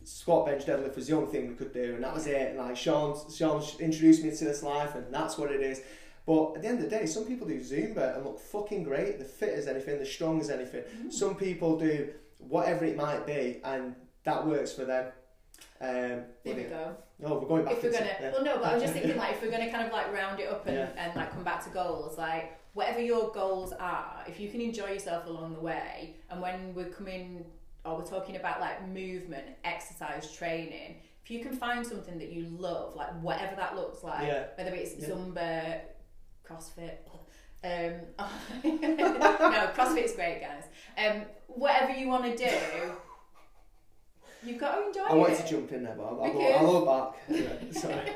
squat, 0.03 0.47
bench, 0.47 0.67
deadlift 0.67 0.97
was 0.97 1.07
the 1.07 1.15
only 1.17 1.31
thing 1.31 1.47
we 1.47 1.55
could 1.55 1.73
do, 1.73 1.95
and 1.95 2.03
that 2.03 2.13
was 2.13 2.27
it. 2.27 2.49
And 2.49 2.59
like 2.59 2.77
Sean, 2.77 3.17
Sean 3.33 3.63
introduced 3.79 4.25
me 4.25 4.35
to 4.35 4.45
this 4.45 4.65
life, 4.65 4.97
and 4.97 5.15
that's 5.15 5.39
what 5.39 5.53
it 5.53 5.61
is. 5.61 5.81
But 6.31 6.55
at 6.55 6.63
the 6.63 6.69
end 6.69 6.79
of 6.79 6.89
the 6.89 6.97
day, 6.97 7.07
some 7.07 7.25
people 7.25 7.49
do 7.49 7.59
Zumba 7.59 8.15
and 8.15 8.25
look 8.25 8.39
fucking 8.39 8.85
great. 8.85 9.19
They're 9.19 9.27
fit 9.27 9.49
as 9.59 9.67
anything, 9.67 9.97
they're 9.97 10.07
strong 10.07 10.41
as 10.41 10.49
anything. 10.49 10.85
Mm. 11.03 11.13
Some 11.13 11.35
people 11.35 11.77
do 11.77 12.09
whatever 12.39 12.85
it 12.85 12.97
might 12.97 13.27
be, 13.27 13.61
and 13.65 13.97
that 14.23 14.47
works 14.47 14.73
for 14.73 14.85
them. 14.85 15.07
Um, 15.81 16.23
There 16.45 16.55
we 16.55 16.63
go. 16.63 16.95
Oh, 17.25 17.39
we're 17.41 17.49
going 17.49 17.65
back 17.65 17.73
if 17.75 17.83
we're 17.83 17.91
gonna, 17.91 18.05
yeah. 18.21 18.31
well, 18.31 18.45
no, 18.45 18.59
but 18.59 18.65
I 18.67 18.75
was 18.75 18.83
just 18.85 18.93
thinking 18.97 19.17
like 19.17 19.33
if 19.33 19.43
we're 19.43 19.51
gonna 19.51 19.73
kind 19.73 19.85
of 19.89 19.93
like 19.93 20.13
round 20.15 20.39
it 20.39 20.49
up 20.49 20.65
and, 20.69 20.77
Yeah. 20.77 20.91
and 20.97 21.17
like 21.17 21.33
come 21.33 21.43
back 21.43 21.65
to 21.65 21.71
goals, 21.71 22.17
like 22.17 22.61
whatever 22.75 23.01
your 23.01 23.33
goals 23.33 23.73
are, 23.73 24.23
if 24.29 24.39
you 24.39 24.51
can 24.51 24.61
enjoy 24.61 24.91
yourself 24.93 25.27
along 25.27 25.55
the 25.55 25.61
way, 25.61 26.15
and 26.31 26.41
when 26.41 26.73
we're 26.77 26.91
coming 26.91 27.45
or 27.85 27.97
we're 27.99 28.05
talking 28.07 28.37
about 28.37 28.61
like 28.61 28.87
movement, 28.87 29.47
exercise, 29.65 30.33
training, 30.33 30.95
if 31.25 31.31
you 31.33 31.41
can 31.41 31.57
find 31.57 31.85
something 31.85 32.19
that 32.19 32.31
you 32.31 32.47
love, 32.57 32.95
like 32.95 33.11
whatever 33.21 33.57
that 33.57 33.75
looks 33.75 34.05
like, 34.05 34.29
Yeah. 34.29 34.45
whether 34.57 34.73
it's. 34.77 34.95
Zumba, 34.95 35.81
CrossFit. 36.51 36.97
Um, 37.63 38.01
no, 38.81 39.71
CrossFit's 39.75 40.15
great, 40.15 40.41
guys. 40.41 40.65
Um, 40.99 41.23
whatever 41.49 41.93
you 41.93 42.09
want 42.09 42.25
to 42.25 42.37
do, 42.37 42.93
you've 44.43 44.59
got 44.59 44.77
to 44.77 44.87
enjoy 44.87 45.01
it. 45.05 45.11
I 45.11 45.15
wanted 45.15 45.39
to 45.39 45.49
jump 45.49 45.73
in 45.73 45.85
there, 45.85 45.95
but 45.97 46.05
I'll, 46.05 46.25
Because- 46.25 46.55
I'll 46.57 46.87
back. 46.87 47.19
Anyway, 47.29 47.73
sorry. 47.73 48.13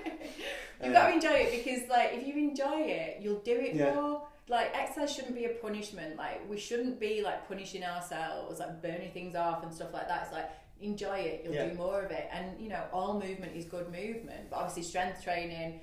You've 0.80 0.88
Um, 0.88 0.92
got 0.92 1.06
to 1.08 1.12
enjoy 1.14 1.28
it 1.34 1.64
because, 1.64 1.88
like, 1.88 2.10
if 2.14 2.26
you 2.26 2.34
enjoy 2.34 2.80
it, 2.82 3.18
you'll 3.20 3.40
do 3.40 3.52
it 3.58 3.74
Yeah. 3.74 3.94
more. 3.94 4.26
Like, 4.48 4.76
exercise 4.76 5.14
shouldn't 5.14 5.34
be 5.34 5.44
a 5.46 5.50
punishment. 5.50 6.16
Like, 6.16 6.48
we 6.50 6.58
shouldn't 6.58 6.98
be 7.00 7.22
like 7.22 7.48
punishing 7.48 7.82
ourselves, 7.84 8.58
like 8.60 8.82
burning 8.82 9.10
things 9.12 9.34
off 9.34 9.62
and 9.62 9.72
stuff 9.72 9.92
like 9.94 10.08
that. 10.08 10.24
It's 10.24 10.32
like 10.32 10.50
enjoy 10.80 11.18
it. 11.18 11.42
You'll 11.44 11.54
Yeah. 11.54 11.68
do 11.68 11.74
more 11.76 12.02
of 12.02 12.10
it, 12.10 12.28
and 12.30 12.60
you 12.60 12.68
know, 12.68 12.82
all 12.92 13.14
movement 13.14 13.56
is 13.56 13.64
good 13.64 13.86
movement. 13.90 14.50
But 14.50 14.56
obviously, 14.56 14.82
strength 14.82 15.22
training, 15.22 15.80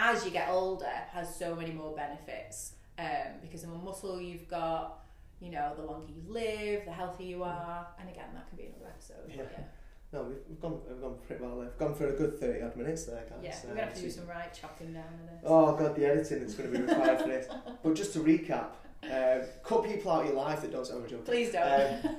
as 0.00 0.24
you 0.24 0.30
get 0.30 0.48
older, 0.48 0.86
has 1.12 1.34
so 1.34 1.54
many 1.54 1.72
more 1.72 1.94
benefits. 1.94 2.72
Um, 2.98 3.06
because 3.40 3.62
the 3.62 3.68
more 3.68 3.82
muscle 3.82 4.20
you've 4.20 4.48
got, 4.48 5.00
you 5.40 5.50
know, 5.50 5.72
the 5.76 5.82
longer 5.82 6.06
you 6.12 6.22
live, 6.26 6.84
the 6.84 6.92
healthier 6.92 7.26
you 7.26 7.42
are. 7.42 7.86
And 7.98 8.08
again, 8.08 8.26
that 8.34 8.48
can 8.48 8.56
be 8.58 8.64
another 8.64 8.90
episode. 8.90 9.16
Yeah. 9.28 9.42
yeah. 9.50 9.64
No, 10.12 10.24
we've, 10.24 10.36
we've 10.46 10.60
gone 10.60 10.78
we've 10.88 11.00
gone 11.00 11.16
pretty 11.26 11.42
well. 11.42 11.56
We've 11.58 11.78
gone 11.78 11.94
for 11.94 12.06
a 12.08 12.12
good 12.12 12.38
30 12.38 12.62
odd 12.62 12.76
minutes 12.76 13.04
there, 13.06 13.24
guys. 13.30 13.38
Yeah, 13.42 13.50
Uh, 13.50 13.54
we're 13.64 13.68
gonna 13.76 13.86
have 13.86 13.94
to 13.94 14.00
do 14.02 14.10
some 14.10 14.26
right 14.26 14.52
chopping 14.52 14.92
down 14.92 15.04
of 15.04 15.30
this. 15.30 15.40
Oh, 15.44 15.74
God, 15.74 15.96
the 15.96 16.04
editing 16.04 16.40
that's 16.40 16.54
going 16.54 16.70
to 16.70 16.78
be 16.78 16.84
required 16.84 17.20
for 17.22 17.28
this. 17.28 17.46
But 17.82 17.94
just 17.94 18.12
to 18.12 18.18
recap, 18.20 18.66
um, 19.04 19.46
cut 19.64 19.84
people 19.84 20.12
out 20.12 20.20
of 20.22 20.26
your 20.26 20.36
life 20.36 20.60
that 20.60 20.70
don't 20.70 20.86
sound 20.86 21.08
joking. 21.08 21.24
Please 21.24 21.52
don't. 21.52 22.04
Um, 22.04 22.16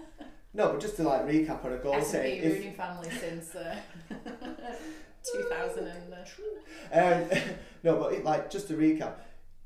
No, 0.55 0.69
but 0.71 0.79
just 0.81 0.95
to 0.97 1.03
like 1.03 1.25
recap 1.25 1.65
on 1.65 1.73
a 1.73 1.77
goal 1.77 1.99
setting. 2.01 2.37
If, 2.37 2.53
ruining 2.53 2.73
family 2.73 3.09
since 3.09 3.55
uh, 3.55 3.75
2000 5.31 5.87
and 5.87 6.13
uh, 6.13 7.35
Um, 7.37 7.39
no, 7.83 7.97
but 7.97 8.13
it, 8.13 8.23
like 8.23 8.49
just 8.49 8.67
to 8.67 8.73
recap, 8.75 9.13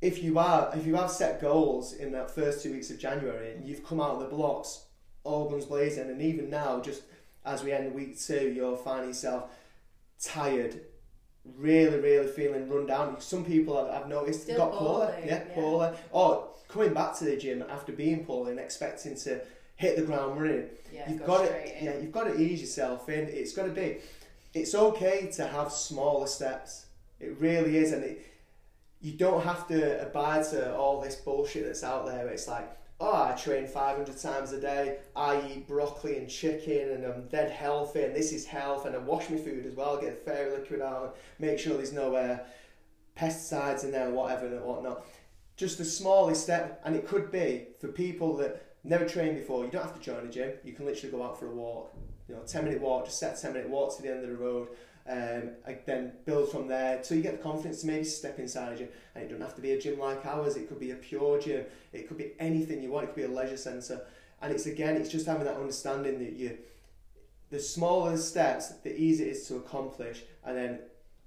if 0.02 0.24
you 0.24 0.38
are 0.38 0.72
if 0.76 0.86
you 0.86 0.96
have 0.96 1.10
set 1.10 1.41
goals 1.41 1.93
in 1.93 2.12
that 2.12 2.30
first 2.30 2.62
two 2.62 2.72
weeks 2.72 2.89
of 2.89 3.00
January 3.00 3.54
and 3.54 3.67
you've 3.67 3.86
come 3.86 4.00
out 4.00 4.12
of 4.12 4.20
the 4.20 4.28
blocks 4.28 4.84
all 5.28 5.50
guns 5.50 5.65
blazing, 5.65 6.10
and 6.10 6.22
even 6.22 6.50
now, 6.50 6.80
just 6.80 7.04
as 7.46 7.63
we 7.63 7.72
end 7.72 7.93
week 7.93 8.20
two, 8.20 8.52
you're 8.56 8.78
finding 8.78 9.10
yourself 9.10 9.52
tired, 10.24 10.80
really, 11.58 12.00
really 12.00 12.28
feeling 12.28 12.70
run 12.70 12.86
down. 12.86 13.20
Some 13.20 13.43
people 13.43 13.78
I've, 13.78 14.04
I've 14.04 14.08
noticed 14.08 14.43
Still 14.43 14.58
got 14.58 14.72
poorly, 14.74 15.08
poorly, 15.08 15.24
yeah, 15.28 15.43
yeah. 15.48 15.54
poorly, 15.54 15.98
or 16.12 16.48
coming 16.70 16.93
back 16.93 17.15
to 17.17 17.26
the 17.26 17.38
gym 17.38 17.63
after 17.70 17.91
being 17.91 18.26
poorly 18.26 18.52
and 18.52 18.60
expecting 18.60 19.15
to 19.15 19.41
hit 19.76 19.96
the 19.96 20.02
ground 20.02 20.41
running 20.41 20.65
yeah, 20.91 21.08
you've 21.08 21.20
go 21.20 21.28
got 21.28 21.46
straight 21.46 21.65
to 21.67 21.78
in. 21.78 21.86
yeah 21.86 21.98
you've 22.00 22.12
got 22.12 22.24
to 22.24 22.36
ease 22.41 22.60
yourself 22.60 23.08
in 23.10 23.28
it's 23.30 23.54
got 23.54 23.63
to 23.65 23.72
be 23.72 23.98
it's 24.53 24.75
okay 24.75 25.29
to 25.33 25.47
have 25.47 25.71
smaller 25.71 26.27
steps. 26.27 26.88
It 27.19 27.39
really 27.39 27.77
is 27.77 27.91
and 27.91 28.03
it, 28.03 28.25
you 29.01 29.13
don't 29.13 29.43
have 29.43 29.67
to 29.67 30.07
abide 30.07 30.45
to 30.49 30.75
all 30.75 31.01
this 31.01 31.15
bullshit 31.15 31.65
that's 31.65 31.83
out 31.83 32.05
there. 32.05 32.27
It's 32.27 32.47
like 32.47 32.69
oh 32.99 33.31
I 33.31 33.36
train 33.36 33.67
500 33.67 34.17
times 34.17 34.51
a 34.53 34.60
day. 34.60 34.97
I 35.15 35.41
eat 35.47 35.67
broccoli 35.67 36.17
and 36.17 36.29
chicken 36.29 36.91
and 36.91 37.05
I'm 37.05 37.27
dead 37.27 37.51
healthy 37.51 38.03
and 38.03 38.15
this 38.15 38.31
is 38.33 38.45
health 38.45 38.86
and 38.86 38.95
I 38.95 38.99
wash 38.99 39.29
my 39.29 39.38
food 39.38 39.65
as 39.65 39.73
well 39.73 39.99
get 39.99 40.25
fairy 40.25 40.51
liquid 40.51 40.81
out 40.81 41.17
make 41.39 41.60
sure 41.60 41.75
there's 41.75 41.93
no 41.93 42.15
uh, 42.15 42.39
pesticides 43.17 43.83
in 43.83 43.91
there 43.91 44.10
or 44.10 44.12
whatever 44.12 44.47
and 44.47 44.63
whatnot. 44.63 45.05
Just 45.57 45.77
the 45.77 45.86
smallest 45.86 46.43
step 46.43 46.81
and 46.86 46.95
it 46.95 47.07
could 47.07 47.31
be 47.31 47.67
for 47.79 47.88
people 47.88 48.36
that 48.38 48.63
never 48.83 49.05
trained 49.05 49.38
before. 49.38 49.65
You 49.65 49.71
don't 49.71 49.83
have 49.83 49.95
to 49.95 50.01
join 50.01 50.25
a 50.25 50.29
gym. 50.29 50.53
You 50.63 50.73
can 50.73 50.86
literally 50.86 51.15
go 51.15 51.23
out 51.23 51.39
for 51.39 51.47
a 51.47 51.53
walk 51.53 51.93
you 52.27 52.35
know 52.35 52.41
10 52.45 52.65
minute 52.65 52.81
walk 52.81 53.05
just 53.05 53.19
set 53.19 53.37
a 53.37 53.41
10 53.41 53.53
minute 53.53 53.69
walk 53.69 53.95
to 53.95 54.01
the 54.01 54.09
end 54.09 54.23
of 54.23 54.29
the 54.29 54.35
road 54.35 54.67
um, 55.09 55.51
and 55.65 55.77
then 55.85 56.11
build 56.25 56.51
from 56.51 56.67
there. 56.67 57.01
Till 57.01 57.15
you 57.15 57.23
get 57.23 57.37
the 57.37 57.43
confidence 57.43 57.81
to 57.81 57.87
maybe 57.87 58.03
step 58.03 58.39
inside 58.39 58.77
gym 58.77 58.89
and 59.15 59.23
it 59.23 59.27
doesn't 59.29 59.41
have 59.41 59.55
to 59.55 59.61
be 59.61 59.71
a 59.71 59.79
gym 59.79 59.99
like 59.99 60.25
ours 60.25 60.57
it 60.57 60.67
could 60.67 60.79
be 60.79 60.91
a 60.91 60.95
pure 60.95 61.39
gym 61.39 61.65
it 61.93 62.07
could 62.07 62.17
be 62.17 62.33
anything 62.39 62.83
you 62.83 62.91
want 62.91 63.05
it 63.05 63.07
could 63.07 63.15
be 63.15 63.23
a 63.23 63.27
leisure 63.27 63.57
centre. 63.57 64.01
And 64.41 64.51
it's 64.53 64.65
again 64.65 64.97
it's 64.97 65.09
just 65.09 65.25
having 65.25 65.45
that 65.45 65.55
understanding 65.55 66.19
that 66.19 66.33
you 66.33 66.57
the 67.49 67.59
smaller 67.59 68.11
the 68.11 68.17
steps 68.17 68.69
the 68.83 68.99
easier 68.99 69.27
it 69.27 69.31
is 69.31 69.47
to 69.47 69.55
accomplish 69.55 70.23
and 70.45 70.57
then 70.57 70.79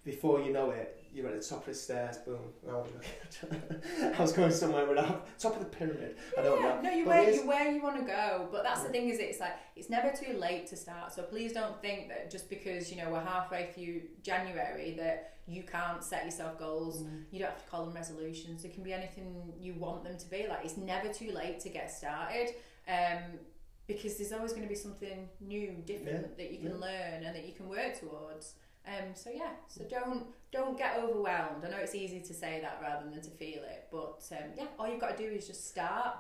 before 0.05 0.41
you 0.41 0.53
know 0.53 0.71
it 0.71 1.00
you're 1.13 1.27
at 1.29 1.41
the 1.41 1.47
top 1.47 1.61
of 1.61 1.67
the 1.67 1.75
stairs 1.75 2.19
boom 2.19 2.39
I 4.17 4.21
was 4.21 4.33
going 4.33 4.53
somewhere 4.53 4.87
without 4.87 5.39
top 5.39 5.55
of 5.55 5.61
the 5.61 5.67
pyramid 5.67 6.17
I 6.39 6.43
don't 6.43 6.63
know 6.63 6.69
Yeah, 6.69 6.81
no, 6.81 6.91
you 6.91 7.07
where 7.07 7.31
you 7.31 7.47
where 7.47 7.71
you 7.71 7.83
want 7.83 7.99
to 7.99 8.05
go. 8.05 8.49
But 8.51 8.63
that's 8.63 8.83
the 8.83 8.89
thing 8.89 9.09
is, 9.09 9.19
it's 9.19 9.41
like 9.41 9.57
it's 9.77 9.91
never 9.91 10.11
too 10.11 10.37
late 10.37 10.67
to 10.69 10.77
start. 10.77 11.13
So 11.13 11.23
please 11.23 11.53
don't 11.53 11.81
think 11.81 12.09
that 12.09 12.31
just 12.31 12.49
because 12.49 12.91
you 12.91 12.97
know 12.97 13.11
we're 13.11 13.25
halfway 13.25 13.71
through 13.75 14.03
January 14.23 14.95
that 14.99 15.35
you 15.47 15.63
can't 15.63 16.03
set 16.03 16.25
yourself 16.25 16.59
goals. 16.59 17.05
You 17.31 17.41
don't 17.41 17.51
have 17.51 17.63
to 17.65 17.71
call 17.71 17.85
them 17.85 17.95
resolutions. 17.95 18.65
It 18.65 18.75
can 18.75 18.83
be 18.83 18.93
anything 18.93 19.53
you 19.59 19.75
want 19.75 20.05
them 20.05 20.17
to 20.17 20.31
be. 20.31 20.47
Like 20.49 20.65
it's 20.65 20.77
never 20.77 21.13
too 21.13 21.33
late 21.33 21.61
to 21.61 21.69
get 21.69 21.91
started. 21.91 22.55
Um, 22.89 23.39
because 23.87 24.17
there's 24.19 24.33
always 24.33 24.53
going 24.53 24.63
to 24.63 24.69
be 24.69 24.77
something 24.77 25.29
new, 25.41 25.83
different 25.85 26.37
that 26.37 26.53
you 26.53 26.59
can 26.59 26.69
yeah. 26.69 26.77
learn 26.77 27.25
and 27.25 27.35
that 27.35 27.45
you 27.45 27.53
can 27.53 27.69
work 27.69 27.99
towards. 27.99 28.55
Um, 28.87 29.15
so 29.15 29.31
yeah, 29.35 29.51
so 29.69 29.85
don't 29.85 30.27
don't 30.53 30.77
get 30.77 30.97
overwhelmed. 30.99 31.65
I 31.65 31.69
know 31.71 31.77
it's 31.77 31.95
easy 31.95 32.21
to 32.21 32.35
say 32.35 32.61
that 32.63 32.79
rather 32.83 33.09
than 33.09 33.21
to 33.23 33.31
feel 33.31 33.63
it, 33.63 33.87
but 33.93 34.23
um, 34.33 34.51
yeah, 34.57 34.67
all 34.79 34.89
you've 34.89 35.01
got 35.01 35.17
to 35.17 35.23
do 35.23 35.31
is 35.31 35.47
just 35.47 35.69
start. 35.69 36.17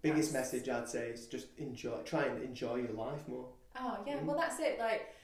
biggest 0.00 0.32
That's- 0.32 0.52
message 0.52 0.68
I'd 0.68 0.88
say 0.88 1.08
is 1.10 1.26
just 1.26 1.46
enjoy 1.58 1.98
try 2.04 2.24
and 2.24 2.42
enjoy 2.42 2.76
your 2.76 2.92
life 2.92 3.26
more 3.28 3.46
Oh 3.76 3.98
yeah, 4.06 4.16
Mm. 4.18 4.24
well 4.26 4.36
that's 4.36 4.58
it. 4.60 4.78
Like 4.78 5.14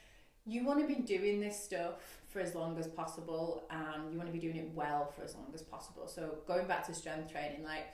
you 0.47 0.65
want 0.65 0.81
to 0.81 0.87
be 0.87 1.01
doing 1.03 1.41
this 1.41 1.63
stuff 1.63 2.01
for 2.29 2.41
as 2.41 2.55
long 2.55 2.79
as 2.79 2.87
possible, 2.87 3.65
and 3.71 4.11
you 4.13 4.19
want 4.19 4.29
to 4.29 4.33
be 4.33 4.39
doing 4.39 4.57
it 4.57 4.71
well 4.75 5.07
for 5.15 5.23
as 5.25 5.35
long 5.35 5.51
as 5.55 5.63
possible. 5.63 6.07
So 6.09 6.39
going 6.47 6.67
back 6.67 6.87
to 6.87 6.95
strength 6.95 7.31
training, 7.33 7.63
like 7.65 7.87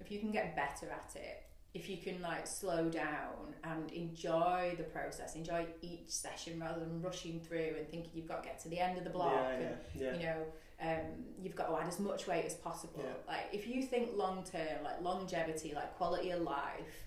if 0.00 0.10
you 0.10 0.18
can 0.18 0.30
get 0.30 0.54
better 0.56 0.90
at 0.90 1.14
it, 1.16 1.44
if 1.74 1.88
you 1.88 1.98
can 1.98 2.20
like 2.22 2.46
slow 2.46 2.88
down 2.88 3.54
and 3.64 3.90
enjoy 3.92 4.74
the 4.78 4.84
process, 4.84 5.34
enjoy 5.36 5.66
each 5.82 6.08
session 6.08 6.58
rather 6.60 6.80
than 6.80 7.00
rushing 7.02 7.40
through 7.40 7.74
and 7.78 7.88
thinking 7.88 8.10
you've 8.14 8.26
got 8.28 8.42
to 8.42 8.48
get 8.48 8.58
to 8.60 8.68
the 8.68 8.78
end 8.78 8.98
of 8.98 9.04
the 9.04 9.10
block. 9.10 9.32
yeah 9.34 9.48
and, 9.50 9.62
yeah 9.94 10.04
yeah 10.04 10.12
you 10.14 10.22
know 10.24 10.42
um, 10.80 11.06
you've 11.42 11.56
got 11.56 11.66
to 11.68 11.76
add 11.76 11.88
as 11.88 11.98
much 11.98 12.26
weight 12.28 12.44
as 12.44 12.54
possible 12.54 13.04
like 13.26 13.48
if 13.52 13.66
you 13.66 13.82
think 13.82 14.10
long 14.16 14.44
term 14.44 14.82
like 14.84 15.00
longevity 15.02 15.72
like 15.74 15.92
quality 15.96 16.30
of 16.30 16.40
life 16.42 17.06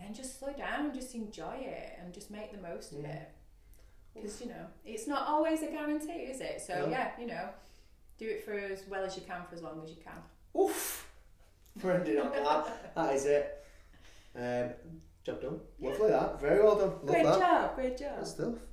then 0.00 0.14
just 0.14 0.38
slow 0.40 0.52
down 0.54 0.94
just 0.94 1.14
enjoy 1.14 1.56
it 1.60 1.98
and 2.02 2.12
just 2.14 2.30
make 2.30 2.52
the 2.52 2.58
most 2.66 2.92
of 2.92 3.04
it 3.04 3.30
because 4.14 4.40
you 4.40 4.48
know 4.48 4.66
it's 4.86 5.06
not 5.06 5.26
always 5.28 5.62
a 5.62 5.66
guarantee 5.66 6.12
is 6.32 6.40
it 6.40 6.60
so 6.66 6.86
No. 6.86 6.88
yeah 6.88 7.10
you 7.20 7.26
know 7.26 7.50
do 8.18 8.26
it 8.26 8.42
for 8.46 8.54
as 8.54 8.82
well 8.88 9.04
as 9.04 9.14
you 9.14 9.22
can 9.26 9.42
for 9.46 9.54
as 9.54 9.62
long 9.62 9.80
as 9.84 9.90
you 9.90 9.96
can 10.02 10.60
Oof. 10.60 11.06
We're 11.82 11.92
ending 11.92 12.18
on 12.18 12.32
that. 12.32 12.94
That 12.94 13.14
is 13.14 13.26
it. 13.26 13.62
Um, 14.36 14.70
job 15.24 15.40
done. 15.40 15.60
Lovely 15.80 16.08
that. 16.10 16.40
Very 16.40 16.62
well 16.62 16.76
done. 16.76 16.88
Love 16.88 17.06
great 17.06 17.24
that. 17.24 17.38
job 17.38 17.74
great 17.74 17.98
job 17.98 18.18
Good 18.18 18.26
stuff. 18.26 18.54